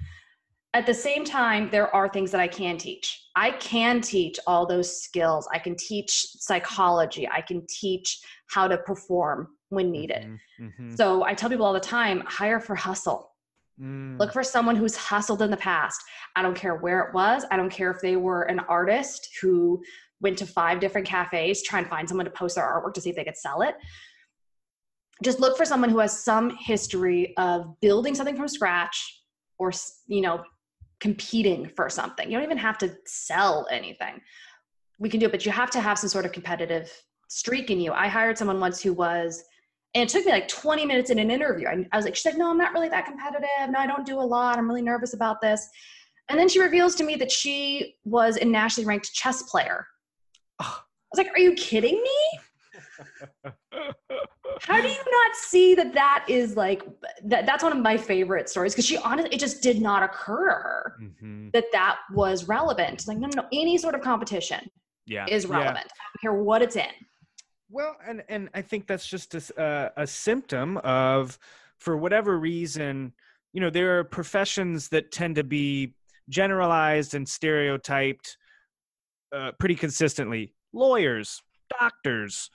at 0.74 0.84
the 0.84 0.92
same 0.92 1.24
time, 1.24 1.70
there 1.70 1.94
are 1.96 2.06
things 2.06 2.30
that 2.30 2.40
I 2.40 2.48
can 2.48 2.76
teach. 2.76 3.22
I 3.34 3.52
can 3.52 4.02
teach 4.02 4.38
all 4.46 4.66
those 4.66 5.02
skills. 5.02 5.48
I 5.50 5.58
can 5.58 5.74
teach 5.74 6.10
psychology. 6.38 7.26
I 7.28 7.40
can 7.40 7.64
teach 7.68 8.20
how 8.48 8.68
to 8.68 8.76
perform 8.78 9.48
when 9.70 9.90
needed. 9.90 10.24
Mhm, 10.60 10.72
mhm. 10.78 10.96
So 10.96 11.24
I 11.24 11.32
tell 11.34 11.48
people 11.48 11.64
all 11.64 11.72
the 11.72 11.80
time 11.80 12.20
hire 12.26 12.60
for 12.60 12.74
hustle. 12.74 13.32
Mm, 13.80 14.18
Look 14.18 14.32
for 14.34 14.42
someone 14.42 14.76
who's 14.76 14.96
hustled 14.96 15.40
in 15.42 15.50
the 15.50 15.56
past. 15.56 16.00
I 16.34 16.42
don't 16.42 16.54
care 16.54 16.76
where 16.76 17.00
it 17.04 17.14
was. 17.14 17.44
I 17.50 17.56
don't 17.56 17.70
care 17.70 17.90
if 17.90 18.00
they 18.02 18.16
were 18.16 18.42
an 18.42 18.60
artist 18.60 19.28
who 19.40 19.82
went 20.20 20.38
to 20.38 20.46
five 20.46 20.80
different 20.80 21.06
cafes 21.06 21.62
trying 21.62 21.84
to 21.84 21.90
find 21.90 22.08
someone 22.08 22.24
to 22.24 22.30
post 22.30 22.56
their 22.56 22.64
artwork 22.64 22.94
to 22.94 23.00
see 23.00 23.10
if 23.10 23.16
they 23.16 23.24
could 23.24 23.36
sell 23.36 23.62
it. 23.62 23.74
Just 25.22 25.40
look 25.40 25.56
for 25.56 25.64
someone 25.64 25.90
who 25.90 25.98
has 25.98 26.24
some 26.24 26.56
history 26.58 27.34
of 27.36 27.78
building 27.80 28.14
something 28.14 28.36
from 28.36 28.48
scratch 28.48 29.22
or, 29.58 29.72
you 30.06 30.20
know, 30.20 30.42
competing 31.00 31.68
for 31.74 31.88
something. 31.88 32.30
You 32.30 32.36
don't 32.36 32.44
even 32.44 32.58
have 32.58 32.78
to 32.78 32.94
sell 33.06 33.66
anything. 33.70 34.20
We 34.98 35.08
can 35.08 35.20
do 35.20 35.26
it, 35.26 35.32
but 35.32 35.44
you 35.44 35.52
have 35.52 35.70
to 35.70 35.80
have 35.80 35.98
some 35.98 36.08
sort 36.08 36.24
of 36.24 36.32
competitive 36.32 36.90
streak 37.28 37.70
in 37.70 37.80
you. 37.80 37.92
I 37.92 38.08
hired 38.08 38.38
someone 38.38 38.60
once 38.60 38.82
who 38.82 38.92
was 38.92 39.42
and 39.96 40.02
it 40.02 40.08
took 40.10 40.26
me 40.26 40.32
like 40.32 40.46
20 40.46 40.84
minutes 40.84 41.08
in 41.08 41.18
an 41.18 41.30
interview. 41.30 41.66
I, 41.68 41.86
I 41.90 41.96
was 41.96 42.04
like, 42.04 42.14
she's 42.14 42.26
like, 42.26 42.36
no, 42.36 42.50
I'm 42.50 42.58
not 42.58 42.74
really 42.74 42.90
that 42.90 43.06
competitive. 43.06 43.70
No, 43.70 43.78
I 43.78 43.86
don't 43.86 44.04
do 44.04 44.18
a 44.18 44.20
lot. 44.20 44.58
I'm 44.58 44.68
really 44.68 44.82
nervous 44.82 45.14
about 45.14 45.40
this. 45.40 45.66
And 46.28 46.38
then 46.38 46.50
she 46.50 46.60
reveals 46.60 46.94
to 46.96 47.04
me 47.04 47.16
that 47.16 47.32
she 47.32 47.94
was 48.04 48.36
a 48.36 48.44
nationally 48.44 48.86
ranked 48.86 49.14
chess 49.14 49.44
player. 49.44 49.86
I 51.06 51.16
was 51.16 51.24
like, 51.24 51.32
are 51.34 51.40
you 51.40 51.52
kidding 51.54 52.02
me? 52.02 52.40
How 54.60 54.80
do 54.80 54.88
you 54.88 54.96
not 54.96 55.36
see 55.36 55.74
that 55.74 55.92
that 55.94 56.24
is 56.28 56.56
like, 56.56 56.82
that, 57.24 57.46
that's 57.46 57.62
one 57.62 57.72
of 57.72 57.78
my 57.78 57.96
favorite 57.96 58.48
stories 58.48 58.72
because 58.72 58.86
she 58.86 58.96
honestly, 58.98 59.32
it 59.34 59.38
just 59.38 59.62
did 59.62 59.80
not 59.80 60.02
occur 60.02 60.46
to 60.48 60.52
her 60.54 60.96
mhm. 61.22 61.52
that 61.52 61.66
that 61.72 61.98
was 62.12 62.48
relevant. 62.48 63.06
Like, 63.06 63.18
no, 63.18 63.28
no, 63.28 63.42
no, 63.42 63.48
any 63.52 63.78
sort 63.78 63.94
of 63.94 64.00
competition 64.00 64.68
Yeah. 65.06 65.26
is 65.28 65.44
yeah. 65.44 65.52
relevant. 65.52 65.78
I 65.86 66.04
don't 66.04 66.20
care 66.20 66.34
what 66.42 66.62
it's 66.62 66.76
in. 66.76 66.86
Well, 67.68 67.96
and 68.06 68.22
and 68.28 68.48
I 68.54 68.62
think 68.62 68.86
that's 68.86 69.06
just 69.06 69.34
a, 69.34 69.38
s- 69.38 69.50
uh, 69.52 69.90
a 69.96 70.06
symptom 70.06 70.76
of, 70.78 71.38
for 71.78 71.96
whatever 71.96 72.38
reason, 72.38 73.12
you 73.52 73.60
know, 73.60 73.70
there 73.70 73.98
are 73.98 74.04
professions 74.04 74.88
that 74.90 75.10
tend 75.12 75.34
to 75.36 75.44
be 75.44 75.94
generalized 76.28 77.14
and 77.14 77.28
stereotyped 77.28 78.36
uh, 79.34 79.52
pretty 79.58 79.74
consistently. 79.74 80.54
Lawyers, 80.72 81.42
doctors, 81.80 82.50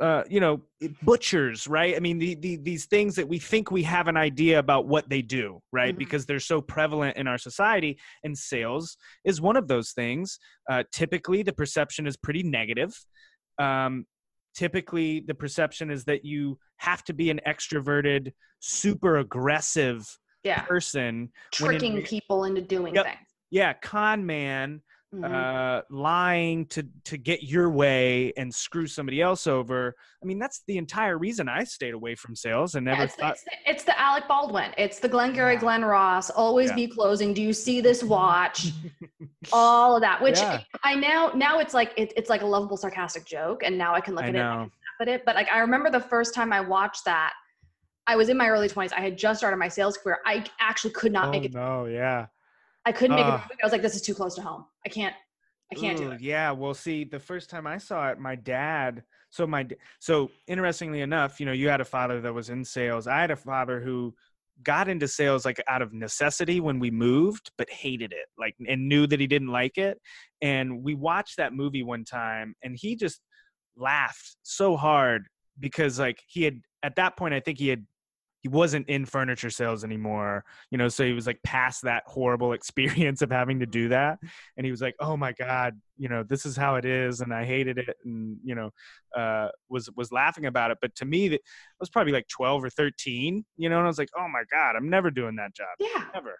uh, 0.00 0.24
you 0.28 0.40
know, 0.40 0.62
butchers, 1.02 1.68
right? 1.68 1.94
I 1.96 2.00
mean, 2.00 2.18
the, 2.18 2.34
the, 2.34 2.56
these 2.56 2.86
things 2.86 3.14
that 3.14 3.28
we 3.28 3.38
think 3.38 3.70
we 3.70 3.82
have 3.84 4.08
an 4.08 4.16
idea 4.16 4.58
about 4.58 4.86
what 4.86 5.08
they 5.08 5.22
do, 5.22 5.60
right? 5.72 5.94
Mhm. 5.94 5.98
Because 5.98 6.26
they're 6.26 6.40
so 6.40 6.60
prevalent 6.60 7.16
in 7.16 7.28
our 7.28 7.38
society. 7.38 7.98
And 8.24 8.36
sales 8.36 8.96
is 9.24 9.40
one 9.40 9.56
of 9.56 9.68
those 9.68 9.92
things. 9.92 10.38
Uh, 10.68 10.82
typically, 10.92 11.42
the 11.42 11.52
perception 11.52 12.06
is 12.06 12.16
pretty 12.16 12.42
negative. 12.42 12.92
Um, 13.58 14.06
typically, 14.56 15.20
the 15.20 15.34
perception 15.34 15.90
is 15.90 16.04
that 16.06 16.24
you 16.24 16.58
have 16.78 17.04
to 17.04 17.12
be 17.12 17.30
an 17.30 17.40
extroverted, 17.46 18.32
super 18.60 19.18
aggressive 19.18 20.04
Yeah. 20.42 20.62
person. 20.62 21.30
when 21.60 21.74
in 21.74 21.78
Tricking 21.80 22.02
people 22.02 22.44
into 22.44 22.60
doing 22.62 22.94
Yep. 22.96 23.04
things. 23.06 23.28
Yeah, 23.50 23.72
con 23.74 24.26
man 24.26 24.82
Mhm. 25.14 25.78
uh, 25.78 25.82
lying 25.90 26.66
to 26.66 26.82
to 27.04 27.16
get 27.16 27.42
your 27.44 27.70
way 27.70 28.32
and 28.36 28.52
screw 28.54 28.86
somebody 28.86 29.20
else 29.22 29.46
over. 29.46 29.94
I 30.22 30.26
mean, 30.26 30.38
that's 30.38 30.62
the 30.66 30.76
entire 30.78 31.18
reason 31.18 31.48
I 31.48 31.64
stayed 31.64 31.94
away 31.94 32.14
from 32.14 32.34
sales 32.34 32.74
and 32.74 32.86
Yeah, 32.86 32.92
never 32.92 33.04
it's, 33.04 33.14
thought. 33.14 33.32
it's, 33.34 33.44
the, 33.44 33.50
it's 33.66 33.84
the 33.84 34.00
Alec 34.00 34.26
Baldwin. 34.28 34.72
It's 34.78 34.98
the 34.98 35.08
Glengarry 35.08 35.54
Yeah. 35.54 35.60
Glen 35.60 35.84
Ross. 35.84 36.30
Always 36.30 36.70
Yeah. 36.70 36.76
be 36.76 36.86
closing. 36.88 37.32
Do 37.34 37.42
you 37.42 37.52
see 37.52 37.80
this 37.80 38.02
watch? 38.16 38.68
All 39.52 39.94
of 39.96 40.02
that. 40.02 40.20
Which 40.20 40.38
Yeah. 40.38 40.62
I 40.82 40.94
now 40.94 41.32
now 41.34 41.58
it's 41.58 41.74
like 41.74 41.92
it, 41.96 42.12
it's 42.16 42.30
like 42.30 42.42
a 42.42 42.46
lovable 42.46 42.76
sarcastic 42.76 43.24
joke, 43.24 43.62
and 43.62 43.76
now 43.78 43.94
I 43.94 44.00
can 44.00 44.14
look 44.14 44.24
I 44.24 44.28
at 44.28 44.34
it 44.34 44.38
and 44.38 44.48
know. 44.48 44.54
can 44.54 44.60
laugh 44.62 44.70
at 45.02 45.08
it. 45.08 45.22
But 45.24 45.34
like 45.36 45.48
I 45.50 45.58
remember 45.58 45.90
the 45.90 46.00
first 46.00 46.34
time 46.34 46.52
I 46.52 46.60
watched 46.60 47.04
that, 47.04 47.32
I 48.06 48.16
was 48.16 48.28
in 48.28 48.36
my 48.36 48.48
early 48.48 48.68
twenties. 48.68 48.92
I 48.92 49.00
had 49.00 49.16
just 49.16 49.38
started 49.38 49.56
my 49.58 49.68
sales 49.68 49.96
career. 49.96 50.18
I 50.26 50.44
actually 50.60 50.92
could 50.92 51.12
not 51.12 51.28
Oh 51.28 51.30
make 51.30 51.44
it. 51.44 51.54
no! 51.54 51.86
Yeah. 51.86 52.26
I 52.84 52.92
couldn't 52.92 53.16
make 53.16 53.24
Ugh. 53.24 53.40
it. 53.50 53.58
I 53.62 53.66
was 53.66 53.72
like, 53.72 53.82
this 53.82 53.94
is 53.94 54.02
too 54.02 54.14
close 54.14 54.34
to 54.36 54.42
home. 54.42 54.64
I 54.84 54.88
can't. 54.88 55.14
I 55.72 55.74
can't 55.74 55.96
do 55.96 56.10
it. 56.12 56.20
Yeah. 56.20 56.50
Well, 56.52 56.74
see, 56.74 57.04
the 57.04 57.18
first 57.18 57.50
time 57.50 57.66
I 57.66 57.78
saw 57.78 58.10
it, 58.10 58.18
my 58.18 58.34
dad. 58.34 59.02
So 59.30 59.46
my 59.46 59.66
so 59.98 60.30
interestingly 60.46 61.00
enough, 61.00 61.40
you 61.40 61.46
know, 61.46 61.52
you 61.52 61.68
had 61.68 61.80
a 61.80 61.84
father 61.84 62.20
that 62.20 62.32
was 62.32 62.50
in 62.50 62.64
sales. 62.64 63.06
I 63.06 63.20
had 63.20 63.30
a 63.30 63.36
father 63.36 63.80
who 63.80 64.14
got 64.62 64.88
into 64.88 65.08
sales 65.08 65.44
like 65.44 65.60
out 65.68 65.82
of 65.82 65.92
necessity 65.92 66.60
when 66.60 66.78
we 66.78 66.90
moved, 66.90 67.50
but 67.58 67.68
hated 67.70 68.12
it, 68.12 68.26
like 68.38 68.54
and 68.68 68.88
knew 68.88 69.06
that 69.06 69.18
he 69.18 69.26
didn't 69.26 69.48
like 69.48 69.78
it. 69.78 69.98
And 70.40 70.84
we 70.84 70.94
watched 70.94 71.38
that 71.38 71.52
movie 71.52 71.82
one 71.82 72.04
time, 72.04 72.54
and 72.62 72.76
he 72.78 72.94
just 72.94 73.20
laughed 73.76 74.36
so 74.42 74.76
hard 74.76 75.26
because 75.58 75.98
like 75.98 76.22
he 76.28 76.44
had 76.44 76.60
at 76.82 76.96
that 76.96 77.16
point, 77.16 77.34
I 77.34 77.40
think 77.40 77.58
he 77.58 77.68
had 77.68 77.84
he 78.44 78.48
wasn't 78.48 78.86
in 78.90 79.06
furniture 79.06 79.48
sales 79.48 79.84
anymore 79.84 80.44
you 80.70 80.76
know 80.76 80.86
so 80.86 81.02
he 81.02 81.14
was 81.14 81.26
like 81.26 81.42
past 81.42 81.82
that 81.82 82.02
horrible 82.06 82.52
experience 82.58 83.22
of 83.22 83.30
having 83.30 83.58
to 83.58 83.66
do 83.66 83.88
that 83.88 84.18
and 84.56 84.64
he 84.64 84.70
was 84.70 84.82
like 84.82 84.94
oh 85.00 85.16
my 85.16 85.32
god 85.32 85.80
you 85.96 86.08
know 86.10 86.22
this 86.22 86.44
is 86.44 86.54
how 86.56 86.76
it 86.76 86.84
is 86.84 87.22
and 87.22 87.32
i 87.32 87.44
hated 87.44 87.78
it 87.78 87.96
and 88.04 88.36
you 88.44 88.54
know 88.54 88.70
uh 89.16 89.48
was 89.70 89.90
was 89.96 90.12
laughing 90.12 90.44
about 90.44 90.70
it 90.70 90.76
but 90.82 90.94
to 90.94 91.06
me 91.06 91.28
that 91.28 91.40
I 91.40 91.80
was 91.80 91.88
probably 91.88 92.12
like 92.12 92.28
12 92.28 92.64
or 92.64 92.70
13 92.70 93.44
you 93.56 93.68
know 93.68 93.78
and 93.78 93.84
i 93.84 93.88
was 93.88 93.98
like 93.98 94.10
oh 94.16 94.28
my 94.28 94.42
god 94.52 94.76
i'm 94.76 94.90
never 94.90 95.10
doing 95.10 95.36
that 95.36 95.54
job 95.54 95.68
Yeah. 95.80 96.04
never 96.12 96.38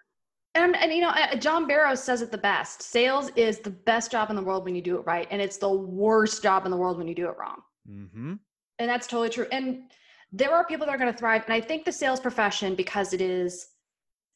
And, 0.53 0.75
and 0.77 0.93
you 0.93 1.01
know, 1.01 1.09
uh, 1.09 1.35
John 1.35 1.67
Barrows 1.67 2.01
says 2.01 2.21
it 2.21 2.31
the 2.31 2.37
best. 2.37 2.81
Sales 2.81 3.29
is 3.35 3.59
the 3.59 3.71
best 3.71 4.09
job 4.09 4.29
in 4.29 4.37
the 4.37 4.41
world 4.41 4.63
when 4.63 4.73
you 4.73 4.81
do 4.81 4.95
it 4.97 5.01
right, 5.05 5.27
and 5.29 5.41
it's 5.41 5.57
the 5.57 5.69
worst 5.69 6.41
job 6.41 6.63
in 6.63 6.71
the 6.71 6.77
world 6.77 6.97
when 6.97 7.09
you 7.09 7.15
do 7.15 7.27
it 7.27 7.35
wrong. 7.37 7.59
mm-hmm 7.89 8.35
And 8.79 8.89
that's 8.89 9.05
totally 9.05 9.29
true. 9.29 9.47
And 9.51 9.91
there 10.35 10.53
are 10.53 10.65
people 10.65 10.85
that 10.85 10.93
are 10.93 10.97
going 10.97 11.11
to 11.11 11.17
thrive. 11.17 11.43
And 11.45 11.53
I 11.53 11.61
think 11.61 11.85
the 11.85 11.91
sales 11.91 12.19
profession, 12.19 12.75
because 12.75 13.13
it 13.13 13.21
is 13.21 13.67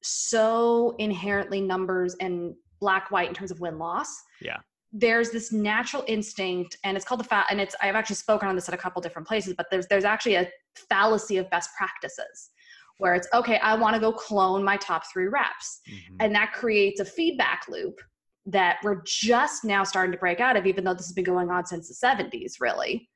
so 0.02 0.96
inherently 0.98 1.60
numbers 1.60 2.16
and 2.22 2.56
black 2.80 3.12
white 3.12 3.28
in 3.28 3.34
terms 3.34 3.52
of 3.52 3.60
win 3.60 3.78
loss. 3.78 4.08
Yeah. 4.42 4.58
There's 4.94 5.30
this 5.30 5.52
natural 5.52 6.04
instinct, 6.08 6.78
and 6.84 6.96
it's 6.96 7.06
called 7.06 7.20
the 7.20 7.26
fa- 7.26 7.46
and 7.50 7.60
it's 7.60 7.76
I've 7.82 7.96
actually 7.96 8.16
spoken 8.16 8.48
on 8.48 8.56
this 8.56 8.68
at 8.70 8.74
a 8.74 8.78
couple 8.78 9.02
different 9.02 9.28
places, 9.28 9.54
but 9.56 9.68
there's 9.70 9.86
there's 9.88 10.06
actually 10.06 10.36
a 10.36 10.50
fallacy 10.90 11.38
of 11.38 11.50
best 11.52 11.70
practices 11.78 12.50
where 12.98 13.14
it's 13.14 13.28
okay, 13.34 13.60
I 13.60 13.76
want 13.76 13.94
to 13.96 14.00
go 14.00 14.12
clone 14.12 14.64
my 14.64 14.78
top 14.78 15.04
three 15.12 15.28
reps. 15.28 15.82
Mm-hmm. 15.90 16.16
And 16.22 16.36
that 16.36 16.54
creates 16.54 17.00
a 17.00 17.06
feedback 17.06 17.66
loop 17.70 18.00
that 18.48 18.78
we're 18.84 19.02
just 19.06 19.64
now 19.64 19.84
starting 19.84 20.12
to 20.12 20.18
break 20.18 20.40
out 20.40 20.58
of, 20.58 20.66
even 20.66 20.84
though 20.84 20.94
this 20.94 21.06
has 21.06 21.14
been 21.14 21.24
going 21.24 21.52
on 21.52 21.66
since 21.66 21.88
the 21.88 22.08
70s, 22.08 22.54
really, 22.60 23.08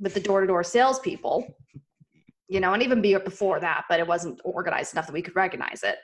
with 0.00 0.14
the 0.14 0.20
door 0.20 0.40
to 0.40 0.46
door 0.46 0.62
salespeople, 0.62 1.56
you 2.48 2.60
know, 2.60 2.72
and 2.72 2.82
even 2.82 3.00
be 3.00 3.16
before 3.16 3.60
that, 3.60 3.84
but 3.88 4.00
it 4.00 4.06
wasn't 4.06 4.40
organized 4.44 4.94
enough 4.94 5.06
that 5.06 5.12
we 5.12 5.22
could 5.22 5.36
recognize 5.36 5.82
it. 5.82 5.96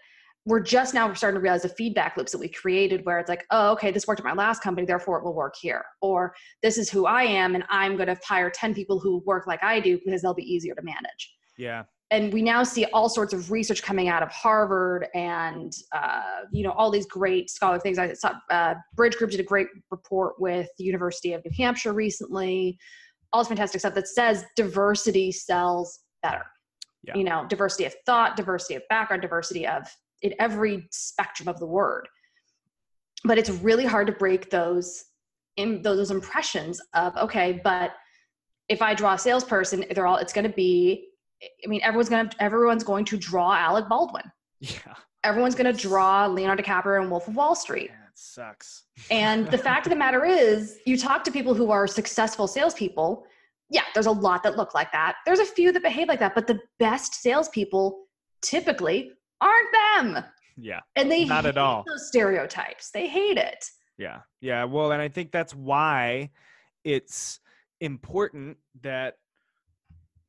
We're 0.47 0.61
just 0.61 0.95
now 0.95 1.13
starting 1.13 1.39
to 1.39 1.43
realize 1.43 1.63
the 1.63 1.69
feedback 1.69 2.17
loops 2.17 2.33
that 2.33 2.39
we 2.39 2.49
created 2.49 3.05
where 3.05 3.19
it's 3.19 3.29
like, 3.29 3.45
oh, 3.51 3.73
okay, 3.73 3.91
this 3.91 4.07
worked 4.07 4.21
at 4.21 4.25
my 4.25 4.33
last 4.33 4.63
company, 4.63 4.87
therefore 4.87 5.19
it 5.19 5.25
will 5.25 5.35
work 5.35 5.55
here. 5.61 5.85
Or 6.01 6.35
this 6.63 6.79
is 6.79 6.89
who 6.89 7.05
I 7.05 7.25
am, 7.25 7.55
and 7.55 7.65
I'm 7.69 7.97
going 7.97 8.09
to 8.09 8.17
hire 8.25 8.49
10 8.49 8.75
people 8.75 8.99
who 8.99 9.23
work 9.27 9.47
like 9.47 9.63
I 9.63 9.81
do 9.81 9.99
because 10.03 10.23
they'll 10.23 10.33
be 10.33 10.51
easier 10.51 10.75
to 10.75 10.83
manage 10.83 11.35
yeah 11.59 11.85
and 12.11 12.33
we 12.33 12.43
now 12.43 12.63
see 12.63 12.87
all 12.87 13.09
sorts 13.09 13.33
of 13.33 13.51
research 13.51 13.83
coming 13.83 14.09
out 14.09 14.23
of 14.23 14.31
Harvard 14.31 15.07
and 15.15 15.73
uh, 15.93 16.43
you 16.53 16.65
know 16.65 16.73
all 16.73 16.91
these 16.91 17.07
great 17.07 17.49
scholar 17.51 17.79
things. 17.79 17.99
I 17.99 18.13
saw 18.15 18.33
uh, 18.51 18.75
Bridge 18.95 19.17
Group 19.17 19.31
did 19.31 19.41
a 19.41 19.45
great 19.45 19.69
report 19.91 20.35
with 20.41 20.69
the 20.77 20.85
University 20.85 21.33
of 21.33 21.45
New 21.45 21.53
Hampshire 21.57 21.93
recently. 21.93 22.79
All 23.33 23.41
this 23.41 23.49
fantastic 23.49 23.81
stuff 23.81 23.95
that 23.95 24.09
says 24.09 24.45
diversity 24.57 25.33
sells 25.33 26.01
better. 26.23 26.45
Yeah. 27.03 27.17
You 27.17 27.25
know, 27.25 27.47
diversity 27.49 27.85
of 27.85 27.95
thought, 28.05 28.37
diversity 28.37 28.75
of 28.75 28.83
background, 28.89 29.23
diversity 29.23 29.67
of 29.67 29.87
in 30.23 30.35
every 30.39 30.87
spectrum 30.91 31.49
of 31.49 31.59
the 31.59 31.67
word. 31.67 32.09
But 33.25 33.39
it's 33.39 33.51
really 33.51 33.87
hard 33.87 34.07
to 34.07 34.13
break 34.13 34.51
those 34.51 35.05
in 35.57 35.83
those 35.83 36.11
impressions 36.11 36.81
of 36.95 37.17
okay, 37.17 37.61
but 37.65 37.93
if 38.69 38.83
I 38.83 38.95
draw 38.95 39.15
a 39.15 39.19
salesperson, 39.19 39.85
they're 39.95 40.07
all 40.07 40.17
it's 40.17 40.33
going 40.33 40.49
to 40.49 40.55
be 40.55 41.09
I 41.43 41.69
mean, 41.69 41.81
everyone's 41.83 42.09
gonna 42.09 42.31
everyone's 42.39 42.85
going 42.85 43.05
to 43.07 43.17
draw 43.17 43.55
Alec 43.55 43.89
Baldwin. 43.89 44.31
yeah 44.61 44.95
Everyone's 45.25 45.55
gonna 45.55 45.73
draw 45.73 46.27
Leonardo 46.27 46.63
DiCaprio 46.63 47.01
and 47.03 47.11
Wolf 47.11 47.29
of 47.29 47.37
Wall 47.37 47.55
Street. 47.55 47.91
Sucks 48.21 48.85
And 49.11 49.47
the 49.49 49.59
fact 49.59 49.87
of 49.87 49.91
the 49.91 49.97
matter 49.97 50.25
is, 50.25 50.79
you 50.87 50.97
talk 50.99 51.25
to 51.25 51.31
people 51.33 51.55
who 51.55 51.71
are 51.71 51.87
successful 51.87 52.47
salespeople. 52.47 53.25
Yeah, 53.71 53.83
there's 53.95 54.07
a 54.07 54.11
lot 54.13 54.43
that 54.43 54.57
look 54.57 54.75
like 54.75 54.93
that. 54.93 55.17
There's 55.25 55.39
a 55.39 55.47
few 55.47 55.73
that 55.73 55.83
behave 55.83 56.09
like 56.09 56.19
that, 56.21 56.35
but 56.35 56.47
the 56.47 56.61
best 56.79 57.15
salespeople 57.15 58.05
typically 58.43 59.13
aren't 59.41 59.69
them. 59.73 60.25
yeah 60.57 60.81
And 60.97 61.11
they 61.11 61.25
Not 61.25 61.47
at 61.47 61.57
all. 61.57 61.85
those 61.87 62.09
stereotypes. 62.09 62.91
They 62.91 63.09
hate 63.09 63.39
it. 63.39 63.65
Yeah. 63.97 64.21
Yeah. 64.41 64.65
Well, 64.65 64.93
and 64.93 65.01
I 65.01 65.09
think 65.09 65.31
that's 65.33 65.55
why 65.55 66.31
it's 66.85 67.41
important 67.81 68.59
that 68.83 69.15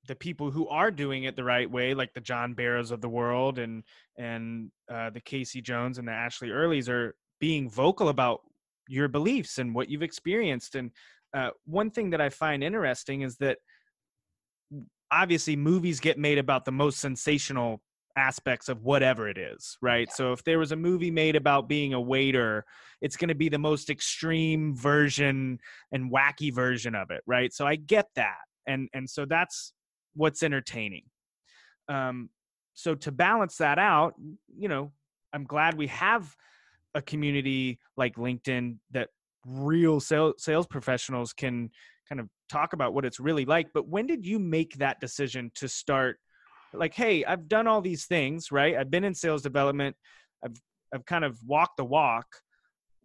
the 0.07 0.15
people 0.15 0.51
who 0.51 0.67
are 0.67 0.91
doing 0.91 1.23
it 1.23 1.35
the 1.35 1.43
right 1.43 1.69
way, 1.69 1.93
like 1.93 2.13
the 2.13 2.21
John 2.21 2.53
Barrows 2.53 2.91
of 2.91 3.01
the 3.01 3.09
world 3.09 3.59
and 3.59 3.83
and 4.17 4.71
uh, 4.91 5.09
the 5.09 5.21
Casey 5.21 5.61
Jones 5.61 5.97
and 5.99 6.07
the 6.07 6.11
Ashley 6.11 6.49
Earleys, 6.49 6.89
are 6.89 7.15
being 7.41 7.69
vocal 7.69 8.07
about 8.07 8.41
your 8.87 9.09
beliefs 9.09 9.57
and 9.57 9.75
what 9.75 9.89
you've 9.89 10.03
experienced. 10.03 10.75
And 10.75 10.91
uh, 11.33 11.49
one 11.65 11.91
thing 11.91 12.11
that 12.11 12.21
I 12.21 12.29
find 12.29 12.63
interesting 12.63 13.21
is 13.21 13.35
that 13.37 13.57
obviously 15.11 15.57
movies 15.57 15.99
get 15.99 16.17
made 16.17 16.37
about 16.37 16.63
the 16.63 16.71
most 16.71 16.99
sensational 16.99 17.81
aspects 18.17 18.69
of 18.69 18.83
whatever 18.83 19.27
it 19.27 19.37
is, 19.37 19.77
right? 19.81 20.07
Yeah. 20.09 20.13
So 20.13 20.33
if 20.33 20.43
there 20.43 20.59
was 20.59 20.71
a 20.71 20.75
movie 20.75 21.11
made 21.11 21.35
about 21.35 21.67
being 21.67 21.93
a 21.93 22.01
waiter, 22.01 22.65
it's 23.01 23.17
going 23.17 23.29
to 23.29 23.35
be 23.35 23.49
the 23.49 23.57
most 23.57 23.89
extreme 23.89 24.75
version 24.75 25.59
and 25.91 26.11
wacky 26.11 26.53
version 26.53 26.93
of 26.95 27.09
it, 27.09 27.21
right? 27.25 27.51
So 27.51 27.65
I 27.65 27.75
get 27.75 28.07
that. 28.15 28.37
And 28.67 28.89
and 28.93 29.09
so 29.09 29.25
that's 29.25 29.73
what's 30.13 30.43
entertaining. 30.43 31.03
Um 31.89 32.29
so 32.73 32.95
to 32.95 33.11
balance 33.11 33.57
that 33.57 33.79
out, 33.79 34.13
you 34.55 34.69
know, 34.69 34.91
I'm 35.33 35.45
glad 35.45 35.77
we 35.77 35.87
have 35.87 36.35
a 36.95 37.01
community 37.01 37.79
like 37.97 38.15
LinkedIn 38.15 38.77
that 38.91 39.09
real 39.45 39.99
sales 39.99 40.35
sales 40.37 40.67
professionals 40.67 41.33
can 41.33 41.69
kind 42.07 42.19
of 42.19 42.27
talk 42.49 42.73
about 42.73 42.93
what 42.93 43.05
it's 43.05 43.19
really 43.19 43.45
like. 43.45 43.67
But 43.73 43.87
when 43.87 44.05
did 44.05 44.25
you 44.25 44.37
make 44.39 44.75
that 44.75 44.99
decision 44.99 45.51
to 45.55 45.67
start 45.67 46.17
like, 46.73 46.93
hey, 46.93 47.23
I've 47.25 47.47
done 47.47 47.67
all 47.67 47.81
these 47.81 48.05
things, 48.05 48.51
right? 48.51 48.77
I've 48.77 48.91
been 48.91 49.03
in 49.03 49.13
sales 49.13 49.41
development. 49.41 49.95
I've 50.43 50.55
I've 50.93 51.05
kind 51.05 51.23
of 51.23 51.37
walked 51.45 51.77
the 51.77 51.85
walk. 51.85 52.25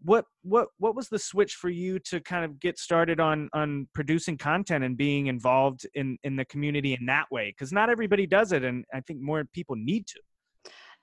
What 0.02 0.26
what 0.42 0.68
what 0.78 0.94
was 0.94 1.08
the 1.08 1.18
switch 1.18 1.54
for 1.54 1.70
you 1.70 1.98
to 2.00 2.20
kind 2.20 2.44
of 2.44 2.60
get 2.60 2.78
started 2.78 3.18
on 3.18 3.48
on 3.52 3.88
producing 3.94 4.36
content 4.36 4.84
and 4.84 4.96
being 4.96 5.28
involved 5.28 5.86
in 5.94 6.18
in 6.22 6.36
the 6.36 6.44
community 6.44 6.96
in 6.98 7.06
that 7.06 7.26
way? 7.30 7.50
Because 7.50 7.72
not 7.72 7.90
everybody 7.90 8.26
does 8.26 8.52
it, 8.52 8.64
and 8.64 8.84
I 8.92 9.00
think 9.00 9.20
more 9.20 9.44
people 9.52 9.76
need 9.76 10.06
to. 10.08 10.20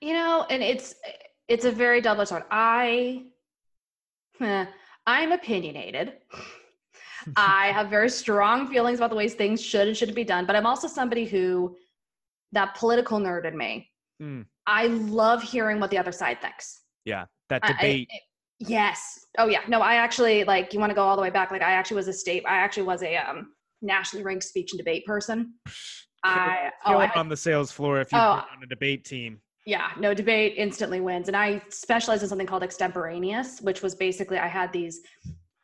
You 0.01 0.13
know, 0.13 0.45
and 0.49 0.61
it's 0.61 0.95
eh, 1.05 1.11
it's 1.47 1.65
a 1.65 1.71
very 1.71 2.01
double 2.01 2.25
sword. 2.25 2.43
I 2.51 3.25
I'm 5.05 5.31
opinionated. 5.31 6.13
I 7.37 7.67
have 7.67 7.89
very 7.89 8.09
strong 8.09 8.67
feelings 8.67 8.99
about 8.99 9.09
the 9.09 9.15
ways 9.15 9.33
things 9.33 9.61
should 9.61 9.87
and 9.87 9.95
shouldn't 9.95 10.15
be 10.15 10.25
done, 10.25 10.45
but 10.45 10.55
I'm 10.55 10.65
also 10.65 10.87
somebody 10.87 11.25
who 11.25 11.77
that 12.51 12.75
political 12.75 13.19
nerd 13.19 13.45
in 13.45 13.57
me. 13.57 13.89
Mm. 14.21 14.45
I 14.67 14.87
love 14.87 15.41
hearing 15.41 15.79
what 15.79 15.89
the 15.89 15.97
other 15.97 16.11
side 16.11 16.41
thinks. 16.41 16.81
Yeah, 17.05 17.25
that 17.49 17.63
debate. 17.63 18.09
I, 18.11 18.15
I, 18.15 18.19
yes. 18.59 19.25
Oh 19.37 19.47
yeah. 19.47 19.61
No, 19.67 19.81
I 19.81 19.95
actually 19.95 20.43
like. 20.43 20.73
You 20.73 20.79
want 20.79 20.89
to 20.91 20.95
go 20.95 21.01
all 21.01 21.15
the 21.15 21.21
way 21.21 21.29
back? 21.29 21.51
Like 21.51 21.61
I 21.61 21.71
actually 21.71 21.95
was 21.95 22.07
a 22.07 22.13
state. 22.13 22.43
I 22.47 22.57
actually 22.57 22.83
was 22.83 23.03
a 23.03 23.17
um, 23.17 23.53
nationally 23.81 24.23
ranked 24.23 24.45
speech 24.45 24.71
and 24.71 24.77
debate 24.77 25.05
person. 25.05 25.53
I 26.25 26.71
oh, 26.85 26.97
I, 26.97 27.11
on 27.15 27.27
the 27.27 27.35
sales 27.35 27.69
floor 27.71 27.99
if 27.99 28.11
you're 28.11 28.21
oh, 28.21 28.45
on 28.49 28.63
a 28.63 28.67
debate 28.67 29.03
team. 29.03 29.39
Yeah, 29.65 29.91
no 29.97 30.13
debate 30.13 30.55
instantly 30.57 30.99
wins. 30.99 31.29
And 31.29 31.37
I 31.37 31.61
specialized 31.69 32.23
in 32.23 32.29
something 32.29 32.47
called 32.47 32.63
extemporaneous, 32.63 33.61
which 33.61 33.81
was 33.81 33.95
basically 33.95 34.37
I 34.37 34.47
had 34.47 34.73
these 34.73 35.01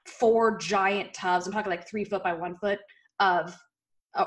four 0.05 0.57
giant 0.57 1.13
tubs. 1.13 1.45
I'm 1.45 1.53
talking 1.53 1.69
like 1.69 1.87
three 1.87 2.05
foot 2.05 2.23
by 2.23 2.33
one 2.33 2.57
foot 2.57 2.79
of 3.19 3.55
uh, 4.15 4.25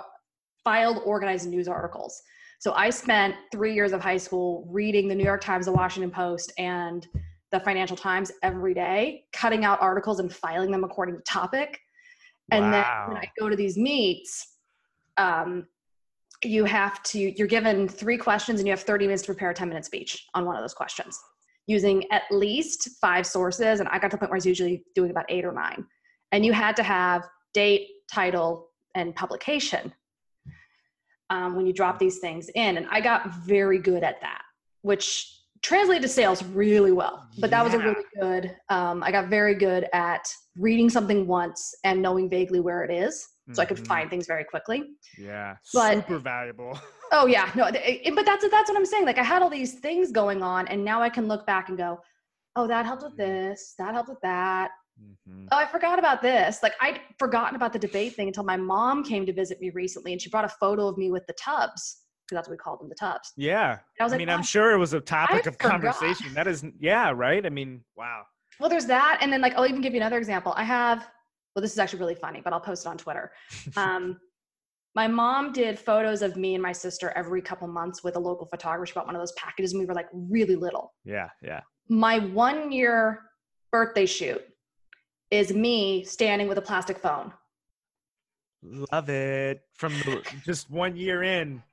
filed, 0.62 1.00
organized 1.04 1.48
news 1.48 1.68
articles. 1.68 2.20
So 2.58 2.72
I 2.74 2.90
spent 2.90 3.34
three 3.50 3.74
years 3.74 3.92
of 3.92 4.00
high 4.00 4.18
school 4.18 4.68
reading 4.70 5.08
the 5.08 5.14
New 5.14 5.24
York 5.24 5.40
Times, 5.40 5.66
the 5.66 5.72
Washington 5.72 6.10
Post, 6.10 6.52
and 6.58 7.06
the 7.50 7.58
Financial 7.60 7.96
Times 7.96 8.30
every 8.42 8.72
day, 8.72 9.24
cutting 9.32 9.64
out 9.64 9.80
articles 9.82 10.20
and 10.20 10.32
filing 10.32 10.70
them 10.70 10.84
according 10.84 11.16
to 11.16 11.22
topic. 11.22 11.78
And 12.50 12.66
wow. 12.66 12.70
then 12.70 13.14
when 13.14 13.16
I 13.16 13.30
go 13.38 13.48
to 13.48 13.56
these 13.56 13.76
meets, 13.76 14.58
um, 15.16 15.66
you 16.44 16.64
have 16.64 17.02
to, 17.04 17.18
you're 17.38 17.48
given 17.48 17.88
three 17.88 18.16
questions 18.16 18.60
and 18.60 18.66
you 18.66 18.72
have 18.72 18.80
30 18.80 19.06
minutes 19.06 19.22
to 19.22 19.26
prepare 19.26 19.50
a 19.50 19.54
10 19.54 19.68
minute 19.68 19.84
speech 19.84 20.26
on 20.34 20.44
one 20.44 20.56
of 20.56 20.62
those 20.62 20.74
questions 20.74 21.18
using 21.66 22.04
at 22.10 22.22
least 22.30 22.90
five 23.00 23.26
sources. 23.26 23.80
And 23.80 23.88
I 23.88 23.98
got 23.98 24.10
to 24.10 24.16
the 24.16 24.18
point 24.18 24.30
where 24.30 24.36
I 24.36 24.38
was 24.38 24.46
usually 24.46 24.84
doing 24.94 25.10
about 25.10 25.26
eight 25.28 25.44
or 25.44 25.52
nine. 25.52 25.86
And 26.32 26.44
you 26.44 26.52
had 26.52 26.76
to 26.76 26.82
have 26.82 27.24
date, 27.54 27.88
title, 28.12 28.70
and 28.94 29.14
publication 29.14 29.92
um, 31.30 31.56
when 31.56 31.66
you 31.66 31.72
drop 31.72 31.98
these 31.98 32.18
things 32.18 32.48
in. 32.54 32.76
And 32.76 32.86
I 32.90 33.00
got 33.00 33.34
very 33.34 33.78
good 33.78 34.02
at 34.02 34.20
that, 34.20 34.42
which 34.82 35.42
translated 35.62 36.02
to 36.02 36.08
sales 36.08 36.42
really 36.42 36.92
well. 36.92 37.28
But 37.38 37.50
that 37.50 37.58
yeah. 37.58 37.62
was 37.62 37.74
a 37.74 37.78
really 37.78 38.04
good, 38.20 38.56
um, 38.68 39.02
I 39.02 39.12
got 39.12 39.28
very 39.28 39.54
good 39.54 39.86
at 39.92 40.28
reading 40.56 40.90
something 40.90 41.26
once 41.26 41.74
and 41.84 42.02
knowing 42.02 42.28
vaguely 42.28 42.60
where 42.60 42.82
it 42.82 42.90
is. 42.92 43.26
So 43.48 43.52
mm-hmm. 43.52 43.60
I 43.60 43.64
could 43.64 43.76
mm-hmm. 43.78 43.86
find 43.86 44.10
things 44.10 44.26
very 44.26 44.44
quickly. 44.44 44.84
Yeah, 45.18 45.56
but, 45.74 45.94
super 45.96 46.18
valuable. 46.18 46.78
oh 47.12 47.26
yeah, 47.26 47.50
no, 47.56 47.70
it, 47.72 48.14
but 48.14 48.24
that's 48.24 48.48
that's 48.48 48.70
what 48.70 48.76
I'm 48.76 48.86
saying. 48.86 49.04
Like 49.04 49.18
I 49.18 49.24
had 49.24 49.42
all 49.42 49.50
these 49.50 49.80
things 49.80 50.12
going 50.12 50.42
on, 50.42 50.68
and 50.68 50.84
now 50.84 51.02
I 51.02 51.08
can 51.08 51.26
look 51.26 51.44
back 51.44 51.68
and 51.68 51.76
go, 51.76 51.98
"Oh, 52.54 52.68
that 52.68 52.86
helped 52.86 53.02
with 53.02 53.16
mm-hmm. 53.18 53.48
this. 53.48 53.74
That 53.78 53.94
helped 53.94 54.10
with 54.10 54.20
that. 54.22 54.70
Mm-hmm. 55.00 55.46
Oh, 55.50 55.56
I 55.56 55.66
forgot 55.66 55.98
about 55.98 56.22
this. 56.22 56.62
Like 56.62 56.74
I'd 56.80 57.00
forgotten 57.18 57.56
about 57.56 57.72
the 57.72 57.78
debate 57.78 58.14
thing 58.14 58.28
until 58.28 58.44
my 58.44 58.56
mom 58.56 59.04
came 59.04 59.26
to 59.26 59.32
visit 59.32 59.60
me 59.60 59.70
recently 59.70 60.12
and 60.12 60.20
she 60.20 60.30
brought 60.30 60.44
a 60.44 60.48
photo 60.48 60.86
of 60.86 60.98
me 60.98 61.10
with 61.10 61.26
the 61.26 61.34
tubs 61.34 62.02
because 62.26 62.36
that's 62.36 62.48
what 62.48 62.54
we 62.54 62.58
called 62.58 62.80
them, 62.80 62.88
the 62.88 62.94
tubs. 62.94 63.32
Yeah. 63.36 63.78
I, 64.00 64.04
was 64.04 64.12
I 64.12 64.16
like, 64.16 64.18
mean, 64.18 64.28
I'm 64.28 64.42
sure 64.42 64.72
it 64.72 64.78
was 64.78 64.94
a 64.94 65.00
topic 65.00 65.46
I 65.46 65.48
of 65.48 65.56
forgot. 65.56 65.70
conversation. 65.70 66.32
That 66.34 66.46
is, 66.46 66.64
yeah, 66.78 67.12
right. 67.14 67.44
I 67.44 67.50
mean, 67.50 67.82
wow. 67.96 68.22
Well, 68.60 68.68
there's 68.68 68.86
that. 68.86 69.18
And 69.20 69.32
then 69.32 69.40
like, 69.40 69.54
I'll 69.54 69.66
even 69.66 69.80
give 69.80 69.92
you 69.92 70.00
another 70.00 70.18
example. 70.18 70.54
I 70.56 70.64
have, 70.64 71.08
well, 71.54 71.62
this 71.62 71.72
is 71.72 71.78
actually 71.78 72.00
really 72.00 72.14
funny, 72.14 72.40
but 72.42 72.52
I'll 72.52 72.60
post 72.60 72.86
it 72.86 72.88
on 72.88 72.98
Twitter. 72.98 73.32
Um, 73.76 74.18
my 74.94 75.08
mom 75.08 75.52
did 75.52 75.78
photos 75.78 76.20
of 76.20 76.36
me 76.36 76.54
and 76.54 76.62
my 76.62 76.72
sister 76.72 77.12
every 77.16 77.40
couple 77.40 77.66
months 77.66 78.04
with 78.04 78.16
a 78.16 78.18
local 78.18 78.46
photographer. 78.46 78.86
She 78.86 78.92
bought 78.92 79.06
one 79.06 79.14
of 79.14 79.22
those 79.22 79.32
packages 79.32 79.72
and 79.72 79.80
we 79.80 79.86
were 79.86 79.94
like 79.94 80.08
really 80.12 80.54
little. 80.54 80.92
Yeah. 81.04 81.30
Yeah. 81.42 81.60
My 81.88 82.18
one 82.18 82.70
year 82.70 83.22
birthday 83.70 84.04
shoot 84.04 84.42
is 85.30 85.52
me 85.54 86.04
standing 86.04 86.46
with 86.46 86.58
a 86.58 86.62
plastic 86.62 86.98
phone. 86.98 87.32
Love 88.62 89.08
it. 89.08 89.62
From 89.72 89.94
the, 89.94 90.22
just 90.44 90.70
one 90.70 90.96
year 90.96 91.22
in. 91.22 91.62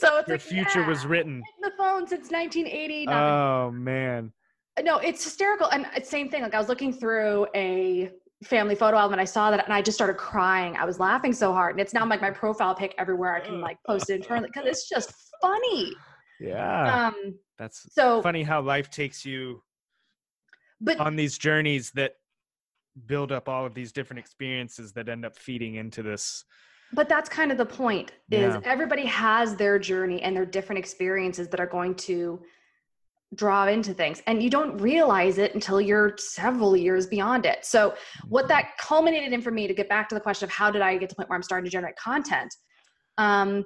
So 0.00 0.18
it's 0.18 0.26
your 0.28 0.36
like, 0.36 0.40
future 0.40 0.80
yeah, 0.80 0.88
was 0.88 1.06
written. 1.06 1.40
The 1.62 1.70
phone 1.78 2.08
since 2.08 2.32
1980. 2.32 3.06
Oh 3.08 3.70
man. 3.70 4.32
No, 4.82 4.98
it's 4.98 5.22
hysterical. 5.22 5.68
And 5.70 5.86
it's 5.94 6.10
same 6.10 6.28
thing. 6.28 6.42
Like 6.42 6.54
I 6.54 6.58
was 6.58 6.68
looking 6.68 6.92
through 6.92 7.46
a 7.54 8.10
family 8.44 8.74
photo 8.74 8.96
album 8.96 9.14
and 9.14 9.20
I 9.20 9.24
saw 9.24 9.50
that 9.50 9.64
and 9.64 9.72
I 9.72 9.82
just 9.82 9.96
started 9.96 10.16
crying. 10.16 10.76
I 10.76 10.84
was 10.84 11.00
laughing 11.00 11.32
so 11.32 11.52
hard. 11.52 11.72
And 11.72 11.80
it's 11.80 11.94
now 11.94 12.06
like 12.06 12.20
my 12.20 12.30
profile 12.30 12.74
pic 12.74 12.94
everywhere. 12.98 13.34
I 13.34 13.40
can 13.40 13.60
like 13.60 13.78
post 13.86 14.10
it 14.10 14.14
internally 14.14 14.48
because 14.52 14.66
it's 14.66 14.88
just 14.88 15.12
funny. 15.40 15.92
Yeah. 16.40 17.08
Um 17.08 17.38
that's 17.58 17.86
so 17.92 18.20
funny 18.22 18.42
how 18.42 18.60
life 18.60 18.90
takes 18.90 19.24
you 19.24 19.62
but 20.80 20.98
on 20.98 21.16
these 21.16 21.38
journeys 21.38 21.90
that 21.92 22.14
build 23.06 23.32
up 23.32 23.48
all 23.48 23.66
of 23.66 23.74
these 23.74 23.92
different 23.92 24.18
experiences 24.20 24.92
that 24.92 25.08
end 25.08 25.24
up 25.24 25.36
feeding 25.36 25.76
into 25.76 26.02
this 26.02 26.44
but 26.92 27.08
that's 27.08 27.28
kind 27.28 27.50
of 27.50 27.58
the 27.58 27.66
point 27.66 28.12
is 28.30 28.54
yeah. 28.54 28.60
everybody 28.64 29.04
has 29.06 29.56
their 29.56 29.78
journey 29.78 30.22
and 30.22 30.36
their 30.36 30.46
different 30.46 30.78
experiences 30.78 31.48
that 31.48 31.58
are 31.58 31.66
going 31.66 31.94
to 31.94 32.40
draw 33.34 33.66
into 33.66 33.94
things 33.94 34.22
and 34.26 34.42
you 34.42 34.50
don't 34.50 34.76
realize 34.78 35.38
it 35.38 35.54
until 35.54 35.80
you're 35.80 36.14
several 36.18 36.76
years 36.76 37.06
beyond 37.06 37.46
it 37.46 37.64
so 37.64 37.94
what 38.28 38.48
that 38.48 38.76
culminated 38.78 39.32
in 39.32 39.40
for 39.40 39.50
me 39.50 39.66
to 39.66 39.74
get 39.74 39.88
back 39.88 40.08
to 40.08 40.14
the 40.14 40.20
question 40.20 40.46
of 40.46 40.52
how 40.52 40.70
did 40.70 40.82
i 40.82 40.96
get 40.96 41.08
to 41.08 41.14
the 41.14 41.16
point 41.16 41.28
where 41.28 41.36
i'm 41.36 41.42
starting 41.42 41.64
to 41.64 41.70
generate 41.70 41.96
content 41.96 42.54
um, 43.18 43.64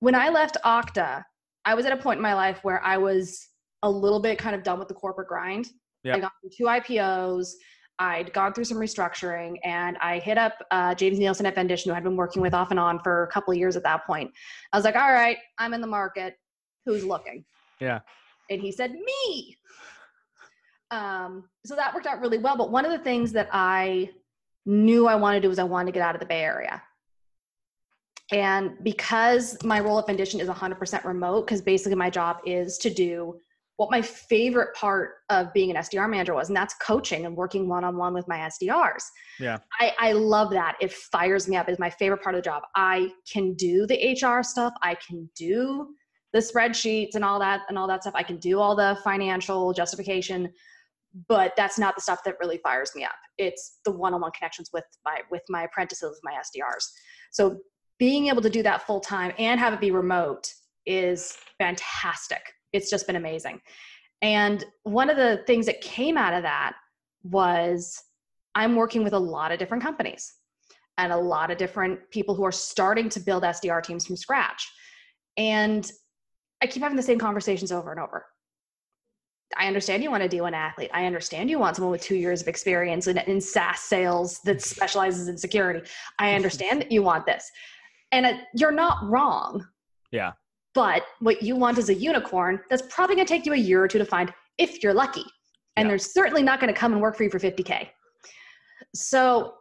when 0.00 0.14
i 0.14 0.28
left 0.28 0.56
okta 0.64 1.22
i 1.64 1.74
was 1.74 1.84
at 1.84 1.92
a 1.92 1.96
point 1.96 2.18
in 2.18 2.22
my 2.22 2.34
life 2.34 2.60
where 2.62 2.82
i 2.84 2.96
was 2.96 3.48
a 3.82 3.90
little 3.90 4.20
bit 4.20 4.38
kind 4.38 4.54
of 4.54 4.62
done 4.62 4.78
with 4.78 4.88
the 4.88 4.94
corporate 4.94 5.28
grind 5.28 5.68
yeah. 6.04 6.14
i 6.14 6.20
got 6.20 6.32
through 6.40 6.50
two 6.56 6.64
ipos 6.64 7.52
I'd 7.98 8.32
gone 8.32 8.52
through 8.52 8.64
some 8.64 8.78
restructuring 8.78 9.58
and 9.62 9.96
I 9.98 10.18
hit 10.18 10.36
up 10.36 10.54
uh, 10.72 10.92
James 10.94 11.20
Nielsen 11.20 11.46
at 11.46 11.54
Vendition, 11.54 11.90
who 11.92 11.96
I'd 11.96 12.02
been 12.02 12.16
working 12.16 12.42
with 12.42 12.52
off 12.52 12.72
and 12.72 12.80
on 12.80 12.98
for 12.98 13.24
a 13.24 13.26
couple 13.28 13.52
of 13.52 13.58
years 13.58 13.76
at 13.76 13.84
that 13.84 14.04
point. 14.06 14.30
I 14.72 14.76
was 14.76 14.84
like, 14.84 14.96
all 14.96 15.12
right, 15.12 15.36
I'm 15.58 15.72
in 15.72 15.80
the 15.80 15.86
market. 15.86 16.34
Who's 16.84 17.04
looking? 17.04 17.44
Yeah. 17.80 18.00
And 18.50 18.60
he 18.60 18.72
said, 18.72 18.92
me. 18.92 19.56
Um, 20.90 21.44
so 21.64 21.74
that 21.74 21.94
worked 21.94 22.06
out 22.06 22.20
really 22.20 22.38
well. 22.38 22.56
But 22.56 22.70
one 22.70 22.84
of 22.84 22.92
the 22.92 22.98
things 22.98 23.32
that 23.32 23.48
I 23.52 24.10
knew 24.66 25.06
I 25.06 25.14
wanted 25.14 25.38
to 25.38 25.42
do 25.42 25.48
was 25.48 25.58
I 25.58 25.64
wanted 25.64 25.86
to 25.86 25.92
get 25.92 26.02
out 26.02 26.14
of 26.14 26.20
the 26.20 26.26
Bay 26.26 26.42
Area. 26.42 26.82
And 28.30 28.72
because 28.82 29.62
my 29.62 29.80
role 29.80 29.98
at 29.98 30.06
Vendition 30.06 30.40
is 30.40 30.48
100% 30.48 31.04
remote, 31.04 31.46
because 31.46 31.60
basically 31.60 31.96
my 31.96 32.10
job 32.10 32.38
is 32.46 32.78
to 32.78 32.90
do 32.90 33.38
what 33.76 33.90
my 33.90 34.02
favorite 34.02 34.74
part 34.74 35.14
of 35.28 35.52
being 35.52 35.70
an 35.70 35.76
SDR 35.76 36.08
manager 36.08 36.34
was, 36.34 36.48
and 36.48 36.56
that's 36.56 36.74
coaching 36.74 37.26
and 37.26 37.36
working 37.36 37.68
one 37.68 37.84
on 37.84 37.96
one 37.96 38.14
with 38.14 38.28
my 38.28 38.38
SDRs. 38.38 39.02
Yeah. 39.40 39.58
I, 39.80 39.92
I 39.98 40.12
love 40.12 40.50
that. 40.50 40.76
It 40.80 40.92
fires 40.92 41.48
me 41.48 41.56
up. 41.56 41.68
It's 41.68 41.78
my 41.78 41.90
favorite 41.90 42.22
part 42.22 42.34
of 42.34 42.42
the 42.42 42.44
job. 42.44 42.62
I 42.76 43.10
can 43.30 43.54
do 43.54 43.86
the 43.86 44.12
HR 44.12 44.42
stuff. 44.42 44.72
I 44.82 44.94
can 45.06 45.28
do 45.34 45.88
the 46.32 46.38
spreadsheets 46.38 47.14
and 47.14 47.24
all 47.24 47.38
that 47.38 47.62
and 47.68 47.78
all 47.78 47.86
that 47.88 48.02
stuff. 48.02 48.14
I 48.16 48.22
can 48.22 48.38
do 48.38 48.58
all 48.58 48.74
the 48.74 48.98
financial 49.04 49.72
justification, 49.72 50.52
but 51.28 51.52
that's 51.56 51.78
not 51.78 51.94
the 51.94 52.00
stuff 52.00 52.20
that 52.24 52.36
really 52.40 52.58
fires 52.58 52.92
me 52.94 53.04
up. 53.04 53.12
It's 53.38 53.78
the 53.84 53.92
one-on-one 53.92 54.32
connections 54.32 54.70
with 54.72 54.84
my 55.04 55.20
with 55.30 55.42
my 55.48 55.64
apprentices, 55.64 56.20
my 56.22 56.32
SDRs. 56.32 56.86
So 57.30 57.58
being 57.98 58.28
able 58.28 58.42
to 58.42 58.50
do 58.50 58.62
that 58.62 58.86
full 58.86 59.00
time 59.00 59.32
and 59.38 59.60
have 59.60 59.72
it 59.72 59.80
be 59.80 59.90
remote 59.90 60.52
is 60.86 61.36
fantastic. 61.58 62.42
It's 62.72 62.90
just 62.90 63.06
been 63.06 63.16
amazing. 63.16 63.60
And 64.22 64.64
one 64.84 65.10
of 65.10 65.16
the 65.16 65.42
things 65.46 65.66
that 65.66 65.80
came 65.80 66.16
out 66.16 66.34
of 66.34 66.42
that 66.42 66.74
was 67.22 68.02
I'm 68.54 68.76
working 68.76 69.04
with 69.04 69.12
a 69.12 69.18
lot 69.18 69.52
of 69.52 69.58
different 69.58 69.82
companies 69.82 70.34
and 70.98 71.12
a 71.12 71.16
lot 71.16 71.50
of 71.50 71.58
different 71.58 71.98
people 72.10 72.34
who 72.34 72.44
are 72.44 72.52
starting 72.52 73.08
to 73.10 73.20
build 73.20 73.42
SDR 73.42 73.82
teams 73.82 74.06
from 74.06 74.16
scratch. 74.16 74.70
And 75.36 75.90
I 76.62 76.66
keep 76.66 76.82
having 76.82 76.96
the 76.96 77.02
same 77.02 77.18
conversations 77.18 77.72
over 77.72 77.90
and 77.90 78.00
over. 78.00 78.24
I 79.58 79.66
understand 79.66 80.02
you 80.02 80.10
want 80.10 80.22
to 80.22 80.28
do 80.28 80.44
an 80.44 80.54
athlete. 80.54 80.90
I 80.94 81.04
understand 81.04 81.50
you 81.50 81.58
want 81.58 81.76
someone 81.76 81.90
with 81.92 82.00
two 82.00 82.14
years 82.16 82.40
of 82.40 82.48
experience 82.48 83.06
in, 83.06 83.18
in 83.18 83.40
SaaS 83.40 83.80
sales 83.80 84.38
that 84.44 84.62
specializes 84.74 85.28
in 85.28 85.36
security. 85.36 85.86
I 86.18 86.34
understand 86.36 86.80
that 86.80 86.92
you 86.92 87.02
want 87.02 87.26
this. 87.26 87.50
And 88.12 88.24
it, 88.24 88.36
you're 88.54 88.72
not 88.72 88.98
wrong. 89.10 89.66
Yeah. 90.10 90.32
But 90.74 91.02
what 91.20 91.42
you 91.42 91.56
want 91.56 91.76
is 91.76 91.90
a 91.90 91.94
unicorn 91.94 92.60
that's 92.70 92.82
probably 92.88 93.16
going 93.16 93.26
to 93.26 93.32
take 93.32 93.44
you 93.44 93.52
a 93.52 93.56
year 93.56 93.82
or 93.82 93.88
two 93.88 93.98
to 93.98 94.06
find 94.06 94.32
if 94.56 94.82
you're 94.82 94.94
lucky. 94.94 95.24
And 95.76 95.86
Yeah. 95.86 95.90
they're 95.90 95.98
certainly 95.98 96.42
not 96.42 96.60
going 96.60 96.72
to 96.72 96.78
come 96.78 96.92
and 96.92 97.02
work 97.02 97.16
for 97.16 97.24
you 97.24 97.30
for 97.30 97.38
50K. 97.38 97.88
So 98.94 99.54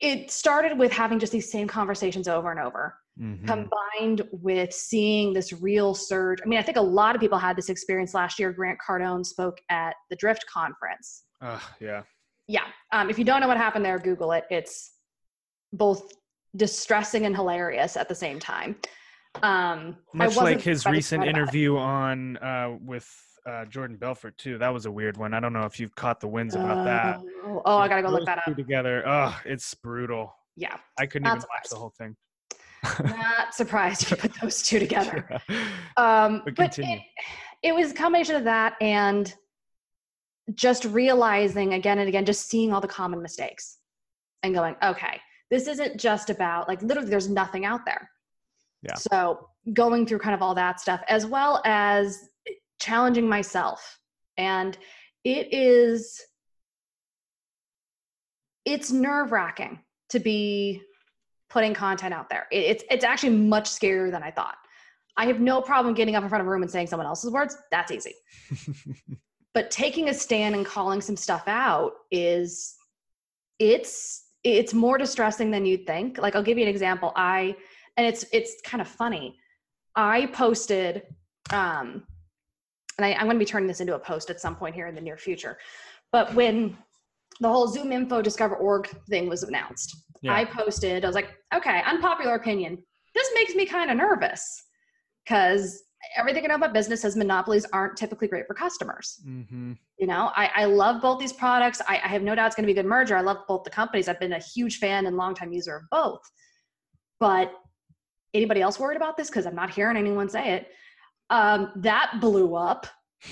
it 0.00 0.30
started 0.30 0.78
with 0.78 0.92
having 0.92 1.18
just 1.18 1.32
these 1.32 1.50
same 1.50 1.68
conversations 1.68 2.28
over 2.28 2.50
and 2.50 2.60
over 2.60 2.94
Mhm. 3.18 3.46
combined 3.46 4.22
with 4.30 4.72
seeing 4.72 5.32
this 5.32 5.52
real 5.52 5.94
surge. 5.94 6.38
I 6.44 6.46
mean, 6.46 6.58
I 6.58 6.62
think 6.62 6.76
a 6.76 6.82
lot 6.82 7.14
of 7.14 7.20
people 7.20 7.38
had 7.38 7.56
this 7.56 7.68
experience 7.68 8.14
last 8.14 8.38
year. 8.38 8.52
Grant 8.52 8.78
Cardone 8.86 9.24
spoke 9.26 9.58
at 9.70 9.94
the 10.10 10.16
Drift 10.16 10.44
conference. 10.46 11.24
Ugh, 11.40 11.60
yeah. 11.80 12.02
Yeah. 12.46 12.64
Um, 12.92 13.10
if 13.10 13.18
you 13.18 13.24
don't 13.24 13.40
know 13.40 13.48
what 13.48 13.56
happened 13.56 13.84
there, 13.84 13.98
Google 13.98 14.32
it. 14.32 14.44
It's 14.50 14.92
both 15.72 16.12
distressing 16.56 17.26
and 17.26 17.34
hilarious 17.34 17.96
at 17.96 18.08
the 18.08 18.14
same 18.14 18.38
time. 18.38 18.76
Um, 19.42 19.96
Much 20.14 20.36
like 20.36 20.60
his 20.60 20.86
recent 20.86 21.20
write 21.20 21.28
about 21.28 21.38
it. 21.38 21.42
interview 21.42 21.76
on 21.76 22.36
uh, 22.38 22.76
with 22.80 23.08
uh, 23.46 23.64
Jordan 23.66 23.96
Belfort 23.96 24.36
too. 24.38 24.58
That 24.58 24.72
was 24.72 24.86
a 24.86 24.90
weird 24.90 25.16
one. 25.16 25.34
I 25.34 25.40
don't 25.40 25.52
know 25.52 25.64
if 25.64 25.78
you've 25.78 25.94
caught 25.94 26.20
the 26.20 26.28
winds 26.28 26.54
about 26.54 26.84
that. 26.84 27.20
Oh, 27.44 27.62
oh, 27.64 27.78
I 27.78 27.88
gotta 27.88 28.02
go 28.02 28.08
look 28.10 28.24
that 28.26 28.38
up. 28.46 28.56
Together, 28.56 29.02
oh, 29.06 29.38
it's 29.44 29.74
brutal. 29.74 30.34
Yeah, 30.56 30.76
I 30.98 31.06
couldn't 31.06 31.24
Not 31.24 31.36
even 31.38 31.48
watch 31.50 31.68
the 31.70 31.76
whole 31.76 31.92
thing. 31.96 32.16
Not 33.04 33.54
surprised 33.54 34.10
you 34.10 34.16
put 34.16 34.32
those 34.40 34.62
two 34.62 34.78
together. 34.86 35.26
Yeah. 35.28 35.38
Um, 35.96 36.42
But 36.44 36.54
but 36.56 36.78
it, 36.78 37.00
it 37.62 37.74
was 37.74 37.92
a 37.92 37.94
combination 37.94 38.36
of 38.36 38.44
that 38.44 38.74
and 38.80 39.34
just 40.54 40.84
realizing 40.84 41.74
again 41.74 41.98
and 41.98 42.08
again, 42.08 42.24
just 42.24 42.48
seeing 42.48 42.72
all 42.72 42.80
the 42.80 42.88
common 42.88 43.20
mistakes 43.20 43.78
and 44.42 44.54
going, 44.54 44.76
okay, 44.82 45.20
this 45.50 45.66
isn't 45.66 45.98
just 45.98 46.30
about 46.30 46.68
like 46.68 46.82
literally 46.82 47.10
there's 47.10 47.28
nothing 47.28 47.64
out 47.64 47.84
there. 47.84 48.10
Yeah. 48.82 48.94
So 48.94 49.48
going 49.72 50.06
through 50.06 50.20
kind 50.20 50.34
of 50.34 50.42
all 50.42 50.54
that 50.54 50.80
stuff 50.80 51.02
as 51.08 51.26
well 51.26 51.60
as 51.64 52.18
challenging 52.80 53.28
myself. 53.28 53.98
And 54.36 54.78
it 55.24 55.52
is, 55.52 56.20
it's 58.64 58.92
nerve 58.92 59.32
wracking 59.32 59.80
to 60.10 60.20
be 60.20 60.82
putting 61.50 61.74
content 61.74 62.12
out 62.14 62.28
there. 62.30 62.46
It- 62.50 62.64
It's, 62.64 62.84
it's 62.90 63.04
actually 63.04 63.36
much 63.36 63.68
scarier 63.70 64.10
than 64.10 64.22
I 64.22 64.30
thought. 64.30 64.56
I 65.16 65.26
have 65.26 65.40
no 65.40 65.60
problem 65.60 65.94
getting 65.94 66.14
up 66.14 66.22
in 66.22 66.28
front 66.28 66.40
of 66.42 66.46
a 66.46 66.50
room 66.50 66.62
and 66.62 66.70
saying 66.70 66.86
someone 66.86 67.06
else's 67.06 67.32
words. 67.32 67.56
That's 67.72 67.90
easy. 67.90 68.14
but 69.54 69.70
taking 69.70 70.08
a 70.10 70.14
stand 70.14 70.54
and 70.54 70.64
calling 70.64 71.00
some 71.00 71.16
stuff 71.16 71.42
out 71.48 71.92
is 72.10 72.76
it's 73.58 74.24
it's 74.44 74.72
more 74.72 74.96
distressing 74.98 75.50
than 75.50 75.66
you'd 75.66 75.86
think. 75.86 76.18
Like 76.18 76.36
I'll 76.36 76.42
give 76.44 76.56
you 76.58 76.62
an 76.64 76.70
example. 76.70 77.12
I 77.16 77.56
and 77.96 78.06
it's 78.06 78.24
it's 78.32 78.60
kind 78.64 78.80
of 78.80 78.86
funny. 78.86 79.36
I 79.96 80.26
posted 80.26 81.02
um 81.50 82.04
and 82.96 83.04
I, 83.04 83.14
I'm 83.14 83.24
going 83.24 83.34
to 83.36 83.38
be 83.40 83.44
turning 83.44 83.66
this 83.68 83.80
into 83.80 83.94
a 83.94 83.98
post 83.98 84.30
at 84.30 84.40
some 84.40 84.54
point 84.56 84.74
here 84.74 84.86
in 84.86 84.94
the 84.94 85.00
near 85.00 85.16
future. 85.16 85.58
But 86.12 86.34
when 86.34 86.76
the 87.40 87.48
whole 87.48 87.68
ZoomInfo 87.72 88.22
discover 88.22 88.56
org 88.56 88.88
thing 89.08 89.28
was 89.28 89.42
announced, 89.42 89.96
Yeah. 90.22 90.34
I 90.34 90.44
posted, 90.44 91.04
I 91.04 91.08
was 91.08 91.14
like, 91.14 91.30
okay, 91.54 91.82
unpopular 91.86 92.34
opinion. 92.34 92.78
This 93.14 93.28
makes 93.34 93.54
me 93.54 93.64
kind 93.66 93.90
of 93.90 93.96
nervous 93.96 94.64
because 95.24 95.82
everything 96.16 96.44
I 96.44 96.48
know 96.48 96.54
about 96.56 96.72
business 96.72 97.02
says 97.02 97.16
monopolies 97.16 97.66
aren't 97.72 97.96
typically 97.96 98.28
great 98.28 98.46
for 98.46 98.54
customers. 98.54 99.20
hmm 99.24 99.72
You 99.98 100.06
know, 100.06 100.30
I, 100.36 100.50
I 100.54 100.64
love 100.64 101.02
both 101.02 101.18
these 101.18 101.32
products. 101.32 101.80
I, 101.88 101.94
I 101.96 102.08
have 102.08 102.22
no 102.22 102.34
doubt 102.34 102.46
it's 102.46 102.56
going 102.56 102.66
to 102.66 102.72
be 102.72 102.78
a 102.78 102.82
good 102.82 102.88
merger. 102.88 103.16
I 103.16 103.20
love 103.20 103.38
both 103.48 103.64
the 103.64 103.70
companies. 103.70 104.08
I've 104.08 104.20
been 104.20 104.34
a 104.34 104.38
huge 104.38 104.78
fan 104.78 105.06
and 105.06 105.16
longtime 105.16 105.52
user 105.52 105.76
of 105.76 105.82
both. 105.90 106.20
But 107.20 107.52
anybody 108.34 108.60
else 108.62 108.78
worried 108.78 108.96
about 108.96 109.16
this? 109.16 109.28
Because 109.28 109.46
I'm 109.46 109.56
not 109.56 109.70
hearing 109.70 109.96
anyone 109.96 110.28
say 110.28 110.52
it. 110.54 110.68
Um, 111.30 111.72
that 111.76 112.18
blew 112.20 112.54
up 112.54 112.86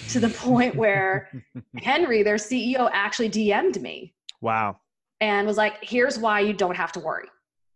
to 0.09 0.20
the 0.20 0.29
point 0.29 0.75
where 0.77 1.31
Henry, 1.79 2.22
their 2.22 2.37
CEO, 2.37 2.90
actually 2.92 3.31
DM'd 3.31 3.81
me 3.81 4.14
Wow. 4.40 4.77
and 5.20 5.46
was 5.46 5.57
like, 5.57 5.75
"Here's 5.83 6.18
why 6.18 6.40
you 6.40 6.53
don't 6.53 6.77
have 6.77 6.92
to 6.92 7.01
worry." 7.01 7.29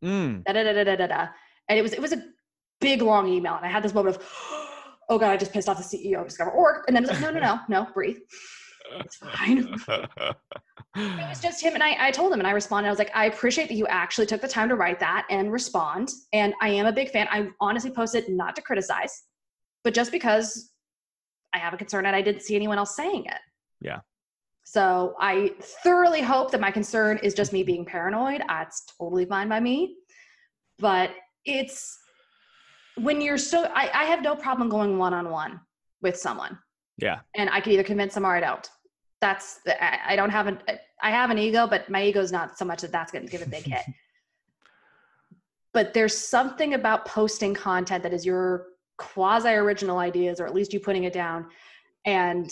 Mm. 0.04 0.44
da 0.44 0.52
da 0.52 0.62
da 0.62 0.84
da 0.84 0.96
da 0.96 1.06
da. 1.06 1.28
And 1.68 1.78
it 1.78 1.82
was 1.82 1.92
it 1.92 2.00
was 2.00 2.12
a 2.12 2.22
big 2.80 3.02
long 3.02 3.28
email, 3.28 3.54
and 3.56 3.64
I 3.64 3.68
had 3.68 3.82
this 3.82 3.94
moment 3.94 4.16
of, 4.16 4.22
oh 5.08 5.18
god, 5.18 5.30
I 5.30 5.36
just 5.36 5.52
pissed 5.52 5.68
off 5.68 5.76
the 5.78 5.84
CEO 5.84 6.20
of 6.20 6.26
DiscoverOrg, 6.26 6.82
and 6.86 6.96
then 6.96 7.04
I 7.04 7.08
was 7.08 7.20
like, 7.20 7.34
no, 7.34 7.38
no, 7.38 7.40
no, 7.40 7.60
no, 7.68 7.86
breathe, 7.92 8.18
it's 8.98 9.16
fine. 9.16 9.78
It 10.96 11.28
was 11.28 11.40
just 11.40 11.62
him, 11.62 11.74
and 11.74 11.84
I 11.84 12.08
I 12.08 12.10
told 12.10 12.32
him, 12.32 12.40
and 12.40 12.48
I 12.48 12.50
responded. 12.50 12.88
I 12.88 12.90
was 12.90 12.98
like, 12.98 13.12
I 13.14 13.26
appreciate 13.26 13.68
that 13.68 13.74
you 13.76 13.86
actually 13.86 14.26
took 14.26 14.40
the 14.40 14.48
time 14.48 14.68
to 14.70 14.74
write 14.74 14.98
that 14.98 15.24
and 15.30 15.52
respond, 15.52 16.10
and 16.32 16.52
I 16.60 16.70
am 16.70 16.86
a 16.86 16.92
big 16.92 17.10
fan. 17.10 17.28
I 17.30 17.48
honestly 17.60 17.92
posted 17.92 18.28
not 18.28 18.56
to 18.56 18.62
criticize, 18.62 19.22
but 19.84 19.94
just 19.94 20.10
because 20.10 20.72
I 21.54 21.58
have 21.58 21.74
a 21.74 21.76
concern 21.76 22.06
and 22.06 22.14
I 22.14 22.22
didn't 22.22 22.42
see 22.42 22.56
anyone 22.56 22.78
else 22.78 22.96
saying 22.96 23.26
it. 23.26 23.40
Yeah. 23.80 24.00
So 24.64 25.16
I 25.18 25.52
thoroughly 25.82 26.20
hope 26.20 26.52
that 26.52 26.60
my 26.60 26.70
concern 26.70 27.18
is 27.22 27.34
just 27.34 27.52
me 27.52 27.62
being 27.62 27.84
paranoid. 27.84 28.42
That's 28.46 28.84
totally 28.98 29.24
fine 29.24 29.48
by 29.48 29.58
me. 29.58 29.96
But 30.78 31.10
it's 31.44 31.98
when 32.96 33.20
you're 33.20 33.38
so 33.38 33.64
I, 33.74 33.90
I 33.92 34.04
have 34.04 34.22
no 34.22 34.36
problem 34.36 34.68
going 34.68 34.98
one 34.98 35.14
on 35.14 35.30
one 35.30 35.60
with 36.02 36.16
someone. 36.16 36.58
Yeah. 36.98 37.20
And 37.34 37.50
I 37.50 37.60
can 37.60 37.72
either 37.72 37.82
convince 37.82 38.14
them 38.14 38.24
or 38.24 38.36
I 38.36 38.40
don't. 38.40 38.68
That's 39.20 39.56
the, 39.64 39.82
I, 39.82 40.12
I 40.12 40.16
don't 40.16 40.30
have 40.30 40.46
an 40.46 40.58
I 41.02 41.10
have 41.10 41.30
an 41.30 41.38
ego, 41.38 41.66
but 41.66 41.88
my 41.90 42.04
ego 42.04 42.20
is 42.20 42.30
not 42.30 42.58
so 42.58 42.64
much 42.64 42.82
that 42.82 42.92
that's 42.92 43.10
going 43.10 43.24
to 43.24 43.30
give 43.30 43.42
a 43.42 43.48
big 43.48 43.64
hit. 43.64 43.82
but 45.72 45.94
there's 45.94 46.16
something 46.16 46.74
about 46.74 47.06
posting 47.06 47.54
content 47.54 48.02
that 48.02 48.12
is 48.12 48.24
your 48.26 48.66
quasi 49.00 49.48
original 49.48 49.98
ideas, 49.98 50.40
or 50.40 50.46
at 50.46 50.54
least 50.54 50.72
you 50.72 50.78
putting 50.80 51.04
it 51.04 51.12
down, 51.12 51.46
and 52.04 52.50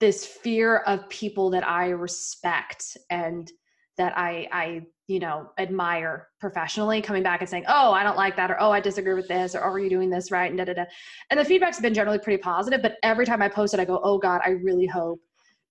this 0.00 0.24
fear 0.24 0.78
of 0.78 1.08
people 1.08 1.50
that 1.50 1.66
I 1.66 1.88
respect 1.88 2.96
and 3.10 3.50
that 3.96 4.16
I 4.16 4.48
I 4.52 4.82
you 5.08 5.18
know 5.18 5.50
admire 5.58 6.28
professionally 6.38 7.02
coming 7.02 7.22
back 7.22 7.40
and 7.40 7.50
saying, 7.50 7.64
"Oh, 7.66 7.92
I 7.92 8.04
don't 8.04 8.16
like 8.16 8.36
that," 8.36 8.50
or 8.50 8.60
"Oh, 8.60 8.70
I 8.70 8.80
disagree 8.80 9.14
with 9.14 9.26
this," 9.26 9.54
or 9.54 9.64
"Oh, 9.64 9.70
are 9.72 9.78
you 9.80 9.90
doing 9.90 10.10
this 10.10 10.30
right?" 10.30 10.50
and 10.50 10.58
da 10.58 10.64
da 10.66 10.74
da. 10.74 10.84
And 11.30 11.40
the 11.40 11.44
feedback's 11.44 11.80
been 11.80 11.94
generally 11.94 12.18
pretty 12.18 12.40
positive, 12.40 12.82
but 12.82 12.96
every 13.02 13.26
time 13.26 13.42
I 13.42 13.48
post 13.48 13.74
it, 13.74 13.80
I 13.80 13.84
go, 13.84 14.00
"Oh 14.04 14.18
God, 14.18 14.40
I 14.44 14.50
really 14.50 14.86
hope 14.86 15.18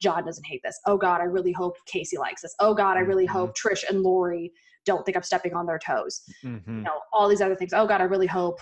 John 0.02 0.26
doesn't 0.26 0.46
hate 0.46 0.62
this. 0.63 0.80
Oh 0.86 0.98
God, 0.98 1.22
I 1.22 1.26
really 1.26 1.52
hope 1.52 1.76
Casey 1.86 2.18
likes 2.18 2.42
this. 2.42 2.56
Oh 2.60 2.74
God, 2.74 2.98
I 2.98 3.02
really 3.02 3.26
hope 3.26 3.56
Trish 3.58 3.84
and 3.90 4.02
Lori 4.02 4.52
don't 4.86 5.06
think 5.06 5.18
I'm 5.18 5.24
stepping 5.24 5.54
on 5.54 5.66
their 5.66 5.80
toes. 5.80 6.22
hmm 6.42 6.58
You 6.68 6.84
know, 6.84 7.00
all 7.13 7.28
these 7.28 7.42
other 7.42 7.56
things. 7.56 7.74
Oh 7.74 7.88
God, 7.88 8.02
I 8.02 8.06
really 8.06 8.28
hope, 8.28 8.60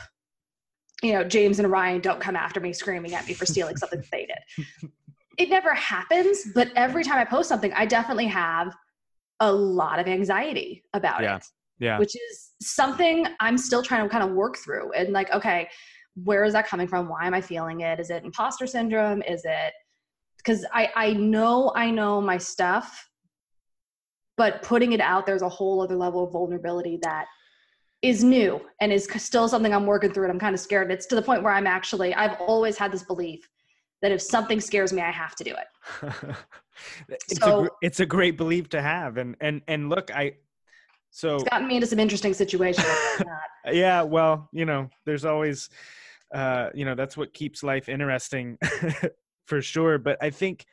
you 1.03 1.13
know, 1.13 1.23
James 1.23 1.60
and 1.60 1.69
Ryan 1.69 2.01
don't 2.01 2.19
come 2.19 2.36
after 2.36 2.60
me 2.60 2.73
screaming 2.73 3.13
at 3.13 3.27
me 3.27 3.34
for 3.34 3.45
stealing 3.45 3.75
something 3.77 3.99
that 3.99 4.12
they 4.12 4.25
did. 4.27 4.65
It 5.38 5.49
never 5.49 5.73
happens, 5.73 6.47
but 6.55 6.71
every 6.77 7.03
time 7.03 7.17
I 7.17 7.25
post 7.25 7.49
something, 7.49 7.73
I 7.73 7.86
definitely 7.86 8.27
have 8.27 8.73
a 9.41 9.51
lot 9.51 9.99
of 9.99 10.08
anxiety 10.08 10.81
about 10.93 11.21
Yeah. 11.21 11.36
it 11.36 11.43
Yeah. 11.79 11.99
which 11.99 12.15
is 12.15 12.51
something 12.62 13.27
I'm 13.41 13.58
still 13.58 13.84
trying 13.84 14.03
to 14.03 14.10
kind 14.10 14.23
of 14.23 14.34
work 14.34 14.55
through. 14.55 14.93
And 14.93 15.12
like, 15.12 15.29
okay, 15.34 15.67
where 16.24 16.45
is 16.45 16.53
that 16.53 16.67
coming 16.67 16.88
from? 16.88 17.09
Why 17.09 17.28
am 17.28 17.34
I 17.34 17.41
feeling 17.41 17.82
it? 17.82 17.99
Is 17.99 18.09
it 18.11 18.24
imposter 18.24 18.65
syndrome? 18.65 19.22
Is 19.24 19.41
it 19.43 19.74
because 20.38 20.65
I 20.74 20.89
I 20.95 21.11
know 21.11 21.74
I 21.76 21.91
know 21.91 22.22
my 22.22 22.38
stuff, 22.38 23.09
but 24.38 24.61
putting 24.61 24.93
it 24.93 25.01
out 25.01 25.26
there's 25.26 25.41
a 25.41 25.49
whole 25.49 25.82
other 25.82 25.97
level 25.97 26.24
of 26.24 26.32
vulnerability 26.32 26.97
that 27.01 27.26
is 28.02 28.24
new 28.24 28.62
and 28.82 28.91
is 28.91 29.08
still 29.18 29.48
something 29.48 29.74
I'm 29.74 29.86
working 29.86 30.12
through. 30.12 30.26
And 30.26 30.32
I'm 30.34 30.39
kind 30.39 30.54
of 30.54 30.60
scared. 30.60 30.91
It's 30.91 31.06
to 31.08 31.16
the 31.16 31.22
point 31.22 31.43
where 31.43 31.54
I'm 31.54 31.68
actually 31.68 32.14
I've 32.14 32.39
always 32.39 32.78
had 32.78 32.91
this 32.91 33.04
belief 33.04 33.48
that 34.02 34.12
if 34.12 34.22
something 34.22 34.60
scares 34.60 34.93
me, 34.93 35.02
I 35.02 35.12
have 35.12 35.36
to 35.38 35.43
do 35.43 35.54
it. 35.56 36.06
it's, 37.10 37.39
a, 37.39 37.41
So- 37.41 37.62
gr- 37.64 37.68
it's 37.82 38.00
a 38.00 38.06
great 38.06 38.38
belief 38.38 38.70
to 38.70 38.82
have, 38.82 39.18
and 39.18 39.36
and 39.41 39.62
and 39.68 39.89
look, 39.89 40.12
I 40.16 40.34
so 41.12 41.36
It's 41.36 41.46
gotten 41.46 41.68
me 41.68 41.76
into 41.76 41.88
some 41.88 42.00
interesting 42.00 42.34
situations. 42.34 42.88
yeah 43.72 44.04
well 44.04 44.48
you 44.52 44.66
know 44.66 44.89
there's 45.06 45.26
always 45.26 45.70
uh 46.34 46.70
you 46.76 46.86
know 46.86 46.93
that's 46.93 47.18
what 47.18 47.34
keeps 47.34 47.64
life 47.64 47.89
interesting 47.89 48.58
for 49.46 49.62
sure 49.62 49.98
but 49.98 50.18
i 50.22 50.30
think 50.30 50.66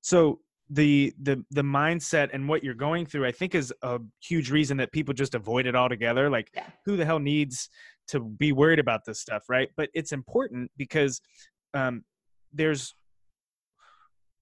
so 0.00 0.40
the 0.70 1.12
the 1.22 1.44
the 1.50 1.62
mindset 1.62 2.30
and 2.32 2.48
what 2.48 2.64
you're 2.64 2.74
going 2.74 3.06
through 3.06 3.24
i 3.24 3.30
think 3.30 3.54
is 3.54 3.72
a 3.82 4.00
huge 4.20 4.50
reason 4.50 4.76
that 4.76 4.90
people 4.90 5.14
just 5.14 5.34
avoid 5.36 5.64
it 5.66 5.76
altogether 5.76 6.28
like 6.28 6.50
Yeah. 6.54 6.66
who 6.84 6.96
the 6.96 7.04
hell 7.04 7.20
needs 7.20 7.68
to 8.08 8.18
be 8.20 8.50
worried 8.50 8.80
about 8.80 9.04
this 9.04 9.20
stuff 9.20 9.44
right 9.48 9.68
but 9.76 9.88
it's 9.94 10.10
important 10.12 10.70
because 10.76 11.20
um 11.74 12.04
there's 12.52 12.94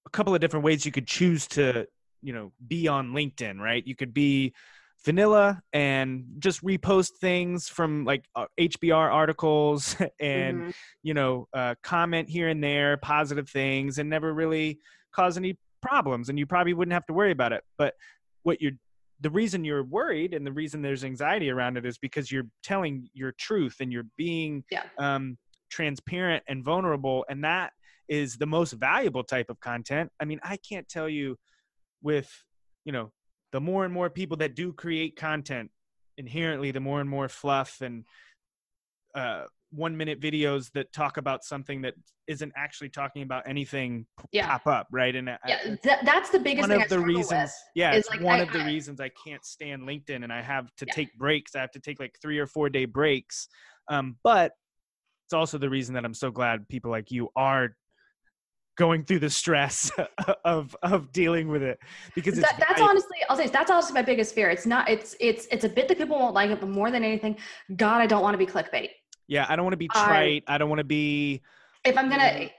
a 0.05 0.09
couple 0.09 0.33
of 0.33 0.41
different 0.41 0.63
ways 0.65 0.85
you 0.85 0.91
could 0.91 1.07
choose 1.07 1.47
to 1.47 1.87
you 2.21 2.33
know 2.33 2.51
be 2.67 2.87
on 2.87 3.11
linkedin 3.11 3.59
right 3.59 3.85
you 3.85 3.95
could 3.95 4.13
be 4.13 4.53
vanilla 5.03 5.61
and 5.73 6.25
just 6.39 6.63
repost 6.63 7.11
things 7.21 7.69
from 7.69 8.03
like 8.05 8.25
uh, 8.35 8.47
hbr 8.59 9.11
articles 9.13 9.95
and 10.19 10.63
Mhm. 10.63 10.73
you 11.03 11.13
know 11.13 11.47
uh, 11.53 11.75
comment 11.83 12.27
here 12.29 12.47
and 12.47 12.63
there 12.63 12.97
positive 12.97 13.47
things 13.49 13.99
and 13.99 14.09
never 14.09 14.33
really 14.33 14.79
cause 15.11 15.37
any 15.37 15.55
problems 15.85 16.29
and 16.29 16.37
you 16.39 16.45
probably 16.45 16.73
wouldn't 16.73 16.93
have 16.93 17.05
to 17.07 17.13
worry 17.13 17.31
about 17.31 17.53
it. 17.53 17.63
But 17.77 17.93
what 18.43 18.61
you're 18.61 18.77
the 19.21 19.29
reason 19.29 19.63
you're 19.63 19.83
worried 19.83 20.33
and 20.33 20.45
the 20.45 20.51
reason 20.51 20.81
there's 20.81 21.05
anxiety 21.05 21.49
around 21.49 21.77
it 21.77 21.85
is 21.85 21.97
because 21.97 22.29
you're 22.31 22.47
telling 22.63 23.09
your 23.13 23.31
truth 23.47 23.75
and 23.79 23.91
you're 23.93 24.09
being 24.17 24.63
Yeah. 24.69 24.83
um, 24.97 25.37
transparent 25.69 26.43
and 26.49 26.63
vulnerable. 26.63 27.25
And 27.29 27.43
that 27.45 27.71
is 28.09 28.37
the 28.37 28.45
most 28.45 28.73
valuable 28.73 29.23
type 29.23 29.49
of 29.49 29.57
content. 29.59 30.11
I 30.21 30.25
mean 30.25 30.39
i 30.43 30.57
can't 30.69 30.87
tell 30.87 31.09
you 31.09 31.37
with 32.03 32.29
you 32.85 32.91
know 32.91 33.11
the 33.51 33.61
more 33.61 33.85
and 33.85 33.93
more 33.93 34.09
people 34.09 34.37
that 34.37 34.53
do 34.55 34.73
create 34.73 35.15
content 35.15 35.71
inherently 36.17 36.71
the 36.71 36.79
more 36.79 36.99
and 37.01 37.09
more 37.09 37.29
fluff 37.29 37.81
and 37.81 38.03
uh, 39.15 39.45
one 39.75 39.95
minute 39.97 40.21
videos 40.21 40.71
that 40.71 40.91
talk 40.93 41.17
about 41.17 41.43
something 41.43 41.81
that 41.81 41.93
isn't 42.27 42.51
actually 42.55 42.89
talking 42.89 43.21
about 43.23 43.43
anything 43.47 44.05
Yeah. 44.31 44.47
pop 44.47 44.67
up 44.67 44.87
right 44.91 45.15
and 45.15 45.29
I- 45.29 45.37
Yeah, 45.47 45.75
that, 45.83 46.05
that's 46.05 46.29
the 46.29 46.39
biggest 46.39 46.69
one 46.69 46.71
of 46.71 46.83
I 46.83 46.87
the 46.87 46.99
reasons 46.99 47.51
yeah 47.75 47.91
it's 47.93 48.09
like, 48.09 48.21
one 48.21 48.39
I- 48.39 48.43
of 48.43 48.51
the 48.51 48.61
I- 48.61 48.65
reasons 48.65 48.99
i 49.01 49.09
can't 49.25 49.43
stand 49.45 49.83
linkedin 49.83 50.23
and 50.23 50.31
i 50.31 50.41
have 50.41 50.73
to 50.77 50.85
Yeah. 50.87 50.93
take 50.93 51.13
breaks 51.17 51.55
i 51.55 51.59
have 51.61 51.71
to 51.71 51.79
take 51.79 51.99
like 51.99 52.15
three 52.21 52.39
or 52.39 52.47
four 52.47 52.69
day 52.69 52.85
breaks 52.85 53.47
um, 53.89 54.15
but 54.23 54.53
it's 55.27 55.33
also 55.33 55.57
the 55.57 55.69
reason 55.69 55.93
that 55.95 56.05
i'm 56.05 56.13
so 56.13 56.31
glad 56.31 56.67
people 56.69 56.89
like 56.89 57.11
you 57.11 57.29
are 57.35 57.75
going 58.77 59.05
through 59.05 59.19
the 59.19 59.29
stress 59.29 59.89
of 60.45 60.75
of 60.83 61.11
dealing 61.11 61.47
with 61.47 61.63
it 61.63 61.79
because 62.13 62.37
it's 62.37 62.45
That, 62.49 62.59
that's 62.67 62.81
honestly, 62.81 63.17
I'll 63.29 63.37
say 63.37 63.47
that's 63.47 63.71
honestly 63.71 63.93
my 63.93 64.01
biggest 64.01 64.35
fear. 64.35 64.49
It's 64.49 64.65
not, 64.65 64.89
it's, 64.89 65.15
it's, 65.21 65.47
it's 65.49 65.63
a 65.63 65.69
bit 65.69 65.87
that 65.87 65.97
people 65.97 66.19
won't 66.19 66.33
like 66.35 66.49
it, 66.51 66.59
but 66.59 66.67
more 66.67 66.91
than 66.91 67.01
anything, 67.01 67.37
God, 67.77 68.01
I 68.01 68.05
don't 68.05 68.21
want 68.21 68.33
to 68.33 68.37
be 68.37 68.45
clickbait. 68.45 68.89
Yeah 69.27 69.45
i 69.49 69.55
don't 69.55 69.65
want 69.65 69.73
to 69.73 69.77
be 69.77 69.87
trite 69.87 70.43
i 70.47 70.57
don't 70.57 70.69
want 70.69 70.79
to 70.79 70.85
be 70.85 71.41
If 71.83 71.97
I'm 71.97 72.09
gonna, 72.09 72.49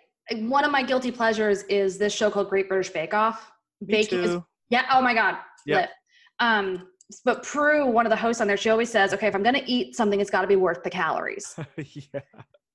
one 0.48 0.64
of 0.64 0.70
my 0.70 0.82
guilty 0.82 1.10
pleasures 1.10 1.62
is 1.64 1.98
this 1.98 2.14
show 2.14 2.30
called 2.30 2.48
Great 2.48 2.68
British 2.68 2.90
Bake 2.90 3.14
Off. 3.14 3.50
me 3.80 3.94
Baking 3.94 4.24
is. 4.24 4.36
Yeah. 4.70 4.86
Oh 4.90 5.00
my 5.00 5.14
God. 5.14 5.36
Lit. 5.66 5.88
Um, 6.40 6.88
but 7.24 7.44
Prue, 7.44 7.86
one 7.86 8.04
of 8.06 8.10
the 8.10 8.16
hosts 8.16 8.40
on 8.40 8.48
there, 8.48 8.56
she 8.56 8.68
always 8.70 8.90
says, 8.90 9.14
okay, 9.14 9.28
if 9.28 9.34
I'm 9.34 9.42
going 9.44 9.54
to 9.54 9.70
eat 9.70 9.94
something, 9.94 10.20
it's 10.20 10.30
got 10.30 10.42
to 10.42 10.48
be 10.48 10.56
worth 10.56 10.82
the 10.82 10.90
calories. 10.90 11.56
yeah 11.76 12.20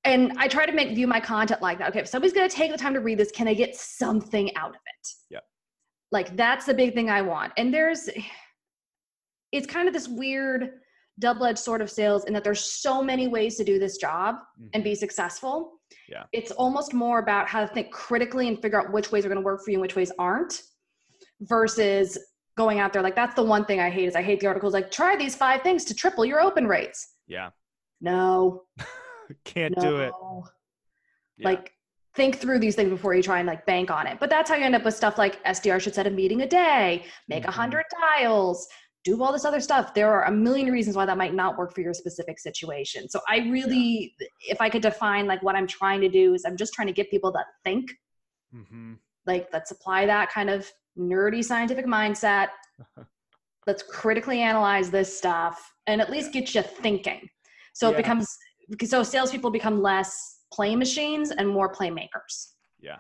and 0.03 0.33
I 0.37 0.47
try 0.47 0.65
to 0.65 0.71
make 0.71 0.95
view 0.95 1.07
my 1.07 1.19
content 1.19 1.61
like 1.61 1.77
that. 1.77 1.89
Okay, 1.89 1.99
if 1.99 2.07
somebody's 2.07 2.33
going 2.33 2.49
to 2.49 2.55
take 2.55 2.71
the 2.71 2.77
time 2.77 2.93
to 2.93 2.99
read 2.99 3.19
this, 3.19 3.31
can 3.31 3.47
I 3.47 3.53
get 3.53 3.75
something 3.75 4.55
out 4.55 4.69
of 4.69 4.75
it? 4.75 5.07
Yeah. 5.29 5.39
Like 6.11 6.35
that's 6.35 6.65
the 6.65 6.73
big 6.73 6.93
thing 6.93 7.09
I 7.09 7.21
want. 7.21 7.53
And 7.57 7.73
there's, 7.73 8.09
it's 9.51 9.67
kind 9.67 9.87
of 9.87 9.93
this 9.93 10.07
weird 10.07 10.71
double-edged 11.19 11.59
sword 11.59 11.81
of 11.81 11.89
sales 11.91 12.25
in 12.25 12.33
that 12.33 12.43
there's 12.43 12.63
so 12.63 13.01
many 13.03 13.27
ways 13.27 13.55
to 13.57 13.63
do 13.63 13.77
this 13.79 13.97
job 13.97 14.35
and 14.73 14.83
be 14.83 14.95
successful. 14.95 15.73
Yeah. 16.07 16.23
It's 16.31 16.51
almost 16.51 16.93
more 16.93 17.19
about 17.19 17.47
how 17.47 17.61
to 17.61 17.67
think 17.67 17.91
critically 17.91 18.47
and 18.47 18.61
figure 18.61 18.79
out 18.81 18.91
which 18.91 19.11
ways 19.11 19.25
are 19.25 19.29
going 19.29 19.39
to 19.41 19.45
work 19.45 19.61
for 19.63 19.71
you 19.71 19.75
and 19.77 19.81
which 19.81 19.95
ways 19.95 20.11
aren't 20.17 20.61
versus 21.41 22.17
going 22.57 22.79
out 22.79 22.91
there 22.93 23.01
like 23.01 23.15
that's 23.15 23.33
the 23.35 23.43
one 23.43 23.65
thing 23.65 23.79
I 23.79 23.89
hate 23.89 24.07
is 24.07 24.15
I 24.15 24.21
hate 24.21 24.39
the 24.41 24.47
articles 24.47 24.73
like 24.73 24.91
try 24.91 25.15
these 25.15 25.35
five 25.35 25.61
things 25.61 25.85
to 25.85 25.95
triple 25.95 26.25
your 26.25 26.41
open 26.41 26.67
rates. 26.67 27.15
yeah 27.27 27.49
No. 28.01 28.63
can't 29.45 29.75
no. 29.77 29.81
do 29.81 29.97
it 29.97 30.13
Yeah. 31.37 31.49
Like 31.49 31.71
think 32.13 32.35
through 32.37 32.59
these 32.59 32.75
things 32.75 32.89
before 32.89 33.15
you 33.15 33.23
try 33.23 33.39
and 33.39 33.47
like 33.47 33.65
bank 33.65 33.89
on 33.89 34.05
it. 34.05 34.17
But 34.19 34.29
that's 34.29 34.49
how 34.49 34.57
you 34.57 34.65
end 34.65 34.75
up 34.75 34.83
with 34.83 34.93
stuff 34.93 35.17
like 35.17 35.41
SDR 35.45 35.79
should 35.79 35.95
set 35.95 36.07
a 36.07 36.09
meeting 36.09 36.41
a 36.41 36.47
day, 36.47 37.05
make 37.29 37.45
a 37.45 37.47
Mhm. 37.47 37.53
hundred 37.53 37.85
dials, 38.17 38.67
do 39.03 39.21
all 39.23 39.33
this 39.33 39.45
other 39.45 39.59
stuff. 39.59 39.93
There 39.93 40.11
are 40.11 40.25
a 40.25 40.31
million 40.31 40.71
reasons 40.71 40.95
why 40.95 41.05
that 41.05 41.17
might 41.17 41.33
not 41.33 41.57
work 41.57 41.73
for 41.73 41.81
your 41.81 41.93
specific 41.93 42.39
situation. 42.39 43.09
So 43.09 43.19
I 43.27 43.39
really, 43.49 44.15
if 44.41 44.61
I 44.61 44.69
could 44.69 44.81
define 44.83 45.25
like 45.25 45.41
what 45.41 45.55
I'm 45.55 45.67
trying 45.67 46.01
to 46.01 46.09
do 46.09 46.33
is 46.33 46.45
I'm 46.45 46.57
just 46.57 46.73
trying 46.73 46.87
to 46.87 46.93
get 46.93 47.09
people 47.09 47.31
that 47.33 47.45
think, 47.63 47.91
hmm 48.51 48.93
like 49.27 49.47
let's 49.53 49.69
apply 49.69 50.07
that 50.07 50.31
kind 50.31 50.49
of 50.49 50.69
nerdy 50.97 51.43
scientific 51.43 51.85
mindset. 51.85 52.47
let's 53.67 53.83
critically 53.83 54.41
analyze 54.41 54.89
this 54.89 55.15
stuff 55.15 55.73
and 55.87 56.01
at 56.01 56.09
least 56.09 56.33
get 56.33 56.55
you 56.55 56.61
thinking. 56.61 57.29
So 57.73 57.87
Yeah. 57.87 57.93
it 57.93 57.97
becomes 57.97 58.27
so 58.85 59.03
salespeople 59.03 59.51
become 59.51 59.81
less 59.81 60.39
play 60.51 60.75
machines 60.75 61.31
and 61.31 61.47
more 61.47 61.71
playmakers. 61.73 62.53
Yeah. 62.79 62.97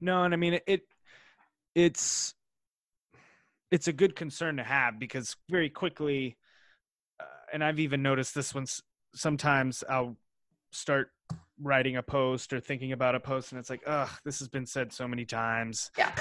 No, 0.00 0.24
and 0.24 0.32
I 0.34 0.36
mean 0.36 0.54
it, 0.54 0.64
it 0.66 0.82
it's 1.74 2.34
it's 3.70 3.88
a 3.88 3.92
good 3.92 4.14
concern 4.14 4.56
to 4.56 4.62
have 4.62 4.98
because 4.98 5.36
very 5.50 5.68
quickly 5.70 6.36
uh, 7.20 7.24
and 7.52 7.64
I've 7.64 7.80
even 7.80 8.02
noticed 8.02 8.34
this 8.34 8.54
one 8.54 8.64
s- 8.64 8.82
sometimes 9.14 9.82
I'll 9.88 10.16
start 10.72 11.10
writing 11.60 11.96
a 11.96 12.02
post 12.02 12.52
or 12.52 12.60
thinking 12.60 12.92
about 12.92 13.14
a 13.14 13.20
post 13.20 13.52
and 13.52 13.58
it's 13.58 13.70
like, 13.70 13.80
ugh, 13.86 14.10
this 14.24 14.38
has 14.40 14.48
been 14.48 14.66
said 14.66 14.92
so 14.92 15.08
many 15.08 15.24
times. 15.24 15.90
Yeah. 15.96 16.12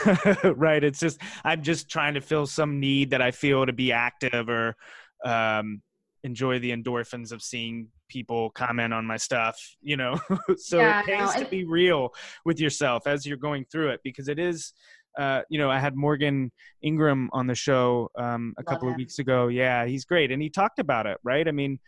right. 0.56 0.84
It's 0.84 1.00
just 1.00 1.20
I'm 1.44 1.62
just 1.62 1.90
trying 1.90 2.14
to 2.14 2.22
fill 2.22 2.46
some 2.48 2.80
need 2.80 3.10
that 3.10 3.22
I 3.22 3.32
feel 3.32 3.66
to 3.66 3.74
be 3.74 3.92
active 3.92 4.50
or 4.50 4.76
um 5.24 5.82
enjoy 6.24 6.58
the 6.60 6.72
endorphins 6.72 7.32
of 7.32 7.42
seeing 7.42 7.88
people 8.08 8.50
comment 8.52 8.94
on 8.94 9.06
my 9.06 9.18
stuff, 9.18 9.60
you 9.82 9.98
know. 9.98 10.20
so 10.58 10.80
Yeah, 10.80 11.00
it 11.02 11.06
pays 11.06 11.36
to 11.36 11.46
be 11.46 11.66
real 11.66 12.14
with 12.46 12.60
yourself 12.60 13.06
as 13.06 13.26
you're 13.26 13.38
going 13.38 13.66
through 13.72 13.90
it 13.90 14.00
because 14.04 14.28
it 14.28 14.40
is 14.40 14.74
uh, 15.18 15.42
you 15.50 15.58
know, 15.58 15.70
I 15.70 15.80
had 15.80 15.96
Morgan 15.96 16.52
Ingram 16.82 17.30
on 17.34 17.48
the 17.48 17.56
show 17.56 18.10
um, 18.18 18.54
a 18.58 18.62
Love 18.62 18.66
couple 18.66 18.90
of 18.90 18.96
weeks 18.96 19.20
ago. 19.20 19.48
Yeah, 19.48 19.86
he's 19.86 20.06
great, 20.06 20.32
and 20.32 20.42
he 20.42 20.50
talked 20.50 20.80
about 20.80 21.08
it, 21.08 21.18
right? 21.24 21.48
I 21.48 21.52
mean, 21.52 21.80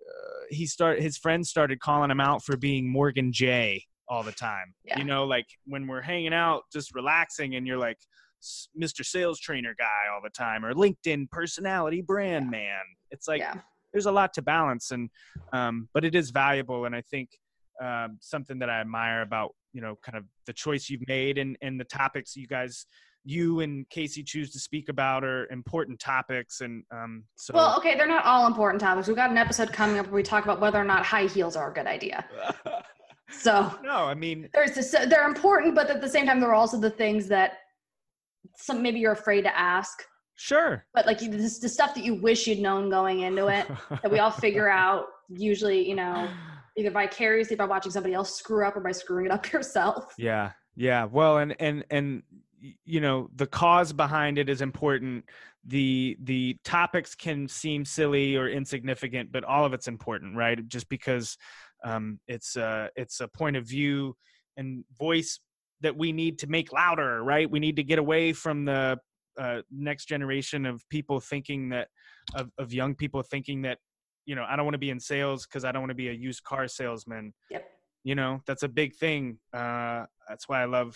uh, 0.00 0.44
he 0.50 0.66
start 0.66 1.00
his 1.00 1.16
friends 1.16 1.48
started 1.48 1.80
calling 1.80 2.10
him 2.10 2.20
out 2.20 2.44
for 2.44 2.56
being 2.56 2.90
Morgan 2.90 3.32
J 3.32 3.84
all 4.08 4.22
the 4.22 4.32
time. 4.32 4.74
Yeah. 4.84 4.98
You 4.98 5.04
know, 5.04 5.24
like 5.24 5.46
when 5.66 5.86
we're 5.86 6.02
hanging 6.02 6.34
out, 6.34 6.62
just 6.72 6.94
relaxing, 6.94 7.54
and 7.54 7.66
you're 7.66 7.78
like 7.78 7.98
Mr. 8.80 9.04
Sales 9.04 9.40
Trainer 9.40 9.74
guy 9.78 10.12
all 10.12 10.20
the 10.22 10.30
time, 10.30 10.64
or 10.64 10.74
LinkedIn 10.74 11.30
personality 11.30 12.02
brand 12.02 12.50
man. 12.50 12.80
It's 13.10 13.28
like 13.28 13.40
yeah. 13.40 13.54
there's 13.92 14.06
a 14.06 14.12
lot 14.12 14.34
to 14.34 14.42
balance, 14.42 14.90
and 14.90 15.10
um, 15.52 15.88
but 15.94 16.04
it 16.04 16.14
is 16.14 16.30
valuable, 16.30 16.84
and 16.84 16.94
I 16.94 17.02
think 17.02 17.30
um, 17.82 18.18
something 18.20 18.58
that 18.58 18.70
I 18.70 18.80
admire 18.80 19.22
about 19.22 19.54
you 19.72 19.80
know 19.80 19.98
kind 20.02 20.16
of 20.18 20.24
the 20.46 20.52
choice 20.52 20.88
you've 20.88 21.06
made 21.08 21.38
and 21.38 21.56
and 21.62 21.78
the 21.78 21.84
topics 21.84 22.36
you 22.36 22.46
guys 22.46 22.86
you 23.24 23.60
and 23.60 23.86
Casey 23.90 24.22
choose 24.22 24.52
to 24.52 24.58
speak 24.58 24.88
about 24.88 25.22
are 25.22 25.46
important 25.50 25.98
topics, 26.00 26.62
and 26.62 26.82
um, 26.90 27.24
so 27.36 27.52
Well, 27.52 27.76
okay, 27.76 27.94
they're 27.94 28.06
not 28.06 28.24
all 28.24 28.46
important 28.46 28.80
topics. 28.80 29.06
We've 29.06 29.16
got 29.16 29.30
an 29.30 29.36
episode 29.36 29.70
coming 29.70 29.98
up 29.98 30.06
where 30.06 30.14
we 30.14 30.22
talk 30.22 30.44
about 30.44 30.60
whether 30.60 30.80
or 30.80 30.84
not 30.84 31.04
high 31.04 31.26
heels 31.26 31.54
are 31.54 31.70
a 31.70 31.74
good 31.74 31.86
idea. 31.86 32.24
So 33.30 33.70
no, 33.84 34.04
I 34.04 34.14
mean 34.14 34.48
there's 34.54 34.72
this, 34.72 34.90
they're 34.90 35.28
important, 35.28 35.74
but 35.74 35.90
at 35.90 36.00
the 36.00 36.08
same 36.08 36.24
time, 36.24 36.40
they're 36.40 36.54
also 36.54 36.80
the 36.80 36.88
things 36.88 37.28
that 37.28 37.58
some 38.56 38.80
maybe 38.82 38.98
you're 39.00 39.12
afraid 39.12 39.42
to 39.42 39.54
ask. 39.58 40.02
sure. 40.36 40.86
But 40.94 41.04
like 41.04 41.20
you- 41.20 41.30
this, 41.30 41.58
the 41.58 41.68
stuff 41.68 41.94
that 41.94 42.04
you 42.04 42.14
wish 42.14 42.46
you'd 42.46 42.60
known 42.60 42.88
going 42.88 43.20
into 43.20 43.48
it, 43.48 43.66
that 44.02 44.10
we 44.10 44.18
all 44.18 44.30
figure 44.30 44.68
out. 44.86 45.06
Usually, 45.28 45.86
you 45.86 45.94
know, 45.94 46.26
either 46.78 46.90
vicariously 46.90 47.56
by 47.56 47.64
watching 47.64 47.90
somebody 47.90 48.14
else 48.14 48.34
screw 48.36 48.64
up 48.64 48.76
or 48.76 48.80
by 48.80 48.92
screwing 48.92 49.26
it 49.26 49.32
up 49.32 49.50
yourself. 49.52 50.14
Yeah, 50.16 50.52
yeah. 50.76 51.04
Well, 51.04 51.38
and 51.38 51.54
and 51.60 51.84
and 51.90 52.22
you 52.84 53.00
know 53.00 53.28
the 53.34 53.46
cause 53.46 53.92
behind 53.92 54.38
it 54.38 54.48
is 54.48 54.62
important. 54.62 55.24
The 55.64 56.16
the 56.22 56.56
topics 56.64 57.14
can 57.14 57.48
seem 57.48 57.84
silly 57.84 58.36
or 58.36 58.48
insignificant, 58.48 59.32
but 59.32 59.44
all 59.44 59.64
of 59.64 59.72
it's 59.72 59.88
important, 59.88 60.36
right? 60.36 60.66
Just 60.68 60.88
because 60.88 61.36
um, 61.84 62.20
it's 62.28 62.56
it's 62.96 63.20
a 63.20 63.28
point 63.28 63.56
of 63.56 63.66
view 63.66 64.16
and 64.56 64.84
voice 64.98 65.40
that 65.80 65.96
we 65.96 66.12
need 66.12 66.38
to 66.40 66.46
make 66.48 66.72
louder, 66.72 67.22
right? 67.22 67.50
We 67.50 67.60
need 67.60 67.76
to 67.76 67.84
get 67.84 67.98
away 67.98 68.32
from 68.32 68.64
the 68.64 68.98
uh, 69.38 69.62
next 69.70 70.06
generation 70.06 70.66
of 70.66 70.82
people 70.88 71.20
thinking 71.20 71.68
that 71.68 71.88
of, 72.34 72.50
of 72.58 72.72
young 72.72 72.94
people 72.94 73.22
thinking 73.22 73.62
that 73.62 73.78
you 74.28 74.34
know 74.36 74.44
I 74.48 74.54
don't 74.56 74.66
want 74.66 74.74
to 74.74 74.78
be 74.78 74.90
in 74.90 75.00
sales 75.00 75.46
because 75.46 75.64
I 75.64 75.72
don't 75.72 75.82
want 75.82 75.90
to 75.90 75.94
be 76.04 76.08
a 76.08 76.12
used 76.12 76.42
car 76.44 76.68
salesman 76.68 77.32
Yep. 77.50 77.64
you 78.04 78.14
know 78.14 78.40
that's 78.46 78.62
a 78.62 78.68
big 78.68 78.94
thing 78.94 79.38
uh, 79.52 80.04
that's 80.28 80.48
why 80.48 80.60
i 80.62 80.66
love 80.66 80.94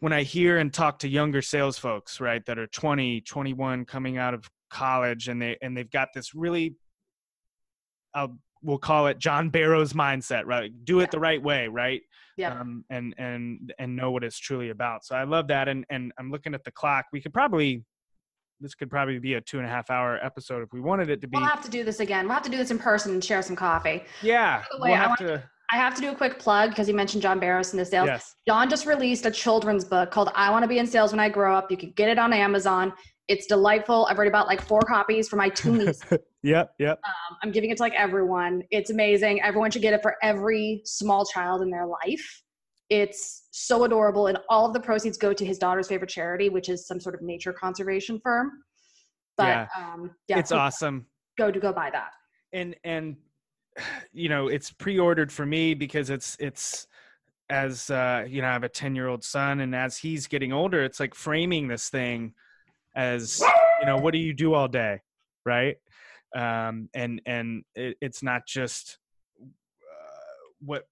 when 0.00 0.12
i 0.12 0.22
hear 0.22 0.58
and 0.58 0.72
talk 0.72 0.98
to 1.00 1.08
younger 1.08 1.40
sales 1.42 1.78
folks 1.78 2.20
right 2.20 2.44
that 2.46 2.58
are 2.58 2.66
20 2.66 3.20
21 3.22 3.84
coming 3.84 4.18
out 4.18 4.34
of 4.34 4.44
college 4.70 5.28
and 5.28 5.40
they 5.42 5.56
and 5.62 5.76
they've 5.76 5.90
got 5.90 6.08
this 6.14 6.34
really 6.34 6.74
i'll 8.14 8.36
we'll 8.62 8.76
call 8.78 9.06
it 9.06 9.18
John 9.20 9.50
Barrows' 9.50 9.92
mindset, 9.92 10.42
right? 10.44 10.72
Do 10.84 10.98
it 10.98 11.02
Yeah. 11.04 11.08
the 11.12 11.20
right 11.20 11.40
way, 11.40 11.68
right? 11.68 12.02
Yep. 12.38 12.52
Um, 12.60 12.84
and 12.90 13.14
and 13.16 13.72
and 13.78 13.94
know 13.94 14.10
what 14.10 14.24
it's 14.24 14.36
truly 14.38 14.70
about. 14.70 15.04
So 15.04 15.14
I 15.14 15.22
love 15.22 15.46
that. 15.48 15.68
And 15.68 15.84
and 15.90 16.10
I'm 16.18 16.32
looking 16.32 16.54
at 16.54 16.64
the 16.64 16.72
clock. 16.72 17.06
We 17.12 17.20
could 17.20 17.32
probably 17.32 17.84
this 18.60 18.74
could 18.74 18.90
probably 18.90 19.18
be 19.18 19.34
a 19.34 19.40
two 19.40 19.58
and 19.58 19.66
a 19.66 19.70
half 19.70 19.90
hour 19.90 20.18
episode 20.24 20.62
if 20.62 20.72
we 20.72 20.80
wanted 20.80 21.10
it 21.10 21.20
to 21.20 21.28
be. 21.28 21.36
We'll 21.38 21.46
have 21.46 21.62
to 21.64 21.70
do 21.70 21.84
this 21.84 22.00
again. 22.00 22.26
We'll 22.26 22.34
have 22.34 22.42
to 22.44 22.50
do 22.50 22.56
this 22.56 22.70
in 22.70 22.78
person 22.78 23.12
and 23.12 23.24
share 23.24 23.42
some 23.42 23.56
coffee. 23.56 24.02
yeah, 24.22 24.62
the 24.72 24.78
way, 24.82 24.90
we'll 24.90 24.94
I 24.94 25.00
have 25.00 25.08
want- 25.10 25.20
to. 25.20 25.42
I 25.70 25.76
have 25.76 25.94
to 25.96 26.00
do 26.00 26.10
a 26.10 26.14
quick 26.14 26.38
plug 26.38 26.70
because 26.70 26.88
you 26.88 26.94
mentioned 26.94 27.20
John 27.20 27.38
Barrows 27.38 27.72
in 27.74 27.78
the 27.78 27.84
sales. 27.84 28.06
Yes. 28.06 28.34
John 28.46 28.70
just 28.70 28.86
released 28.86 29.26
a 29.26 29.30
children's 29.30 29.84
book 29.84 30.10
called 30.10 30.30
I 30.34 30.50
Want 30.50 30.62
to 30.62 30.66
Be 30.66 30.78
in 30.78 30.86
Sales 30.86 31.12
When 31.12 31.20
I 31.20 31.28
Grow 31.28 31.54
Up. 31.54 31.70
You 31.70 31.76
can 31.76 31.90
get 31.90 32.08
it 32.08 32.18
on 32.18 32.32
Amazon. 32.32 32.90
It's 33.28 33.44
delightful. 33.44 34.06
I've 34.06 34.16
already 34.16 34.30
bought 34.30 34.46
like 34.46 34.62
four 34.62 34.80
copies 34.80 35.28
for 35.28 35.36
my 35.36 35.50
two 35.50 35.72
nieces. 35.76 36.02
Yep. 36.44 36.70
Yep. 36.78 37.00
Um, 37.04 37.36
I'm 37.42 37.50
giving 37.50 37.68
it 37.70 37.76
to 37.78 37.82
like 37.82 37.92
everyone. 37.94 38.62
It's 38.70 38.90
amazing. 38.90 39.42
Everyone 39.42 39.70
should 39.72 39.82
get 39.82 39.92
it 39.92 40.00
for 40.02 40.14
every 40.22 40.80
small 40.84 41.26
child 41.26 41.60
in 41.62 41.68
their 41.70 41.84
life. 41.84 42.42
It's 42.90 43.48
so 43.50 43.84
adorable, 43.84 44.28
and 44.28 44.38
all 44.48 44.66
of 44.66 44.72
the 44.72 44.80
proceeds 44.80 45.18
go 45.18 45.32
to 45.32 45.44
his 45.44 45.58
daughter's 45.58 45.88
favorite 45.88 46.10
charity, 46.10 46.48
which 46.48 46.68
is 46.68 46.86
some 46.86 46.98
sort 47.00 47.14
of 47.14 47.22
nature 47.22 47.52
conservation 47.52 48.18
firm. 48.22 48.62
But 49.36 49.44
Yeah. 49.46 49.66
um, 49.76 50.10
yeah, 50.26 50.38
it's 50.38 50.50
so 50.50 50.56
awesome. 50.56 51.06
Go 51.36 51.50
to 51.50 51.60
go 51.60 51.72
buy 51.72 51.90
that. 51.90 52.12
and 52.52 52.74
and 52.84 53.16
you 54.12 54.28
know 54.28 54.48
it's 54.48 54.70
pre-ordered 54.70 55.30
for 55.30 55.44
me 55.46 55.74
because 55.74 56.10
it's 56.10 56.36
it's 56.40 56.86
as 57.50 57.88
uh 57.90 58.24
you 58.28 58.42
know 58.42 58.48
i 58.48 58.52
have 58.52 58.64
a 58.64 58.68
10 58.68 58.94
year 58.94 59.06
old 59.08 59.22
son 59.24 59.60
and 59.60 59.74
as 59.74 59.96
he's 59.96 60.26
getting 60.26 60.52
older 60.52 60.82
it's 60.84 61.00
like 61.00 61.14
framing 61.14 61.68
this 61.68 61.88
thing 61.88 62.34
as 62.96 63.40
you 63.80 63.86
know 63.86 63.96
what 63.96 64.12
do 64.12 64.18
you 64.18 64.34
do 64.34 64.52
all 64.54 64.68
day 64.68 65.00
right 65.46 65.76
um 66.36 66.88
and 66.94 67.22
and 67.24 67.64
it, 67.74 67.96
it's 68.00 68.22
not 68.22 68.46
just 68.46 68.98
uh, 69.40 69.46
what 70.60 70.86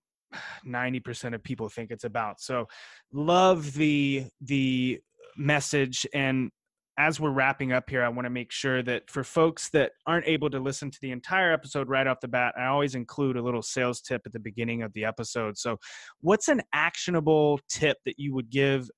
90% 0.66 1.34
of 1.34 1.42
people 1.42 1.68
think 1.68 1.90
it's 1.90 2.04
about 2.04 2.40
so 2.40 2.66
love 3.12 3.72
the 3.74 4.26
the 4.40 5.00
message 5.36 6.06
and 6.14 6.50
as 6.98 7.20
we're 7.20 7.30
wrapping 7.30 7.72
up 7.72 7.90
here, 7.90 8.02
I 8.02 8.08
want 8.08 8.24
to 8.24 8.30
make 8.30 8.50
sure 8.50 8.82
that 8.82 9.10
for 9.10 9.22
folks 9.22 9.68
that 9.70 9.92
aren't 10.06 10.26
able 10.26 10.48
to 10.48 10.58
listen 10.58 10.90
to 10.90 10.98
the 11.02 11.10
entire 11.10 11.52
episode 11.52 11.88
right 11.88 12.06
off 12.06 12.20
the 12.20 12.28
bat, 12.28 12.54
I 12.58 12.66
always 12.66 12.94
include 12.94 13.36
a 13.36 13.42
little 13.42 13.60
sales 13.60 14.00
tip 14.00 14.22
at 14.24 14.32
the 14.32 14.40
beginning 14.40 14.82
of 14.82 14.92
the 14.94 15.04
episode. 15.04 15.58
So, 15.58 15.76
what's 16.22 16.48
an 16.48 16.62
actionable 16.72 17.60
tip 17.68 17.98
that 18.06 18.18
you 18.18 18.34
would 18.34 18.48
give 18.48 18.88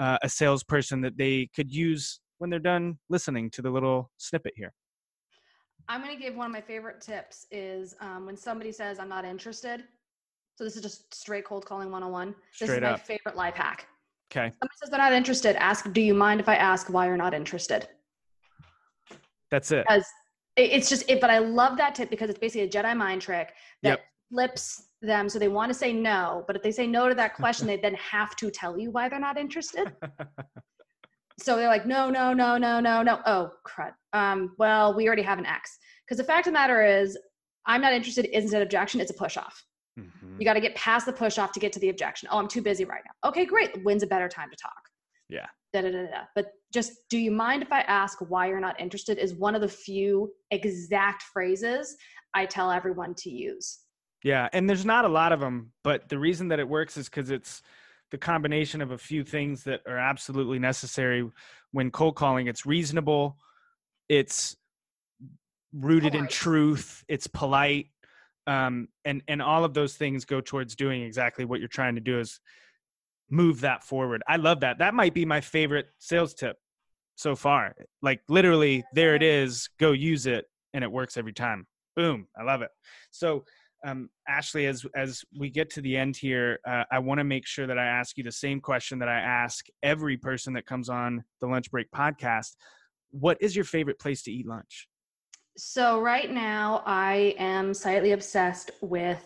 uh, 0.00 0.18
a 0.22 0.28
salesperson 0.28 1.02
that 1.02 1.18
they 1.18 1.50
could 1.54 1.70
use 1.70 2.20
when 2.38 2.48
they're 2.48 2.58
done 2.58 2.98
listening 3.10 3.50
to 3.50 3.62
the 3.62 3.70
little 3.70 4.10
snippet 4.16 4.54
here? 4.56 4.72
I'm 5.86 6.02
going 6.02 6.16
to 6.16 6.22
give 6.22 6.34
one 6.34 6.46
of 6.46 6.52
my 6.52 6.62
favorite 6.62 7.02
tips 7.02 7.46
is 7.50 7.94
um, 8.00 8.24
when 8.24 8.38
somebody 8.38 8.72
says, 8.72 8.98
I'm 8.98 9.08
not 9.08 9.26
interested. 9.26 9.84
So 10.56 10.62
this 10.62 10.76
is 10.76 10.82
just 10.82 11.12
straight 11.12 11.44
cold 11.44 11.66
calling 11.66 11.90
101. 11.90 12.28
This 12.28 12.68
Straight 12.68 12.76
is 12.76 12.82
my 12.82 12.90
up. 12.90 13.00
favorite 13.06 13.36
life 13.36 13.54
hack. 13.54 13.88
Okay, 14.30 14.50
Somebody 14.50 14.76
says 14.80 14.90
they're 14.90 14.98
not 14.98 15.12
interested. 15.12 15.56
Ask, 15.56 15.92
do 15.92 16.00
you 16.00 16.14
mind 16.14 16.40
if 16.40 16.48
I 16.48 16.56
ask 16.56 16.88
why 16.88 17.06
you're 17.06 17.16
not 17.16 17.34
interested? 17.34 17.88
that's 19.50 19.70
it. 19.70 19.84
Because 19.88 20.06
it's 20.56 20.88
just 20.88 21.08
it, 21.10 21.20
but 21.20 21.30
I 21.30 21.38
love 21.38 21.76
that 21.78 21.94
tip 21.94 22.10
because 22.10 22.30
it's 22.30 22.38
basically 22.38 22.62
a 22.62 22.68
Jedi 22.68 22.96
mind 22.96 23.22
trick 23.22 23.52
that 23.82 23.90
Yep. 23.90 24.00
flips 24.32 24.88
them 25.02 25.28
so 25.28 25.38
they 25.38 25.48
want 25.48 25.70
to 25.70 25.74
say 25.74 25.92
no, 25.92 26.44
but 26.46 26.56
if 26.56 26.62
they 26.62 26.72
say 26.72 26.86
no 26.86 27.08
to 27.08 27.14
that 27.16 27.34
question, 27.34 27.66
they 27.66 27.76
then 27.76 27.94
have 27.94 28.34
to 28.36 28.50
tell 28.50 28.78
you 28.78 28.90
why 28.90 29.08
they're 29.08 29.20
not 29.20 29.36
interested. 29.36 29.92
so 31.38 31.56
they're 31.56 31.68
like, 31.68 31.86
no, 31.86 32.10
no, 32.10 32.32
no, 32.32 32.56
no, 32.56 32.80
no, 32.80 33.02
no. 33.02 33.20
Oh, 33.26 33.50
crud. 33.66 33.92
Um, 34.12 34.54
well, 34.58 34.94
we 34.94 35.06
already 35.06 35.22
have 35.22 35.38
an 35.38 35.46
X. 35.46 35.78
Because 36.04 36.18
the 36.18 36.24
fact 36.24 36.46
of 36.46 36.52
the 36.52 36.58
matter 36.58 36.84
is, 36.84 37.18
I'm 37.66 37.80
not 37.80 37.92
interested 37.92 38.26
isn't 38.36 38.54
an 38.54 38.62
objection, 38.62 39.00
it's 39.00 39.10
a 39.10 39.14
push 39.14 39.36
off. 39.36 39.64
Mhm. 39.98 40.38
You 40.38 40.44
got 40.44 40.54
to 40.54 40.60
get 40.60 40.74
past 40.74 41.06
the 41.06 41.12
push 41.12 41.38
off 41.38 41.52
to 41.52 41.60
get 41.60 41.72
to 41.74 41.80
the 41.80 41.88
objection. 41.88 42.28
Oh, 42.30 42.38
I'm 42.38 42.48
too 42.48 42.62
busy 42.62 42.84
right 42.84 43.02
now. 43.04 43.28
Okay, 43.28 43.46
great. 43.46 43.84
When's 43.84 44.02
a 44.02 44.06
better 44.06 44.28
time 44.28 44.50
to 44.50 44.56
talk? 44.56 44.88
Yeah. 45.28 45.46
Da, 45.72 45.82
da, 45.82 45.90
da, 45.90 46.06
da. 46.06 46.24
But 46.34 46.52
just, 46.72 46.92
do 47.08 47.18
you 47.18 47.30
mind 47.30 47.62
if 47.62 47.72
I 47.72 47.80
ask 47.82 48.18
why 48.28 48.48
you're 48.48 48.60
not 48.60 48.80
interested? 48.80 49.18
Is 49.18 49.34
one 49.34 49.54
of 49.54 49.60
the 49.60 49.68
few 49.68 50.32
exact 50.50 51.22
phrases 51.22 51.96
I 52.34 52.46
tell 52.46 52.70
everyone 52.70 53.14
to 53.18 53.30
use. 53.30 53.80
Yeah, 54.24 54.48
and 54.52 54.68
there's 54.68 54.86
not 54.86 55.04
a 55.04 55.08
lot 55.08 55.32
of 55.32 55.40
them, 55.40 55.72
but 55.82 56.08
the 56.08 56.18
reason 56.18 56.48
that 56.48 56.58
it 56.58 56.68
works 56.68 56.96
is 56.96 57.08
because 57.08 57.30
it's 57.30 57.62
the 58.10 58.18
combination 58.18 58.80
of 58.80 58.90
a 58.90 58.98
few 58.98 59.22
things 59.22 59.64
that 59.64 59.82
are 59.86 59.98
absolutely 59.98 60.58
necessary 60.58 61.28
when 61.72 61.90
cold 61.90 62.16
calling. 62.16 62.46
It's 62.46 62.64
reasonable, 62.64 63.36
it's 64.08 64.56
rooted 65.72 66.14
in 66.14 66.26
truth, 66.28 67.04
it's 67.08 67.26
polite, 67.26 67.88
um, 68.46 68.88
and 69.04 69.22
and 69.28 69.40
all 69.40 69.64
of 69.64 69.74
those 69.74 69.94
things 69.94 70.24
go 70.24 70.40
towards 70.40 70.74
doing 70.74 71.02
exactly 71.02 71.44
what 71.44 71.60
you're 71.60 71.68
trying 71.68 71.94
to 71.94 72.00
do 72.00 72.18
is 72.18 72.40
move 73.30 73.60
that 73.62 73.84
forward. 73.84 74.22
I 74.28 74.36
love 74.36 74.60
that. 74.60 74.78
That 74.78 74.94
might 74.94 75.14
be 75.14 75.24
my 75.24 75.40
favorite 75.40 75.86
sales 75.98 76.34
tip 76.34 76.56
so 77.16 77.34
far. 77.34 77.74
Like 78.02 78.20
literally, 78.28 78.84
there 78.92 79.14
it 79.14 79.22
is. 79.22 79.68
Go 79.78 79.92
use 79.92 80.26
it, 80.26 80.46
and 80.72 80.84
it 80.84 80.90
works 80.90 81.16
every 81.16 81.32
time. 81.32 81.66
Boom! 81.96 82.26
I 82.38 82.42
love 82.42 82.62
it. 82.62 82.70
So 83.10 83.44
um, 83.84 84.08
Ashleigh, 84.28 84.68
as 84.68 84.84
as 84.94 85.22
we 85.38 85.50
get 85.50 85.70
to 85.70 85.80
the 85.80 85.96
end 85.96 86.16
here, 86.16 86.58
uh, 86.66 86.84
I 86.90 86.98
want 86.98 87.18
to 87.18 87.24
make 87.24 87.46
sure 87.46 87.66
that 87.66 87.78
I 87.78 87.84
ask 87.84 88.16
you 88.16 88.24
the 88.24 88.32
same 88.32 88.60
question 88.60 88.98
that 88.98 89.08
I 89.08 89.20
ask 89.20 89.66
every 89.82 90.16
person 90.16 90.54
that 90.54 90.66
comes 90.66 90.88
on 90.88 91.24
the 91.40 91.46
Lunch 91.46 91.70
Break 91.70 91.90
podcast. 91.90 92.56
What 93.10 93.38
is 93.40 93.54
your 93.54 93.64
favorite 93.64 93.98
place 93.98 94.22
to 94.22 94.32
eat 94.32 94.46
lunch? 94.46 94.88
So 95.56 96.00
right 96.00 96.30
now 96.30 96.82
I 96.84 97.34
am 97.38 97.74
slightly 97.74 98.12
obsessed 98.12 98.70
with 98.80 99.22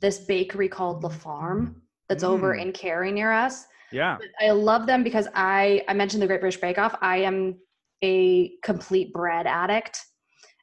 this 0.00 0.18
bakery 0.18 0.68
called 0.68 1.02
La 1.02 1.10
Farm 1.10 1.82
that's 2.08 2.24
over 2.24 2.54
Mm. 2.54 2.62
in 2.62 2.72
Cary 2.72 3.12
near 3.12 3.32
us. 3.32 3.66
Yeah, 3.90 4.16
But 4.18 4.28
I 4.46 4.50
love 4.52 4.86
them 4.86 5.02
because 5.02 5.28
I 5.34 5.82
I 5.88 5.94
mentioned 5.94 6.22
the 6.22 6.26
Great 6.26 6.40
British 6.40 6.60
Bake 6.60 6.78
Off. 6.78 6.94
I 7.00 7.18
am 7.18 7.58
a 8.02 8.52
complete 8.62 9.12
bread 9.12 9.46
addict, 9.46 10.04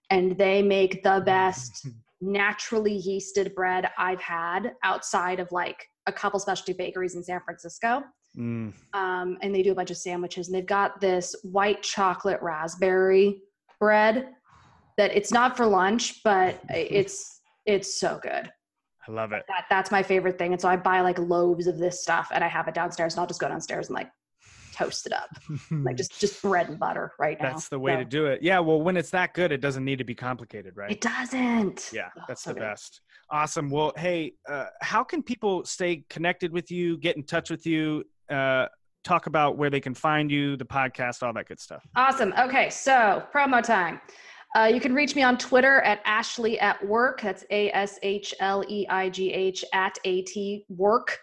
and 0.10 0.38
they 0.38 0.62
make 0.62 1.04
the 1.04 1.22
best 1.26 1.86
naturally 2.22 3.00
yeasted 3.02 3.54
bread 3.56 3.90
I've 3.98 4.22
had 4.22 4.74
outside 4.84 5.40
of 5.40 5.52
like 5.52 5.86
a 6.08 6.12
couple 6.14 6.40
specialty 6.40 6.74
bakeries 6.74 7.16
in 7.16 7.24
San 7.24 7.42
Francisco. 7.42 8.04
Mm, 8.38 8.74
Um, 8.94 9.38
and 9.42 9.54
they 9.54 9.64
do 9.64 9.72
a 9.72 9.76
bunch 9.76 9.92
of 9.92 9.98
sandwiches, 9.98 10.48
and 10.48 10.56
they've 10.56 10.66
got 10.66 11.00
this 11.02 11.36
white 11.44 11.82
chocolate 11.84 12.42
raspberry 12.42 13.42
bread 13.80 14.30
that 14.98 15.16
it's 15.16 15.32
not 15.32 15.58
for 15.58 15.66
lunch, 15.66 16.24
but 16.24 16.60
it's 16.70 17.42
it's 17.66 18.00
so 18.00 18.20
good. 18.22 18.52
I 19.08 19.12
love 19.12 19.32
it. 19.34 19.44
That 19.48 19.66
that's 19.70 19.92
my 19.92 20.02
favorite 20.04 20.38
thing. 20.38 20.52
And 20.54 20.62
so 20.62 20.68
I 20.68 20.76
buy 20.78 21.02
like 21.02 21.20
loaves 21.20 21.68
of 21.68 21.78
this 21.78 22.02
stuff 22.02 22.30
and 22.34 22.44
I 22.44 22.48
have 22.48 22.68
it 22.68 22.74
downstairs 22.74 23.14
and 23.14 23.20
I'll 23.22 23.28
just 23.28 23.40
go 23.40 23.48
downstairs 23.48 23.88
and 23.90 23.96
like 23.96 24.10
toast 24.74 25.06
it 25.06 25.14
up. 25.14 25.30
Like 25.72 25.96
just 25.96 26.20
just 26.20 26.42
bread 26.42 26.70
and 26.70 26.80
butter 26.80 27.12
right 27.20 27.40
now. 27.40 27.52
that's 27.54 27.70
the 27.70 27.80
way 27.80 27.94
So, 27.94 28.00
to 28.00 28.06
do 28.06 28.26
it. 28.26 28.42
Yeah, 28.42 28.60
well, 28.60 28.82
when 28.82 28.98
it's 28.98 29.12
that 29.12 29.34
good, 29.34 29.52
it 29.52 29.62
doesn't 29.62 29.86
need 29.86 30.00
to 30.00 30.04
be 30.04 30.16
complicated, 30.16 30.76
right? 30.76 30.92
It 30.92 31.02
doesn't. 31.02 31.92
Yeah, 31.94 32.10
Oh, 32.18 32.22
that's 32.28 32.44
so 32.44 32.50
the 32.50 32.56
good. 32.56 32.62
best. 32.62 33.02
Awesome. 33.30 33.70
Well, 33.70 33.94
hey, 33.98 34.34
uh, 34.50 34.66
how 34.82 35.04
can 35.04 35.24
people 35.24 35.64
stay 35.66 36.04
connected 36.10 36.52
with 36.52 36.70
you, 36.72 36.98
get 36.98 37.16
in 37.16 37.24
touch 37.24 37.50
with 37.50 37.66
you, 37.66 38.04
uh, 38.30 38.68
talk 39.04 39.28
about 39.28 39.58
where 39.58 39.70
they 39.70 39.80
can 39.80 39.94
find 39.94 40.30
you, 40.32 40.58
the 40.58 40.66
podcast, 40.66 41.24
all 41.24 41.32
that 41.34 41.48
good 41.48 41.60
stuff? 41.60 41.84
Awesome. 41.96 42.34
Okay, 42.38 42.70
so 42.70 43.24
promo 43.34 43.64
time. 43.64 44.02
Uh, 44.56 44.72
you 44.74 44.80
can 44.80 44.94
reach 44.94 45.18
me 45.18 45.22
on 45.22 45.38
Twitter 45.38 45.82
at 45.82 46.04
Ashleigh 46.06 46.58
at 46.62 46.84
Work. 46.88 47.22
That's 47.22 47.44
A 47.50 47.70
S 47.72 48.00
H 48.02 48.34
L 48.40 48.64
E 48.70 48.88
I 48.88 49.10
G 49.10 49.34
H 49.34 49.66
at 49.74 49.98
A 50.06 50.22
T 50.22 50.66
Work. 50.70 51.20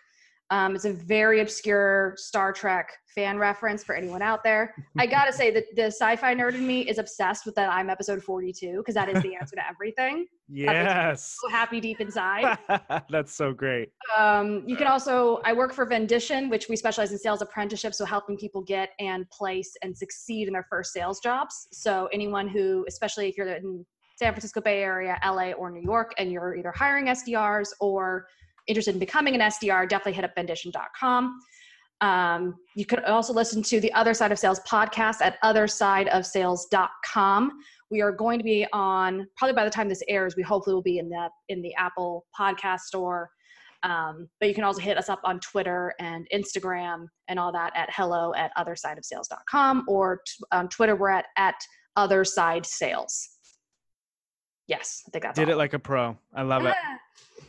Um, 0.53 0.75
it's 0.75 0.85
a 0.85 0.93
very 0.93 1.41
obscure 1.41 2.13
Star 2.19 2.53
Trek 2.53 2.93
fan 3.15 3.39
reference 3.39 3.83
for 3.83 3.95
anyone 3.95 4.21
out 4.21 4.45
there. 4.45 4.75
I 4.99 5.07
gotta 5.07 5.33
say 5.33 5.51
that 5.51 5.65
the 5.75 5.85
sci-fi 5.85 6.35
nerd 6.35 6.53
in 6.53 6.67
me 6.67 6.83
is 6.83 6.99
obsessed 6.99 7.47
with 7.47 7.55
that 7.55 7.73
I'm 7.73 7.89
episode 7.89 8.23
42 8.23 8.77
because 8.77 8.95
that 8.95 9.09
is 9.09 9.23
the 9.23 9.35
answer 9.35 9.57
to 9.57 9.67
everything. 9.67 10.27
Yes. 10.55 11.39
So 11.41 11.49
happy 11.49 11.81
deep 11.81 11.99
inside. 11.99 12.59
that's 13.09 13.35
so 13.35 13.55
great. 13.55 13.89
Um, 14.19 14.65
you 14.67 14.77
can 14.77 14.87
also, 14.87 15.41
I 15.47 15.55
work 15.55 15.73
for 15.73 15.87
Vendition, 15.87 16.51
which 16.51 16.69
we 16.69 16.77
specialize 16.77 17.11
in 17.11 17.17
sales 17.17 17.41
apprenticeships, 17.41 17.97
so 17.97 18.05
helping 18.05 18.37
people 18.37 18.61
get 18.61 18.91
and 19.01 19.27
place 19.31 19.75
and 19.83 19.97
succeed 19.97 20.49
in 20.49 20.53
their 20.53 20.67
first 20.69 20.93
sales 20.93 21.21
jobs. 21.21 21.69
So 21.73 22.07
anyone 22.13 22.49
who, 22.49 22.85
especially 22.87 23.31
if 23.31 23.39
you're 23.39 23.49
in 23.49 23.87
San 24.19 24.33
Francisco 24.35 24.61
Bay 24.61 24.83
Area, 24.83 25.19
LA, 25.25 25.53
or 25.53 25.71
New 25.71 25.81
York, 25.81 26.13
and 26.19 26.31
you're 26.31 26.55
either 26.55 26.73
hiring 26.73 27.07
SDRs 27.07 27.71
or 27.81 28.27
interested 28.67 28.95
in 28.95 29.01
becoming 29.01 29.35
an 29.35 29.41
SDR, 29.41 29.89
definitely 29.89 30.13
hit 30.15 30.25
up 30.25 30.35
vendition.com. 30.35 31.39
Um, 32.01 32.57
you 32.75 32.85
could 32.85 33.05
also 33.05 33.33
listen 33.33 33.63
to 33.63 33.81
the 33.81 33.93
Other 33.93 34.13
Side 34.13 34.33
of 34.33 34.39
Sales 34.39 34.61
podcast 34.69 35.21
at 35.21 35.41
othersideofsales.com. 35.43 37.53
We 37.91 38.01
are 38.01 38.11
going 38.11 38.39
to 38.39 38.45
be 38.45 38.67
on 38.73 39.29
probably 39.37 39.55
by 39.55 39.65
the 39.65 39.71
time 39.71 39.89
this 39.89 40.03
airs, 40.09 40.35
we 40.37 40.43
hopefully 40.43 40.75
will 40.75 40.83
be 40.83 40.99
in 40.99 41.09
the 41.09 41.29
in 41.49 41.63
the 41.63 41.73
Apple 41.77 42.27
podcast 42.39 42.81
store. 42.81 43.31
Um, 43.85 44.29
but 44.41 44.49
you 44.49 44.55
can 44.55 44.65
also 44.65 44.81
hit 44.81 44.99
us 44.99 45.09
up 45.09 45.21
on 45.25 45.41
Twitter 45.41 45.95
and 45.99 46.27
Instagram 46.33 47.07
and 47.29 47.39
all 47.39 47.53
that 47.53 47.73
at 47.77 47.89
hello 47.93 48.33
at 48.35 48.51
othersideofsales.com 48.57 49.85
or 49.89 50.23
t- 50.27 50.45
on 50.53 50.69
Twitter 50.69 50.97
we're 50.97 51.11
at 51.11 51.27
at 51.37 51.57
other 51.97 52.25
side 52.25 52.65
sales. 52.65 53.32
Yes, 54.67 55.03
I 55.07 55.11
think 55.11 55.25
that's 55.25 55.39
Did 55.39 55.49
all. 55.49 55.55
it 55.55 55.59
like 55.59 55.75
a 55.75 55.79
pro. 55.79 56.17
I 56.35 56.43
love 56.43 56.65
it. 56.65 56.75
Ah, 56.77 56.99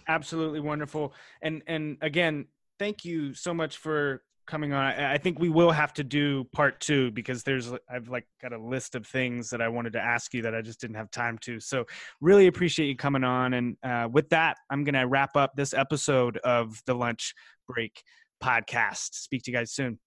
Absolutely 0.08 0.60
wonderful. 0.60 1.14
And 1.42 1.62
and 1.68 1.98
again, 2.02 2.46
thank 2.80 3.06
you 3.06 3.34
so 3.34 3.54
much 3.54 3.78
for 3.78 4.24
coming 4.46 4.74
on. 4.74 4.84
I, 4.84 5.14
I 5.14 5.18
think 5.18 5.40
we 5.40 5.48
will 5.50 5.72
have 5.72 5.94
to 5.94 6.04
do 6.04 6.44
part 6.52 6.82
two 6.82 7.12
because 7.12 7.44
there's 7.44 7.72
I've 7.90 8.10
like 8.10 8.28
got 8.42 8.52
a 8.52 8.58
list 8.58 8.96
of 8.96 9.08
things 9.08 9.50
that 9.52 9.62
I 9.62 9.70
wanted 9.70 9.94
to 9.94 10.02
ask 10.02 10.34
you 10.34 10.42
that 10.42 10.54
I 10.54 10.62
just 10.62 10.82
didn't 10.82 10.98
have 10.98 11.12
time 11.12 11.38
to. 11.44 11.60
So 11.60 11.86
really 12.20 12.48
appreciate 12.48 12.88
you 12.88 12.96
coming 12.98 13.24
on. 13.24 13.54
And 13.54 13.78
uh, 13.84 14.10
with 14.12 14.30
that, 14.30 14.58
I'm 14.70 14.84
gonna 14.84 15.08
wrap 15.08 15.38
up 15.38 15.54
this 15.56 15.74
episode 15.74 16.38
of 16.38 16.82
the 16.86 16.94
Lunch 16.94 17.34
Break 17.68 18.04
podcast. 18.44 19.14
Speak 19.14 19.44
to 19.44 19.52
you 19.52 19.58
guys 19.58 19.72
soon. 19.72 20.00